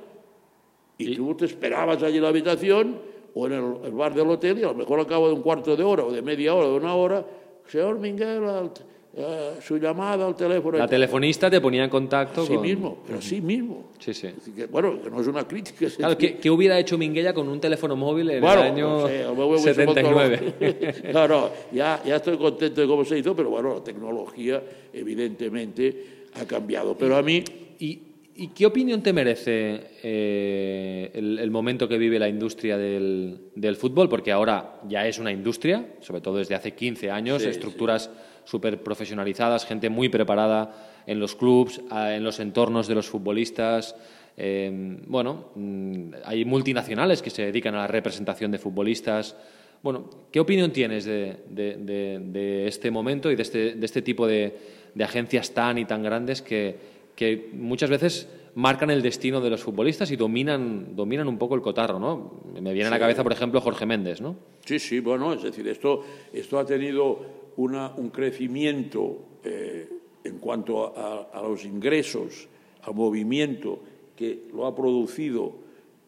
y, 0.99 1.17
tú 1.17 1.35
te 1.35 1.45
esperabas 1.47 2.03
allí 2.03 2.17
en 2.17 2.23
la 2.23 2.29
habitación 2.29 2.99
o 3.35 3.47
en 3.47 3.53
el, 3.55 3.65
el 3.87 3.93
bar 3.93 4.15
del 4.15 4.29
hotel 4.29 4.59
y 4.59 4.63
a 4.63 4.69
lo 4.69 4.75
mejor 4.75 5.01
al 5.01 5.07
cabo 5.07 5.29
de 5.29 5.35
un 5.35 5.43
cuarto 5.43 5.77
de 5.77 5.83
hora 5.83 6.05
o 6.05 6.13
de 6.13 6.23
media 6.23 6.55
hora 6.55 6.69
o 6.69 6.73
de 6.73 6.77
una 6.79 6.95
hora, 6.95 7.25
señor 7.67 7.99
Miguel, 7.99 8.45
al- 8.45 8.71
eh, 9.17 9.53
su 9.63 9.79
llamada 9.79 10.27
al 10.27 10.35
teléfono. 10.35 10.77
La 10.77 10.89
telefonista 10.89 11.49
te 11.49 11.61
ponía 11.61 11.85
en 11.85 11.91
contacto 11.91 12.43
Así 12.43 12.55
con... 12.55 12.63
mismo, 12.63 12.99
pero 13.07 13.21
así 13.21 13.41
mismo. 13.41 13.91
Sí, 14.01 14.13
sí. 14.13 14.29
Que, 14.57 14.67
bueno, 14.67 15.01
que 15.01 15.09
no 15.09 15.21
es 15.21 15.27
una 15.29 15.47
crítica. 15.47 15.87
es 15.87 15.97
Claro, 15.97 16.17
decir, 16.17 16.35
¿qué, 16.35 16.41
qué 16.41 16.51
hubiera 16.51 16.77
hecho 16.81 16.99
Minguella 16.99 17.33
con 17.33 17.49
un 17.49 17.61
teléfono 17.61 17.95
móvil 17.95 18.31
en 18.31 18.41
bueno, 18.41 18.63
el 18.63 18.73
año 18.73 18.89
no 19.03 19.07
sé, 19.07 19.23
a 19.23 19.27
lo 19.27 19.35
mejor 19.37 19.47
hubiese 19.61 19.85
vuelto 19.85 19.95
79? 19.95 20.55
loco. 20.61 21.09
No, 21.13 21.29
no, 21.29 21.51
ya, 21.71 22.03
ya 22.05 22.17
estoy 22.17 22.37
contento 22.37 22.81
de 22.81 22.87
cómo 22.89 23.05
se 23.05 23.17
hizo, 23.17 23.37
pero 23.37 23.51
bueno, 23.51 23.75
la 23.75 23.85
tecnología 23.85 24.61
evidentemente 24.93 26.05
ha 26.35 26.45
cambiado. 26.45 26.97
Pero 26.99 27.17
a 27.17 27.23
mí, 27.23 27.43
¿Y, 27.79 27.99
y 28.37 28.49
qué 28.49 28.67
opinión 28.67 29.03
te 29.03 29.13
merece 29.13 29.81
eh, 30.03 31.11
el, 31.15 31.39
el 31.39 31.51
momento 31.51 31.89
que 31.89 31.99
vive 31.99 32.19
la 32.19 32.29
industria 32.29 32.77
del, 32.79 33.39
del 33.55 33.77
fútbol? 33.77 34.09
Porque 34.09 34.33
ahora 34.33 34.81
ya 34.89 35.07
es 35.07 35.19
una 35.19 35.31
industria, 35.33 35.87
sobre 36.01 36.21
todo 36.21 36.39
desde 36.39 36.55
hace 36.55 36.73
15 36.73 37.11
años, 37.11 37.43
Sí, 37.43 37.49
estructuras 37.49 38.11
súper 38.45 38.83
profesionalizadas, 38.83 39.65
gente 39.67 39.89
muy 39.89 40.09
preparada 40.09 41.03
en 41.07 41.21
los 41.21 41.35
clubs, 41.37 41.81
en 41.93 42.25
los 42.25 42.41
entornos 42.41 42.89
de 42.89 42.95
los 42.95 43.07
futbolistas. 43.09 43.95
eh, 44.37 44.99
bueno, 45.07 45.51
mm, 45.55 46.15
hay 46.25 46.45
multinacionales 46.45 47.23
que 47.23 47.31
se 47.31 47.43
dedican 47.47 47.75
a 47.77 47.79
la 47.79 47.87
representación 47.87 48.51
de 48.51 48.59
futbolistas. 48.59 49.37
Bueno, 49.83 50.11
¿qué 50.33 50.41
opinión 50.41 50.73
tienes 50.73 51.05
de, 51.05 51.37
de- 51.51 51.77
de- 51.77 52.19
de 52.21 52.67
este 52.67 52.91
momento 52.91 53.31
y 53.31 53.37
de 53.37 53.43
este, 53.43 53.77
este 53.85 54.03
tipo 54.03 54.27
de 54.27 54.57
agencias 55.01 55.53
tan 55.55 55.79
y 55.79 55.85
tan 55.85 56.03
grandes 56.03 56.43
que, 56.43 56.94
que 57.17 57.51
muchas 57.53 57.91
veces 57.91 58.29
marcan 58.57 58.91
el 58.91 59.03
destino 59.03 59.41
de 59.41 59.51
los 59.51 59.63
futbolistas 59.63 60.11
y 60.11 60.17
dominan, 60.17 60.95
dominan 60.95 61.27
un 61.29 61.39
poco 61.39 61.55
el 61.55 61.61
cotarro, 61.63 61.99
¿no? 61.99 62.41
Me 62.61 62.73
viene 62.73 62.87
a 62.89 62.91
la 62.91 62.99
cabeza, 62.99 63.23
por 63.23 63.33
ejemplo, 63.33 63.61
Jorge 63.61 63.85
Méndez, 63.87 64.21
¿no? 64.21 64.37
Sí, 64.65 64.79
sí, 64.79 65.01
bueno, 65.01 65.33
es 65.33 65.43
decir, 65.43 65.67
esto, 65.69 66.03
esto 66.33 66.59
ha 66.59 66.65
tenido 66.65 67.19
una- 67.57 67.93
un 67.97 68.11
crecimiento 68.11 69.19
eh, 69.45 69.89
en 70.25 70.39
cuanto 70.39 70.97
a, 70.97 71.31
a 71.33 71.43
los 71.43 71.65
ingresos, 71.65 72.49
al 72.83 72.95
movimiento 72.95 73.81
que 74.17 74.45
lo 74.55 74.67
ha 74.67 74.75
producido 74.75 75.53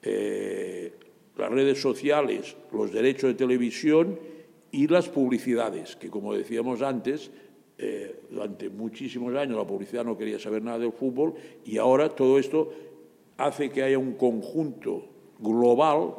eh, 0.03 0.93
las 1.37 1.51
redes 1.51 1.81
sociales, 1.81 2.57
los 2.73 2.93
derechos 2.93 3.29
de 3.31 3.35
televisión 3.35 4.19
y 4.73 4.87
las 4.89 5.09
publicidades, 5.09 5.97
que 5.97 6.09
como 6.09 6.35
decíamos 6.35 6.81
antes, 6.83 7.31
eh, 7.79 8.21
durante 8.31 8.71
muchísimos 8.71 9.35
años 9.35 9.57
la 9.57 9.67
publicidad 9.67 10.03
no 10.03 10.17
quería 10.17 10.39
saber 10.39 10.63
nada 10.63 10.79
del 10.79 10.93
fútbol 10.93 11.35
y 11.65 11.77
ahora 11.77 12.09
todo 12.09 12.39
esto 12.39 12.73
hace 13.37 13.69
que 13.69 13.83
haya 13.83 13.99
un 13.99 14.15
conjunto 14.15 15.05
global 15.39 16.15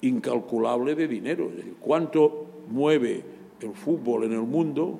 incalculable 0.00 0.94
de 0.94 1.06
dinero. 1.06 1.50
Es 1.50 1.56
decir, 1.56 1.74
¿cuánto 1.78 2.46
mueve 2.70 3.22
el 3.60 3.74
fútbol 3.74 4.24
en 4.24 4.32
el 4.32 4.40
mundo 4.40 4.98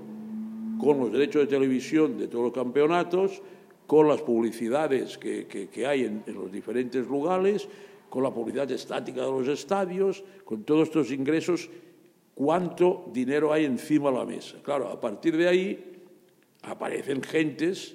con 0.78 1.00
los 1.00 1.12
derechos 1.12 1.42
de 1.42 1.48
televisión 1.48 2.18
de 2.18 2.28
todos 2.28 2.44
los 2.44 2.52
campeonatos, 2.52 3.40
con 3.86 4.06
las 4.06 4.20
publicidades 4.20 5.16
que, 5.16 5.86
hay 5.86 6.04
en, 6.04 6.22
en 6.26 6.34
los 6.34 6.52
diferentes 6.52 7.06
lugares, 7.06 7.68
con 8.10 8.22
la 8.22 8.30
publicidad 8.30 8.70
estática 8.70 9.22
de 9.22 9.30
los 9.30 9.48
estadios, 9.48 10.22
con 10.44 10.64
todos 10.64 10.88
estos 10.88 11.10
ingresos? 11.10 11.70
¿Cuánto 12.40 13.04
dinero 13.12 13.52
hay 13.52 13.66
encima 13.66 14.10
de 14.10 14.16
la 14.16 14.24
mesa? 14.24 14.56
Claro, 14.62 14.88
a 14.88 14.98
partir 14.98 15.36
de 15.36 15.46
ahí 15.46 15.92
aparecen 16.62 17.22
gentes 17.22 17.94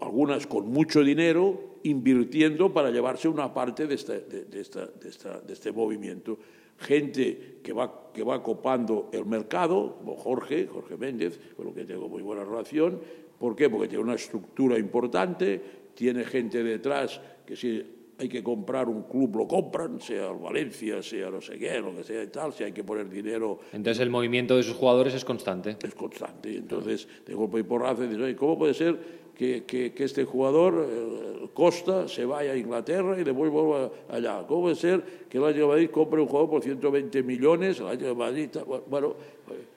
algunas 0.00 0.48
con 0.48 0.66
mucho 0.72 1.04
dinero 1.04 1.76
invirtiendo 1.84 2.72
para 2.72 2.90
llevarse 2.90 3.28
una 3.28 3.54
parte 3.54 3.86
de, 3.86 3.94
este 3.94 5.70
movimiento. 5.70 6.36
Gente 6.76 7.60
que 7.62 7.72
va, 7.72 8.10
que 8.12 8.24
va 8.24 8.42
copando 8.42 9.08
el 9.12 9.24
mercado, 9.24 9.94
como 9.98 10.16
Jorge, 10.16 10.66
Jorge 10.66 10.96
Méndez, 10.96 11.38
con 11.56 11.66
lo 11.66 11.74
que 11.74 11.84
tengo 11.84 12.08
muy 12.08 12.22
buena 12.22 12.42
relación. 12.42 13.00
¿Por 13.38 13.54
qué? 13.54 13.70
Porque 13.70 13.86
tiene 13.86 14.02
una 14.02 14.14
estructura 14.14 14.76
importante, 14.80 15.62
tiene 15.94 16.24
gente 16.24 16.64
detrás 16.64 17.20
que 17.46 17.54
si 17.54 18.03
hay 18.18 18.28
que 18.28 18.42
comprar 18.42 18.88
un 18.88 19.02
club, 19.02 19.36
lo 19.36 19.48
compran, 19.48 20.00
sea 20.00 20.30
el 20.30 20.38
Valencia, 20.38 21.02
sea 21.02 21.30
no 21.30 21.40
sé 21.40 21.58
qué, 21.58 21.80
lo 21.80 21.94
que 21.96 22.04
sea 22.04 22.22
y 22.22 22.28
tal, 22.28 22.52
si 22.52 22.62
hay 22.64 22.72
que 22.72 22.84
poner 22.84 23.08
dinero 23.08 23.58
Entonces 23.72 24.00
el 24.00 24.10
movimiento 24.10 24.56
de 24.56 24.62
sus 24.62 24.76
jugadores 24.76 25.14
es 25.14 25.24
constante. 25.24 25.76
es 25.82 25.94
constante. 25.94 26.56
Entonces, 26.56 27.08
de 27.26 27.34
golpe 27.34 27.58
y 27.60 27.62
porrazo, 27.64 28.02
dices, 28.02 28.18
oye, 28.18 28.36
¿cómo 28.36 28.56
puede 28.58 28.72
ser 28.74 29.24
que, 29.34 29.64
que- 29.64 29.92
que 29.92 30.04
este 30.04 30.24
jugador, 30.24 30.86
eh, 30.88 31.48
Costa, 31.54 32.06
se 32.06 32.24
vaya 32.24 32.52
a 32.52 32.56
Inglaterra 32.56 33.18
y 33.20 33.24
después 33.24 33.50
vuelva 33.50 33.90
allá? 34.08 34.44
¿Cómo 34.46 34.62
puede 34.62 34.76
ser 34.76 35.02
que 35.28 35.38
el 35.38 35.44
Atlético 35.44 35.66
de 35.66 35.72
Madrid 35.72 35.90
compre 35.90 36.20
un 36.20 36.28
jugador 36.28 36.50
por 36.50 36.62
120 36.62 37.22
millones? 37.24 37.80
El 37.80 37.86
Atlético 37.86 38.08
de 38.10 38.14
Madrid, 38.14 38.48
bueno, 38.88 39.14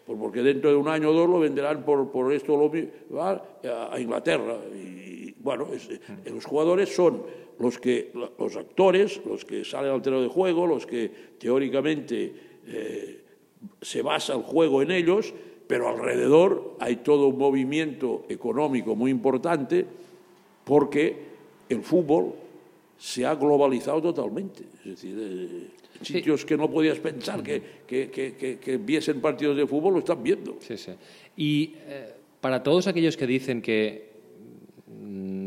pues 0.06 0.18
porque 0.20 0.42
dentro 0.44 0.70
de 0.70 0.76
un 0.76 0.88
año 0.88 1.10
o 1.10 1.14
dos 1.14 1.28
lo 1.28 1.40
venderán 1.40 1.84
por, 1.84 2.12
por 2.12 2.32
esto 2.32 2.56
lo 2.56 2.72
va 3.18 3.44
a, 3.66 3.94
a 3.96 4.00
Inglaterra. 4.00 4.56
Y 4.74 5.17
bueno, 5.48 5.68
es- 5.74 5.90
eh, 5.90 6.00
los 6.30 6.44
jugadores 6.44 6.94
son 6.94 7.24
los 7.58 7.80
que 7.80 8.12
los 8.38 8.56
actores, 8.58 9.22
los 9.26 9.46
que 9.46 9.64
salen 9.64 9.92
al 9.92 10.02
terreno 10.02 10.22
de 10.22 10.28
juego, 10.28 10.68
los 10.68 10.86
que 10.86 11.10
teóricamente 11.40 12.34
eh, 12.68 13.22
se 13.82 14.02
basa 14.02 14.34
el 14.36 14.42
juego 14.42 14.82
en 14.82 14.92
ellos, 14.92 15.34
pero 15.68 15.88
alrededor 15.88 16.76
hay 16.80 16.98
todo 16.98 17.28
un 17.28 17.38
movimiento 17.38 18.26
económico 18.28 18.94
muy 18.94 19.10
importante 19.10 19.86
porque 20.66 21.16
el 21.70 21.82
fútbol 21.82 22.34
se 22.98 23.26
ha 23.26 23.36
globalizado 23.36 24.02
totalmente. 24.02 24.64
Es 24.84 24.86
decir, 25.02 25.16
eh, 25.18 25.68
sitios 26.02 26.44
que 26.46 26.58
no 26.58 26.70
podías 26.70 27.00
pensar 27.00 27.42
que, 27.42 27.62
que, 27.88 28.10
que, 28.12 28.60
que- 28.60 28.78
viesen 28.78 29.22
partidos 29.22 29.56
de 29.56 29.66
fútbol 29.66 29.94
lo 29.94 30.00
están 30.00 30.22
viendo. 30.22 30.58
Sí, 30.60 30.78
sí. 30.78 30.92
Y 31.38 31.74
eh, 31.88 32.12
para 32.42 32.62
todos 32.62 32.86
aquellos 32.88 33.16
que 33.18 33.26
dicen 33.28 33.62
que 33.62 34.07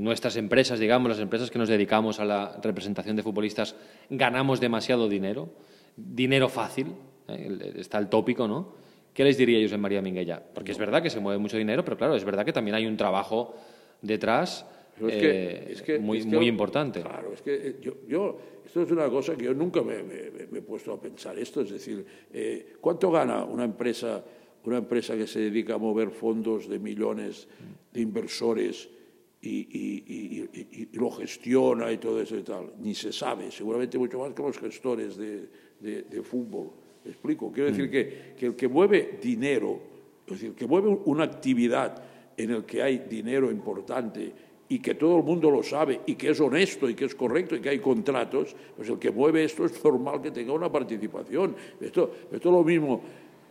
nuestras 0.02 0.36
empresas, 0.36 0.78
digamos, 0.78 1.08
las 1.10 1.18
empresas 1.20 1.50
que 1.50 1.58
nos 1.58 1.68
dedicamos 1.68 2.20
a 2.20 2.24
la 2.24 2.58
representación 2.62 3.16
de 3.16 3.22
futbolistas, 3.22 3.74
ganamos 4.08 4.60
demasiado 4.60 5.08
dinero, 5.08 5.50
dinero 5.96 6.48
fácil, 6.48 6.88
¿eh? 7.28 7.72
Está 7.76 7.98
el 7.98 8.08
tópico, 8.08 8.48
¿no? 8.48 8.72
¿Qué 9.12 9.24
les 9.24 9.36
diría 9.36 9.60
José 9.62 9.76
María 9.76 10.00
Minguella? 10.00 10.42
Porque 10.54 10.72
es 10.72 10.78
verdad 10.78 11.02
que 11.02 11.10
se 11.10 11.20
mueve 11.20 11.38
mucho 11.38 11.56
dinero, 11.56 11.84
pero 11.84 11.96
claro, 11.96 12.14
es 12.14 12.24
verdad 12.24 12.44
que 12.44 12.52
también 12.52 12.74
hay 12.76 12.86
un 12.86 12.96
trabajo 12.96 13.54
detrás 14.00 14.64
es 15.00 15.14
eh, 15.14 15.18
que- 15.18 15.72
es 15.72 15.82
que- 15.82 15.98
muy, 15.98 16.18
es 16.18 16.26
que- 16.26 16.36
muy 16.36 16.46
importante. 16.46 17.00
Claro, 17.00 17.32
es 17.32 17.42
que 17.42 17.54
eh, 17.54 17.76
yo, 17.80 17.92
yo- 18.06 18.38
esto 18.64 18.82
es 18.82 18.90
una 18.90 19.08
cosa 19.08 19.34
que 19.36 19.44
yo 19.46 19.54
nunca 19.54 19.82
me, 19.82 20.02
me- 20.02 20.30
me- 20.30 20.46
me 20.46 20.58
he 20.58 20.62
puesto 20.62 20.92
a 20.92 21.00
pensar 21.00 21.38
esto, 21.38 21.60
es 21.62 21.70
decir, 21.70 22.04
eh, 22.32 22.74
¿cuánto 22.80 23.10
gana 23.10 23.44
una 23.44 23.64
empresa, 23.64 24.22
una 24.64 24.78
empresa 24.78 25.16
que 25.16 25.26
se 25.26 25.40
dedica 25.40 25.74
a 25.74 25.78
mover 25.78 26.10
fondos 26.10 26.68
de 26.68 26.78
millones 26.78 27.48
de 27.92 28.00
inversores 28.00 28.88
y, 29.42 29.48
y- 29.48 30.48
y- 30.52 30.68
y- 30.92 30.98
lo 30.98 31.10
gestiona 31.10 31.90
y 31.90 31.98
todo 31.98 32.20
eso 32.20 32.36
y 32.36 32.42
tal? 32.42 32.72
Ni 32.80 32.94
se 32.94 33.12
sabe, 33.12 33.50
seguramente 33.50 33.96
mucho 33.98 34.18
más 34.18 34.32
que 34.34 34.42
los 34.42 34.58
gestores 34.58 35.16
de, 35.16 35.48
de- 35.80 36.02
de 36.02 36.22
fútbol. 36.22 36.70
¿Me 37.04 37.10
explico? 37.12 37.50
Quiero 37.50 37.70
decir 37.70 37.90
que, 37.90 38.34
que 38.38 38.46
el 38.46 38.54
que 38.56 38.68
mueve 38.68 39.18
dinero, 39.22 39.80
es 40.26 40.32
decir, 40.34 40.52
que 40.54 40.66
mueve 40.66 40.88
una 41.06 41.24
actividad 41.24 42.02
en 42.36 42.50
el 42.50 42.64
que 42.64 42.82
hay 42.82 42.98
dinero 42.98 43.50
importante 43.50 44.32
y 44.68 44.78
que 44.78 44.94
todo 44.94 45.16
el 45.16 45.24
mundo 45.24 45.50
lo 45.50 45.62
sabe 45.62 46.00
y 46.06 46.14
que 46.14 46.30
es 46.30 46.40
honesto 46.40 46.88
y 46.88 46.94
que 46.94 47.06
es 47.06 47.14
correcto 47.14 47.56
y 47.56 47.60
que 47.60 47.70
hay 47.70 47.78
contratos, 47.80 48.54
pues 48.76 48.88
el 48.88 48.98
que 48.98 49.10
mueve 49.10 49.42
esto 49.44 49.64
es 49.64 49.82
normal 49.82 50.20
que 50.22 50.30
tenga 50.30 50.52
una 50.52 50.70
participación. 50.70 51.56
Esto, 51.80 52.12
esto 52.30 52.48
es 52.50 52.54
lo 52.54 52.62
mismo. 52.62 53.00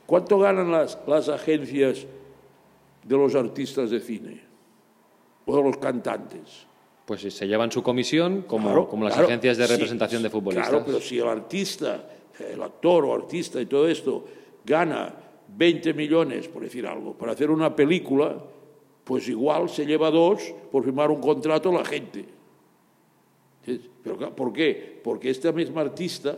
¿Cuánto 0.06 0.38
ganan 0.40 0.72
las, 0.72 0.98
las 1.08 1.28
agencias 1.30 2.06
de 3.04 3.18
los 3.18 3.34
artistas 3.36 3.90
de 3.90 4.00
cine 4.00 4.49
o 5.56 5.62
los 5.62 5.78
cantantes? 5.78 6.68
Pues 7.06 7.22
se 7.22 7.48
llevan 7.48 7.72
su 7.72 7.82
comisión 7.82 8.44
como, 8.44 8.68
Claro, 8.68 8.88
como 8.88 9.04
las 9.04 9.14
claro, 9.14 9.28
agencias 9.28 9.58
de 9.58 9.66
sí, 9.66 9.72
representación 9.74 10.22
de 10.22 10.30
futbolistas. 10.30 10.70
Claro, 10.70 10.86
pero 10.86 11.00
si 11.00 11.18
el 11.18 11.28
artista, 11.28 12.08
el 12.40 12.62
actor 12.62 13.06
o 13.06 13.14
artista 13.14 13.60
y 13.60 13.66
todo 13.66 13.88
esto 13.88 14.26
gana 14.64 15.16
20 15.48 15.94
millones, 15.94 16.48
por 16.48 16.62
decir 16.64 16.86
algo, 16.86 17.14
para 17.14 17.32
hacer 17.32 17.50
una 17.50 17.76
película, 17.76 18.38
pues 19.04 19.28
igual 19.28 19.70
se 19.70 19.86
lleva 19.86 20.12
dos 20.12 20.54
por 20.72 20.84
firmar 20.84 21.10
un 21.10 21.20
contrato 21.20 21.72
la 21.72 21.84
gente. 21.84 22.26
Pero, 24.04 24.36
¿Por 24.36 24.54
qué? 24.54 25.00
Porque 25.04 25.30
esta 25.30 25.52
misma 25.52 25.82
artista, 25.82 26.38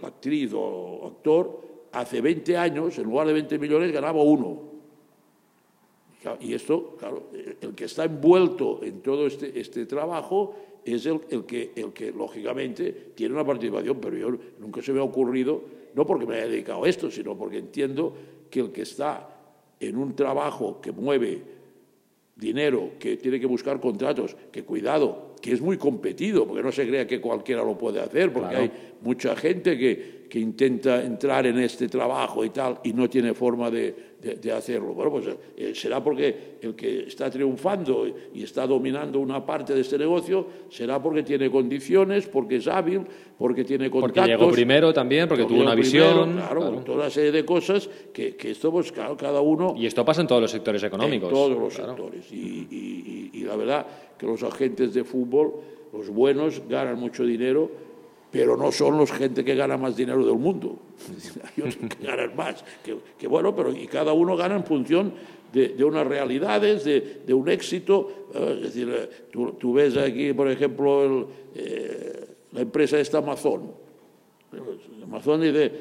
la 0.00 0.08
actriz 0.08 0.52
o 0.54 1.06
actor, 1.06 1.60
hace 1.92 2.20
20 2.20 2.56
años, 2.56 2.98
en 2.98 3.04
lugar 3.04 3.26
de 3.26 3.34
20 3.34 3.58
millones, 3.58 3.92
ganaba 3.92 4.22
uno. 4.22 4.69
Y 6.40 6.54
esto, 6.54 6.96
claro, 6.98 7.28
el 7.60 7.74
que 7.74 7.84
está 7.84 8.04
envuelto 8.04 8.80
en 8.82 9.00
todo 9.00 9.26
este, 9.26 9.58
este 9.58 9.86
trabajo 9.86 10.54
es 10.84 11.06
el, 11.06 11.20
el 11.30 11.44
que, 11.44 11.72
el 11.76 11.92
que, 11.92 12.12
lógicamente, 12.12 13.12
tiene 13.14 13.34
una 13.34 13.44
participación, 13.44 13.98
pero 14.00 14.16
yo 14.16 14.38
nunca 14.58 14.82
se 14.82 14.92
me 14.92 15.00
ha 15.00 15.02
ocurrido, 15.02 15.62
no 15.94 16.06
porque 16.06 16.26
me 16.26 16.36
haya 16.36 16.48
dedicado 16.48 16.84
a 16.84 16.88
esto, 16.88 17.10
sino 17.10 17.36
porque 17.36 17.58
entiendo 17.58 18.12
que 18.50 18.60
el 18.60 18.70
que 18.70 18.82
está 18.82 19.28
en 19.78 19.96
un 19.96 20.14
trabajo 20.14 20.80
que 20.80 20.92
mueve 20.92 21.42
dinero, 22.36 22.92
que 22.98 23.16
tiene 23.16 23.38
que 23.38 23.46
buscar 23.46 23.80
contratos, 23.80 24.36
que 24.50 24.62
cuidado, 24.62 25.34
que 25.40 25.52
es 25.52 25.60
muy 25.60 25.76
competido, 25.76 26.46
porque 26.46 26.62
no 26.62 26.72
se 26.72 26.86
crea 26.86 27.06
que 27.06 27.20
cualquiera 27.20 27.62
lo 27.62 27.76
puede 27.76 28.00
hacer, 28.00 28.32
porque 28.32 28.50
Claro. 28.50 28.64
hay 28.64 28.70
mucha 29.02 29.36
gente 29.36 29.78
que, 29.78 30.26
que 30.28 30.38
intenta 30.38 31.02
entrar 31.04 31.46
en 31.46 31.58
este 31.58 31.88
trabajo 31.88 32.44
y 32.44 32.50
tal 32.50 32.78
y 32.84 32.92
no 32.92 33.08
tiene 33.08 33.34
forma 33.34 33.70
de, 33.70 34.09
de- 34.20 34.34
de 34.36 34.52
hacerlo. 34.52 34.92
Bueno, 34.94 35.10
pues 35.12 35.26
eh, 35.56 35.72
será 35.74 36.02
porque 36.02 36.58
el 36.60 36.74
que 36.74 37.04
está 37.06 37.30
triunfando 37.30 38.06
y 38.34 38.42
está 38.42 38.66
dominando 38.66 39.18
una 39.20 39.44
parte 39.44 39.74
de 39.74 39.80
este 39.80 39.96
negocio 39.98 40.46
será 40.68 41.00
porque 41.02 41.22
tiene 41.22 41.50
condiciones, 41.50 42.26
porque 42.28 42.56
es 42.56 42.68
hábil, 42.68 43.00
porque 43.38 43.64
tiene 43.64 43.88
porque 43.88 44.12
contactos. 44.20 44.38
llegó 44.40 44.50
primero 44.52 44.92
también, 44.92 45.26
porque 45.28 45.44
tuvo 45.44 45.62
una 45.62 45.72
primero, 45.72 46.08
visión. 46.08 46.32
claro, 46.34 46.60
claro. 46.60 46.76
toda 46.84 46.98
una 46.98 47.10
serie 47.10 47.32
de 47.32 47.44
cosas 47.44 47.88
que, 48.12 48.36
que 48.36 48.50
esto, 48.50 48.70
pues 48.70 48.92
claro, 48.92 49.16
cada 49.16 49.40
uno 49.40 49.74
Y 49.76 49.86
esto 49.86 50.04
pasa 50.04 50.20
en 50.20 50.26
todos 50.26 50.42
los 50.42 50.50
sectores 50.50 50.82
económicos. 50.82 51.28
en 51.30 51.34
todos 51.34 51.58
los 51.58 51.74
claro. 51.74 51.96
sectores. 51.96 52.30
Y, 52.32 52.36
y- 52.70 53.30
y- 53.32 53.38
y 53.40 53.44
la 53.44 53.56
verdad 53.56 53.86
que 54.18 54.26
los 54.26 54.42
agentes 54.42 54.92
de 54.92 55.02
fútbol, 55.04 55.54
los 55.92 56.10
buenos, 56.10 56.62
ganan 56.68 57.00
mucho 57.00 57.24
dinero, 57.24 57.70
pero 58.30 58.56
no 58.56 58.70
son 58.70 58.96
los 58.98 59.10
gente 59.10 59.44
que 59.44 59.54
gana 59.54 59.76
más 59.76 59.96
dinero 59.96 60.24
del 60.24 60.36
mundo. 60.36 60.76
Hay 61.56 61.62
otros 61.68 61.90
que 61.90 62.06
ganan 62.06 62.36
más. 62.36 62.64
Que, 62.84 62.96
que 63.18 63.26
bueno, 63.26 63.54
pero 63.54 63.72
y 63.72 63.86
cada 63.86 64.12
uno 64.12 64.36
gana 64.36 64.56
en 64.56 64.64
función 64.64 65.12
de, 65.52 65.70
de 65.70 65.84
unas 65.84 66.06
realidades, 66.06 66.84
de, 66.84 67.22
de 67.26 67.34
un 67.34 67.48
éxito. 67.48 68.28
eh, 68.34 68.54
Es 68.58 68.62
decir, 68.62 68.88
eh, 68.96 69.08
tú, 69.32 69.52
tú 69.58 69.72
ves 69.72 69.96
aquí, 69.96 70.32
por 70.32 70.48
ejemplo, 70.48 71.04
el, 71.04 71.26
eh, 71.56 72.26
la 72.52 72.60
empresa 72.60 73.00
esta 73.00 73.18
Amazon. 73.18 73.72
Amazon 75.04 75.40
dice, 75.40 75.72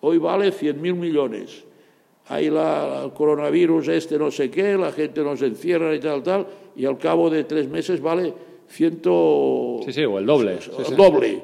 hoy 0.00 0.18
vale 0.18 0.52
100.000 0.52 0.94
millones. 0.94 1.64
Hay 2.28 2.50
la, 2.50 3.04
el 3.04 3.12
coronavirus 3.12 3.88
este 3.88 4.18
no 4.18 4.30
sé 4.30 4.50
qué, 4.50 4.76
la 4.76 4.90
gente 4.92 5.22
nos 5.22 5.40
encierra 5.42 5.94
y 5.94 6.00
tal, 6.00 6.22
tal, 6.22 6.46
y 6.74 6.84
al 6.84 6.98
cabo 6.98 7.30
de 7.30 7.44
tres 7.44 7.68
meses 7.68 8.00
vale 8.00 8.34
ciento... 8.68 9.78
Sí, 9.84 9.92
sí, 9.92 10.04
o 10.04 10.18
el 10.18 10.26
doble. 10.26 10.58
El 10.88 10.96
doble. 10.96 11.42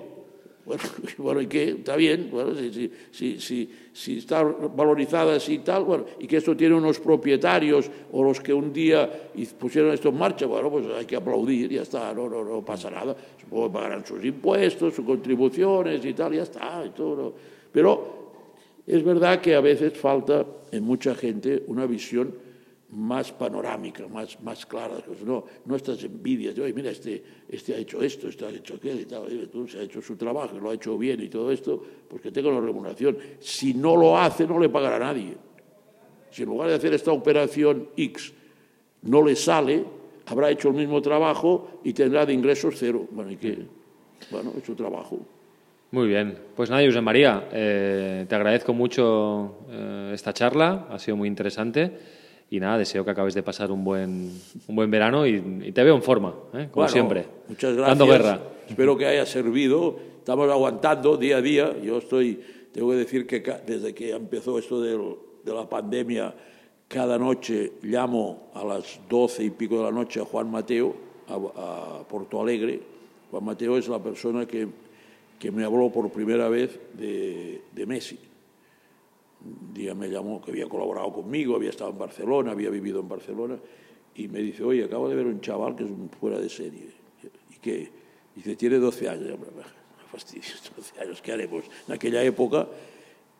Bueno, 0.73 0.85
bueno, 1.18 1.41
¿y 1.43 1.47
qué? 1.47 1.70
Está 1.70 1.97
bien, 1.97 2.29
bueno, 2.31 2.55
si, 2.55 2.91
si, 3.11 3.70
si, 3.93 4.18
está 4.18 4.43
valorizada 4.43 5.37
así 5.37 5.55
y 5.55 5.59
tal, 5.59 5.85
bueno, 5.85 6.07
y 6.18 6.27
que 6.27 6.39
esto 6.39 6.57
tiene 6.57 6.75
unos 6.75 6.99
propietarios 6.99 7.91
o 8.12 8.25
los 8.25 8.41
que 8.41 8.55
un 8.55 8.73
día 8.73 9.31
pusieron 9.59 9.93
esto 9.93 10.09
en 10.09 10.16
marcha, 10.16 10.47
bueno, 10.47 10.70
pues 10.70 10.87
hay 10.97 11.05
que 11.05 11.16
aplaudir, 11.16 11.70
ya 11.70 11.83
está, 11.83 12.14
no, 12.14 12.29
no, 12.29 12.43
no 12.45 12.64
pasa 12.64 12.91
nada. 12.91 13.14
Supongo 13.39 13.68
que 13.68 13.75
pagarán 13.75 14.07
sus 14.07 14.25
impuestos, 14.25 14.95
sus 14.95 15.05
contribuciones 15.05 16.05
y 16.05 16.14
tal, 16.14 16.33
ya 16.33 16.43
está, 16.43 16.83
y 16.87 16.91
todo. 16.91 17.35
Pero 17.70 18.23
es 18.87 19.03
verdad 19.03 19.41
que 19.41 19.55
a 19.55 19.61
veces 19.61 19.93
falta 19.93 20.47
en 20.70 20.85
mucha 20.85 21.14
gente 21.14 21.62
una 21.66 21.87
visión 21.87 22.35
más 22.93 23.32
panorámica, 23.32 24.07
más, 24.07 24.40
más 24.43 24.66
clara. 24.66 24.97
Pues 25.07 25.22
no, 25.24 25.45
no 25.64 25.76
estas 25.76 26.03
envidias 26.05 26.55
de, 26.55 26.62
oye, 26.62 26.74
mira, 26.74 26.90
este, 26.90 27.22
este 27.49 27.74
ha 27.74 27.78
hecho 27.78 28.03
esto, 28.03 28.28
este 28.28 28.45
ha 28.45 28.51
hecho 28.51 28.74
aquello 28.74 29.01
y 29.01 29.07
tal, 29.07 29.22
oye, 29.22 29.47
tú, 29.47 29.66
se 29.66 29.78
ha 29.78 29.82
hecho 29.82 30.03
su 30.03 30.16
trabajo, 30.16 30.59
lo 30.59 30.70
ha 30.70 30.74
hecho 30.74 30.99
bien 30.99 31.22
y 31.22 31.28
todo 31.28 31.51
esto, 31.51 31.82
pues 32.09 32.20
que 32.20 32.30
tenga 32.30 32.51
una 32.51 32.61
remuneración. 32.61 33.16
Si 33.40 33.74
no 33.74 33.97
lo 33.97 34.18
hace, 34.18 34.47
no 34.47 34.59
le 34.59 34.68
pagará 34.68 34.97
a 34.97 35.12
nadie. 35.12 35.34
Si 36.30 36.43
en 36.43 36.49
lugar 36.49 36.68
de 36.68 36.74
hacer 36.74 36.93
esta 36.93 37.12
operación 37.12 37.88
X 37.97 38.32
no 39.03 39.24
le 39.24 39.36
sale, 39.36 39.84
habrá 40.26 40.51
hecho 40.51 40.68
el 40.68 40.74
mismo 40.74 41.01
trabajo 41.01 41.80
y 41.84 41.93
tendrá 41.95 42.26
de 42.26 42.34
ingresos 42.34 42.74
cero. 42.76 43.07
Bueno, 43.11 43.30
¿y 43.30 43.36
qué? 43.36 43.59
Bueno, 44.30 44.53
es 44.57 44.64
su 44.64 44.74
trabajo. 44.74 45.18
Muy 45.90 46.09
bien. 46.09 46.38
Pues 46.57 46.70
nada, 46.70 46.84
José 46.84 47.01
María, 47.01 47.49
eh, 47.53 48.24
te 48.28 48.34
agradezco 48.34 48.72
mucho 48.72 49.59
eh, 49.70 50.12
esta 50.14 50.32
charla, 50.32 50.86
ha 50.90 50.99
sido 50.99 51.16
muy 51.16 51.28
interesante. 51.28 52.22
Y 52.53 52.61
nada, 52.61 52.76
deseo 52.76 53.03
que 53.03 53.11
acabes 53.11 53.32
de 53.32 53.42
pasar 53.42 53.72
un 53.72 53.82
buen, 53.82 54.30
un 54.68 54.76
buen 54.76 54.90
verano 54.90 55.26
y, 55.26 55.36
y 55.64 55.72
te 55.72 55.82
veo 55.82 55.94
en 55.96 56.03
forma, 56.03 56.34
¿eh? 56.53 56.68
como 56.70 56.82
Bueno, 56.84 56.88
siempre. 56.90 57.24
Muchas 57.48 57.74
gracias. 57.74 57.98
Dando 57.98 58.12
guerra. 58.12 58.40
Espero 58.68 58.94
que 58.98 59.07
haya 59.07 59.24
servido. 59.24 59.96
Estamos 60.18 60.50
aguantando 60.50 61.16
día 61.16 61.38
a 61.38 61.40
día. 61.40 61.74
Yo 61.82 61.96
estoy, 61.96 62.38
tengo 62.70 62.90
que 62.90 62.96
decir 62.96 63.26
que 63.26 63.40
desde 63.66 63.94
que 63.94 64.11
empezó 64.11 64.59
esto 64.59 64.82
del- 64.82 65.16
de 65.42 65.55
la 65.55 65.66
pandemia, 65.66 66.34
cada 66.88 67.18
noche 67.18 67.72
llamo 67.84 68.50
a 68.55 68.62
las 68.64 69.00
doce 69.09 69.42
y 69.44 69.48
pico 69.50 69.78
de 69.78 69.84
la 69.84 69.90
noche 69.90 70.20
a 70.20 70.24
Juan 70.26 70.50
Mateo, 70.50 70.94
a, 71.28 71.34
a 72.03 72.07
Porto 72.07 72.42
Alegre, 72.42 72.80
Juan 73.30 73.44
Mateo 73.44 73.78
es 73.78 73.88
la 73.88 73.98
persona 73.98 74.44
que, 74.46 74.68
que 75.38 75.50
me 75.50 75.64
habló 75.64 75.90
por 75.90 76.11
primera 76.12 76.50
vez 76.50 76.78
de, 76.92 77.62
de 77.72 77.86
Messi. 77.86 78.18
Un 79.45 79.74
día 79.74 79.95
me 79.95 80.09
llamó, 80.09 80.40
que 80.40 80.51
había 80.51 80.68
colaborado 80.68 81.12
conmigo, 81.12 81.57
había 81.57 81.70
estado 81.70 81.90
en 81.90 81.99
Barcelona, 81.99 82.53
había 82.53 82.70
vivido 82.70 83.01
en 83.01 83.09
Barcelona, 83.09 83.59
y 84.14 84.28
me 84.28 84.40
dice, 84.40 84.62
oye, 84.62 84.84
acabo 84.84 85.09
de 85.09 85.16
ver 85.16 85.26
un 85.26 85.40
chaval 85.40 85.74
que 85.74 85.84
es 85.84 85.90
un 85.90 86.11
fuera 86.11 86.38
de 86.38 86.49
serie. 86.49 86.90
¿Y 87.51 87.59
que 87.59 88.03
Dice, 88.34 88.57
tiene 88.57 88.78
12 88.78 89.09
años. 89.09 89.28
Yo, 89.28 89.36
fastidio, 90.11 90.55
12 90.76 91.01
años, 91.01 91.22
¿qué 91.22 91.32
haremos? 91.32 91.64
En 91.86 91.95
aquella 91.95 92.22
época, 92.22 92.68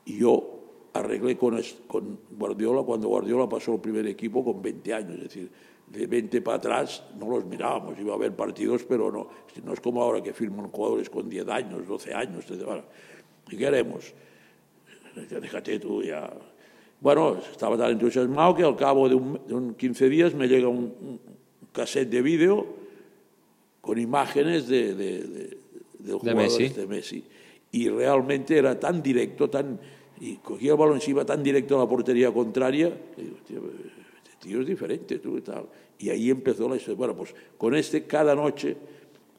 yo 0.07 0.61
arreglé 0.93 1.37
con, 1.37 1.61
con 1.87 2.19
Guardiola 2.31 2.83
cuando 2.83 3.09
Guardiola 3.09 3.49
pasó 3.49 3.73
al 3.73 3.81
primer 3.81 4.07
equipo 4.07 4.45
con 4.45 4.61
20 4.61 4.95
años, 4.95 5.17
es 5.17 5.23
decir, 5.23 5.51
de 5.87 6.07
20 6.07 6.43
para 6.43 6.59
atrás 6.59 7.05
no 7.19 7.29
los 7.29 7.45
mirábamos, 7.45 7.99
iba 7.99 8.13
a 8.13 8.17
haber 8.17 8.35
partidos, 8.35 8.85
pero 8.85 9.11
no, 9.11 9.29
no 9.65 9.73
es 9.73 9.81
como 9.81 10.03
ahora 10.03 10.23
que 10.23 10.33
firman 10.33 10.69
jugadores 10.69 11.09
con 11.09 11.29
10 11.29 11.49
años, 11.49 11.87
12 11.87 12.15
años, 12.15 12.45
¿y 13.51 13.57
qué 13.57 13.67
haremos? 13.67 14.15
Déjate 15.15 15.79
tú 15.79 16.03
ya. 16.03 16.31
Bueno, 17.01 17.39
estaba 17.51 17.77
tan 17.77 17.91
entusiasmado 17.93 18.55
que 18.55 18.63
al 18.63 18.77
cabo 18.77 19.09
de 19.09 19.15
un, 19.15 19.75
15 19.75 20.09
días 20.09 20.35
me 20.35 20.47
llega 20.47 20.69
un, 20.69 20.95
un 21.01 21.21
cassette 21.73 22.09
de 22.09 22.23
vídeo 22.23 22.67
con 23.81 23.99
imágenes 23.99 24.69
de, 24.69 24.95
de, 24.95 25.59
del 25.99 26.17
jugador 26.17 26.59
de 26.59 26.87
Messi. 26.87 27.25
Y 27.73 27.89
realmente 27.89 28.57
era 28.57 28.79
tan 28.79 29.03
directo, 29.03 29.51
tan 29.51 29.79
y 30.23 30.37
cogía 30.37 30.73
el 30.73 30.79
balón 30.79 31.01
y 31.05 31.11
iba 31.11 31.25
tan 31.25 31.43
directo 31.43 31.77
a 31.77 31.81
la 31.81 31.89
portería 31.89 32.31
contraria, 32.31 32.97
y 33.17 33.23
digo, 33.23 33.37
tío, 33.45 33.63
este 34.23 34.49
tío 34.49 34.61
es 34.61 34.67
diferente, 34.69 35.19
tú 35.19 35.37
y 35.37 35.41
tal. 35.41 35.67
Y 35.99 36.11
ahí 36.11 36.31
empezó 36.31 36.69
la 36.69 36.77
historia. 36.77 36.97
Bueno, 36.97 37.17
pues 37.17 37.35
con 37.59 37.75
este 37.75 38.05
cada 38.05 38.37
noche 38.37 38.77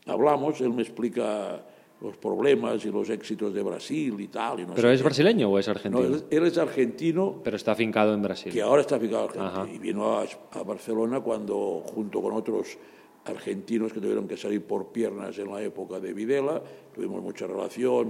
hablamos, 0.05 0.59
él 0.59 0.73
me 0.73 0.81
explica 0.81 1.63
los 2.03 2.17
problemas 2.17 2.83
y 2.85 2.91
los 2.91 3.09
éxitos 3.09 3.53
de 3.53 3.63
Brasil 3.63 4.19
y 4.19 4.27
tal. 4.27 4.59
Y 4.59 4.65
no 4.65 4.73
¿Pero 4.75 4.91
es 4.91 5.01
brasileño 5.01 5.49
o 5.49 5.57
es 5.57 5.69
argentino? 5.69 6.03
No, 6.07 6.15
él, 6.29 6.45
es 6.45 6.57
argentino. 6.57 7.39
Pero 7.43 7.55
está 7.55 7.71
afincado 7.71 8.13
en 8.13 8.21
Brasil. 8.21 8.51
Que 8.51 8.61
ahora 8.61 8.81
está 8.81 8.97
afincado 8.97 9.29
en 9.33 9.41
Argentina. 9.41 9.75
Y 9.75 9.79
vino 9.79 10.17
a, 10.17 10.25
a, 10.51 10.63
Barcelona 10.63 11.21
cuando, 11.21 11.81
junto 11.85 12.21
con 12.21 12.33
otros 12.33 12.77
argentinos 13.25 13.93
que 13.93 14.01
tuvieron 14.01 14.27
que 14.27 14.35
salir 14.35 14.61
por 14.63 14.87
piernas 14.87 15.37
en 15.39 15.49
la 15.49 15.61
época 15.61 15.97
de 16.01 16.13
Videla, 16.13 16.61
tuvimos 16.93 17.23
mucha 17.23 17.47
relación, 17.47 18.09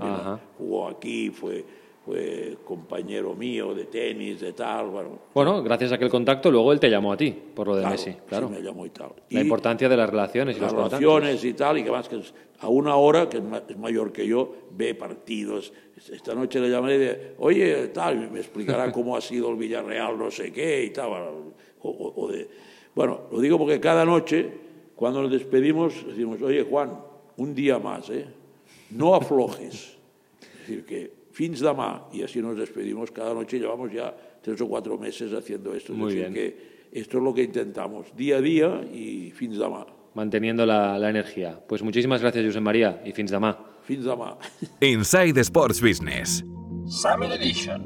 jugó 0.57 0.87
aquí, 0.87 1.29
fue 1.29 1.63
fue 2.05 2.57
compañero 2.65 3.33
mío 3.33 3.73
de 3.73 3.85
tenis, 3.85 4.41
de 4.41 4.51
tal. 4.51 4.89
Bueno, 4.89 5.19
bueno, 5.33 5.63
gracias 5.63 5.91
a 5.93 5.95
aquel 5.95 6.09
contacto, 6.09 6.51
luego 6.51 6.73
él 6.73 6.79
te 6.79 6.89
llamó 6.89 7.13
a 7.13 7.17
ti 7.17 7.31
por 7.31 7.67
lo 7.67 7.77
de 7.77 7.87
Messi. 7.87 8.13
Claro, 8.27 8.49
sí 8.49 8.55
me 8.55 8.61
llamó 8.61 8.85
y 8.85 8.89
tal. 8.89 9.13
La 9.29 9.41
importancia 9.41 9.87
de 9.87 9.95
las 9.95 10.09
relaciones 10.09 10.57
y 10.57 10.59
las 10.59 10.73
los 10.73 10.91
relaciones 10.91 11.43
y 11.45 11.53
tal, 11.53 11.77
y 11.77 11.83
que 11.83 11.91
más 11.91 12.09
que 12.09 12.19
a 12.59 12.67
una 12.67 12.95
hora, 12.97 13.29
que 13.29 13.37
es 13.37 13.77
mayor 13.77 14.11
que 14.11 14.27
yo, 14.27 14.53
ve 14.71 14.95
partidos. 14.95 15.71
Esta 16.11 16.35
noche 16.35 16.59
le 16.59 16.69
llamé 16.69 16.95
y 16.95 16.97
dije, 16.97 17.35
oye, 17.37 17.87
tal, 17.87 18.29
me 18.29 18.39
explicará 18.39 18.91
cómo 18.91 19.15
ha 19.15 19.21
sido 19.21 19.49
el 19.49 19.55
Villarreal, 19.55 20.17
no 20.17 20.29
sé 20.29 20.51
qué 20.51 20.83
y 20.83 20.89
tal. 20.89 21.11
O, 21.81 22.27
de... 22.29 22.49
Bueno, 22.93 23.21
lo 23.31 23.39
digo 23.39 23.57
porque 23.57 23.79
cada 23.79 24.03
noche, 24.03 24.49
cuando 24.95 25.21
nos 25.21 25.31
despedimos, 25.31 26.05
decimos, 26.05 26.41
oye, 26.41 26.63
Juan, 26.63 26.99
un 27.37 27.55
día 27.55 27.79
más, 27.79 28.09
¿eh? 28.09 28.27
No 28.91 29.15
aflojes. 29.15 29.97
Es 30.41 30.59
decir, 30.59 30.85
que 30.85 31.22
fins 31.33 31.59
demà, 31.61 32.07
y 32.13 32.21
así 32.21 32.41
nos 32.41 32.55
despedimos 32.55 33.11
cada 33.11 33.33
noche, 33.33 33.57
llevamos 33.59 33.91
ya 33.91 34.13
tres 34.41 34.61
o 34.61 34.67
cuatro 34.67 34.97
meses 34.97 35.33
haciendo 35.33 35.73
esto. 35.73 35.93
Muy 35.93 36.13
es 36.13 36.15
decir, 36.19 36.31
bien. 36.31 36.33
que 36.33 36.99
esto 36.99 37.17
es 37.17 37.23
lo 37.23 37.33
que 37.33 37.43
intentamos, 37.43 38.15
día 38.15 38.37
a 38.37 38.41
día 38.41 38.81
y 38.93 39.31
fins 39.31 39.57
demà. 39.57 39.85
Manteniendo 40.13 40.63
la, 40.63 40.99
la 40.99 41.09
energía. 41.09 41.59
Pues 41.67 41.81
muchísimas 41.81 42.21
gracias, 42.21 42.45
Josep 42.45 42.61
María, 42.61 43.01
y 43.03 43.11
fins 43.11 43.31
demà. 43.31 43.57
Fins 43.81 44.05
demà. 44.05 44.37
Inside 44.79 45.41
Sports 45.41 45.81
Business. 45.81 46.45
Summer 46.85 47.31
Edition. 47.31 47.81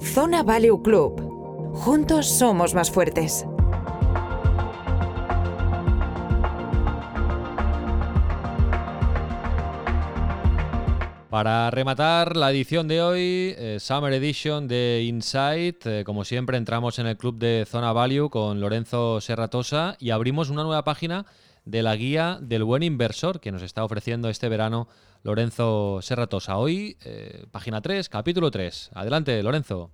Zona 0.00 0.42
Value 0.42 0.82
Club. 0.82 1.20
Juntos 1.74 2.26
somos 2.26 2.74
más 2.74 2.90
fuertes. 2.90 3.46
Para 11.30 11.70
rematar 11.70 12.36
la 12.36 12.50
edición 12.50 12.88
de 12.88 13.00
hoy, 13.00 13.54
eh, 13.56 13.76
Summer 13.78 14.12
Edition 14.12 14.66
de 14.66 15.04
Insight, 15.04 15.86
eh, 15.86 16.02
como 16.04 16.24
siempre 16.24 16.56
entramos 16.56 16.98
en 16.98 17.06
el 17.06 17.16
club 17.16 17.38
de 17.38 17.62
Zona 17.68 17.92
Value 17.92 18.30
con 18.30 18.60
Lorenzo 18.60 19.20
Serratosa 19.20 19.94
y 20.00 20.10
abrimos 20.10 20.50
una 20.50 20.64
nueva 20.64 20.82
página 20.82 21.26
de 21.64 21.84
la 21.84 21.94
guía 21.94 22.38
del 22.42 22.64
buen 22.64 22.82
inversor 22.82 23.38
que 23.38 23.52
nos 23.52 23.62
está 23.62 23.84
ofreciendo 23.84 24.28
este 24.28 24.48
verano 24.48 24.88
Lorenzo 25.22 26.02
Serratosa. 26.02 26.56
Hoy, 26.56 26.96
eh, 27.06 27.44
página 27.52 27.80
3, 27.80 28.08
capítulo 28.08 28.50
3. 28.50 28.90
Adelante, 28.96 29.40
Lorenzo. 29.40 29.92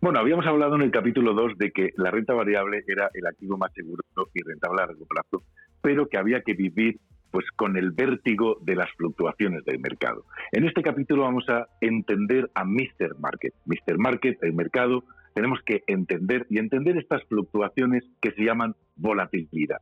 Bueno, 0.00 0.18
habíamos 0.18 0.44
hablado 0.44 0.74
en 0.74 0.82
el 0.82 0.90
capítulo 0.90 1.34
2 1.34 1.56
de 1.56 1.70
que 1.70 1.90
la 1.98 2.10
renta 2.10 2.34
variable 2.34 2.82
era 2.88 3.08
el 3.14 3.24
activo 3.28 3.56
más 3.56 3.72
seguro 3.74 4.02
y 4.34 4.42
rentable 4.42 4.82
a 4.82 4.86
largo 4.86 5.06
plazo, 5.06 5.44
pero 5.80 6.08
que 6.08 6.18
había 6.18 6.42
que 6.42 6.54
vivir 6.54 6.98
pues 7.32 7.46
con 7.56 7.76
el 7.76 7.90
vértigo 7.90 8.58
de 8.60 8.76
las 8.76 8.90
fluctuaciones 8.92 9.64
del 9.64 9.80
mercado. 9.80 10.24
En 10.52 10.64
este 10.64 10.82
capítulo 10.82 11.22
vamos 11.22 11.48
a 11.48 11.66
entender 11.80 12.50
a 12.54 12.64
Mr. 12.64 13.18
Market. 13.18 13.54
Mr. 13.64 13.98
Market, 13.98 14.38
el 14.42 14.52
mercado, 14.52 15.02
tenemos 15.34 15.60
que 15.64 15.82
entender 15.86 16.46
y 16.50 16.58
entender 16.58 16.98
estas 16.98 17.24
fluctuaciones 17.24 18.04
que 18.20 18.32
se 18.32 18.44
llaman 18.44 18.76
volatilidad, 18.96 19.78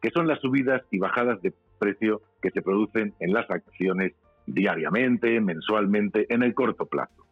que 0.00 0.10
son 0.10 0.28
las 0.28 0.40
subidas 0.40 0.82
y 0.90 0.98
bajadas 0.98 1.42
de 1.42 1.52
precio 1.78 2.22
que 2.40 2.50
se 2.50 2.62
producen 2.62 3.12
en 3.18 3.32
las 3.32 3.50
acciones 3.50 4.12
diariamente, 4.46 5.40
mensualmente, 5.40 6.32
en 6.32 6.44
el 6.44 6.54
corto 6.54 6.86
plazo. 6.86 7.26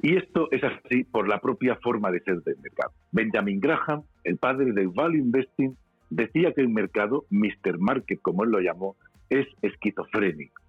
Y 0.00 0.16
esto 0.16 0.48
es 0.52 0.62
así 0.62 1.04
por 1.04 1.28
la 1.28 1.40
propia 1.40 1.76
forma 1.82 2.10
de 2.10 2.20
ser 2.20 2.42
del 2.42 2.58
mercado. 2.58 2.92
Benjamin 3.10 3.58
Graham, 3.58 4.02
el 4.22 4.36
padre 4.36 4.72
del 4.72 4.88
value 4.88 5.18
investing, 5.18 5.76
decía 6.10 6.52
que 6.52 6.60
el 6.60 6.68
mercado, 6.68 7.24
Mr. 7.30 7.78
Market 7.78 8.20
como 8.22 8.44
él 8.44 8.50
lo 8.50 8.60
llamó, 8.60 8.96
es 9.28 9.46
esquizofrénico. 9.62 10.62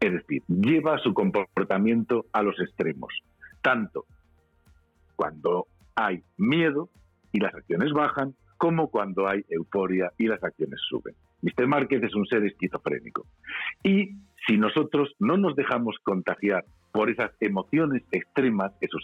Es 0.00 0.12
decir, 0.12 0.42
lleva 0.48 0.98
su 0.98 1.14
comportamiento 1.14 2.26
a 2.32 2.42
los 2.42 2.58
extremos. 2.60 3.12
Tanto 3.62 4.04
cuando 5.16 5.66
hay 5.94 6.22
miedo 6.36 6.90
y 7.32 7.40
las 7.40 7.54
acciones 7.54 7.92
bajan, 7.92 8.34
como 8.58 8.88
cuando 8.88 9.28
hay 9.28 9.44
euforia 9.48 10.12
y 10.18 10.26
las 10.26 10.42
acciones 10.42 10.80
suben. 10.88 11.14
Mr. 11.42 11.66
Market 11.66 12.02
es 12.02 12.14
un 12.14 12.26
ser 12.26 12.44
esquizofrénico. 12.44 13.26
Y 13.82 14.16
si 14.46 14.56
nosotros 14.56 15.14
no 15.18 15.36
nos 15.36 15.56
dejamos 15.56 15.96
contagiar 16.02 16.64
por 16.92 17.10
esas 17.10 17.32
emociones 17.40 18.02
extremas, 18.12 18.72
esos 18.80 19.02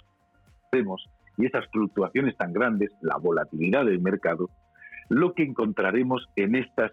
extremos 0.63 1.05
y 1.37 1.47
esas 1.47 1.67
fluctuaciones 1.73 2.37
tan 2.37 2.53
grandes, 2.53 2.91
la 3.03 3.17
volatilidad 3.17 3.85
del 3.85 4.01
mercado, 4.01 4.49
lo 5.11 5.35
que 5.35 5.43
encontraremos 5.43 6.27
en, 6.37 6.55
estas, 6.55 6.93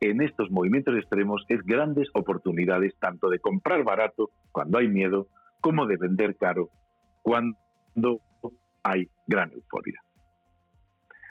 en 0.00 0.20
estos 0.20 0.50
movimientos 0.50 0.94
extremos 0.96 1.44
es 1.48 1.62
grandes 1.64 2.08
oportunidades 2.12 2.94
tanto 3.00 3.30
de 3.30 3.40
comprar 3.40 3.82
barato 3.82 4.30
cuando 4.52 4.78
hay 4.78 4.86
miedo 4.86 5.28
como 5.60 5.86
de 5.86 5.96
vender 5.96 6.36
caro 6.36 6.68
cuando 7.22 7.56
hay 8.82 9.08
gran 9.26 9.50
euforia. 9.52 9.98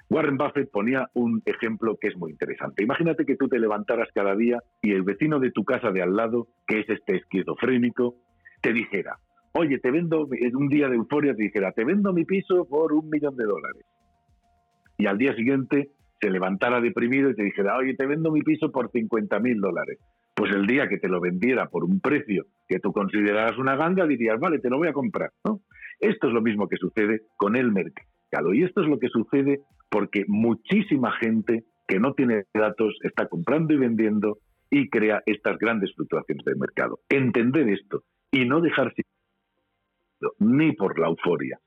Warren 0.09 0.37
Buffett 0.37 0.71
ponía 0.71 1.07
un 1.13 1.41
ejemplo 1.45 1.97
que 2.01 2.07
es 2.07 2.17
muy 2.17 2.31
interesante. 2.31 2.83
Imagínate 2.83 3.25
que 3.25 3.35
tú 3.35 3.47
te 3.47 3.59
levantaras 3.59 4.09
cada 4.13 4.35
día 4.35 4.59
y 4.81 4.91
el 4.91 5.03
vecino 5.03 5.39
de 5.39 5.51
tu 5.51 5.63
casa 5.63 5.91
de 5.91 6.01
al 6.01 6.15
lado, 6.15 6.47
que 6.67 6.79
es 6.79 6.89
este 6.89 7.17
esquizofrénico, 7.17 8.15
te 8.61 8.73
dijera, 8.73 9.19
oye, 9.53 9.77
te 9.77 9.91
vendo, 9.91 10.27
en 10.31 10.55
un 10.55 10.67
día 10.67 10.89
de 10.89 10.95
euforia 10.95 11.35
te 11.35 11.43
dijera, 11.43 11.71
te 11.73 11.85
vendo 11.85 12.11
mi 12.11 12.25
piso 12.25 12.65
por 12.65 12.91
un 12.91 13.07
millón 13.09 13.35
de 13.37 13.45
dólares. 13.45 13.85
Y 14.97 15.05
al 15.05 15.17
día 15.19 15.35
siguiente 15.35 15.91
te 16.23 16.29
levantara 16.29 16.79
deprimido 16.79 17.29
y 17.29 17.35
te 17.35 17.43
dijera, 17.43 17.75
oye, 17.75 17.95
te 17.95 18.05
vendo 18.05 18.31
mi 18.31 18.41
piso 18.43 18.71
por 18.71 18.89
50 18.89 19.39
mil 19.39 19.59
dólares. 19.59 19.99
Pues 20.33 20.55
el 20.55 20.65
día 20.65 20.87
que 20.87 20.97
te 20.97 21.09
lo 21.09 21.19
vendiera 21.19 21.67
por 21.67 21.83
un 21.83 21.99
precio 21.99 22.45
que 22.65 22.79
tú 22.79 22.93
consideraras 22.93 23.57
una 23.57 23.75
ganga, 23.75 24.07
dirías, 24.07 24.39
vale, 24.39 24.59
te 24.59 24.69
lo 24.69 24.77
voy 24.77 24.87
a 24.87 24.93
comprar. 24.93 25.31
¿no? 25.43 25.59
Esto 25.99 26.27
es 26.27 26.33
lo 26.33 26.41
mismo 26.41 26.69
que 26.69 26.77
sucede 26.77 27.23
con 27.35 27.57
el 27.57 27.73
mercado. 27.73 28.53
Y 28.53 28.63
esto 28.63 28.83
es 28.83 28.87
lo 28.87 28.99
que 28.99 29.09
sucede 29.09 29.59
porque 29.89 30.23
muchísima 30.29 31.11
gente 31.17 31.65
que 31.85 31.99
no 31.99 32.13
tiene 32.13 32.45
datos 32.53 32.97
está 33.03 33.27
comprando 33.27 33.73
y 33.73 33.77
vendiendo 33.79 34.37
y 34.69 34.89
crea 34.89 35.21
estas 35.25 35.57
grandes 35.57 35.93
fluctuaciones 35.93 36.45
del 36.45 36.55
mercado. 36.55 37.01
Entender 37.09 37.67
esto 37.67 38.03
y 38.31 38.45
no 38.45 38.61
dejarse 38.61 39.01
ni 40.39 40.71
por 40.71 40.97
la 40.97 41.07
euforia 41.07 41.59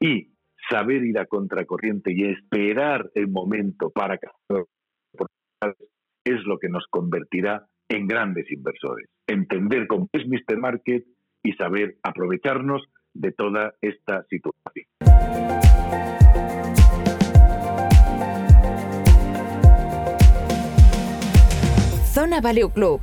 y 0.00 0.32
saber 0.68 1.04
ir 1.04 1.18
a 1.18 1.26
contracorriente 1.26 2.12
y 2.12 2.24
esperar 2.24 3.10
el 3.14 3.28
momento 3.28 3.90
para 3.90 4.18
es 6.24 6.44
lo 6.44 6.58
que 6.58 6.68
nos 6.68 6.84
convertirá 6.90 7.66
en 7.88 8.06
grandes 8.06 8.50
inversores. 8.50 9.08
Entender 9.26 9.86
cómo 9.86 10.08
es 10.12 10.26
Mr. 10.26 10.58
Market 10.58 11.04
y 11.42 11.52
saber 11.54 11.96
aprovecharnos 12.02 12.82
de 13.14 13.32
toda 13.32 13.74
esta 13.80 14.24
situación. 14.28 14.86
Zona 22.12 22.40
Value 22.40 22.70
Club. 22.72 23.00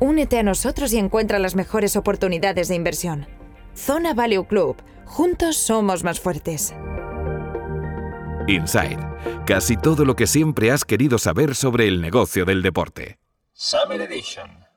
Únete 0.00 0.38
a 0.38 0.42
nosotros 0.42 0.92
y 0.92 0.98
encuentra 0.98 1.38
las 1.38 1.56
mejores 1.56 1.96
oportunidades 1.96 2.68
de 2.68 2.74
inversión. 2.74 3.26
Zona 3.74 4.14
Value 4.14 4.46
Club. 4.46 4.76
Juntos 5.08 5.56
somos 5.56 6.04
más 6.04 6.20
fuertes. 6.20 6.74
Inside. 8.46 8.98
Casi 9.46 9.76
todo 9.76 10.04
lo 10.04 10.14
que 10.14 10.26
siempre 10.26 10.70
has 10.70 10.84
querido 10.84 11.18
saber 11.18 11.54
sobre 11.54 11.88
el 11.88 12.00
negocio 12.00 12.44
del 12.44 12.62
deporte. 12.62 13.18
Summer 13.52 14.00
Edition. 14.00 14.67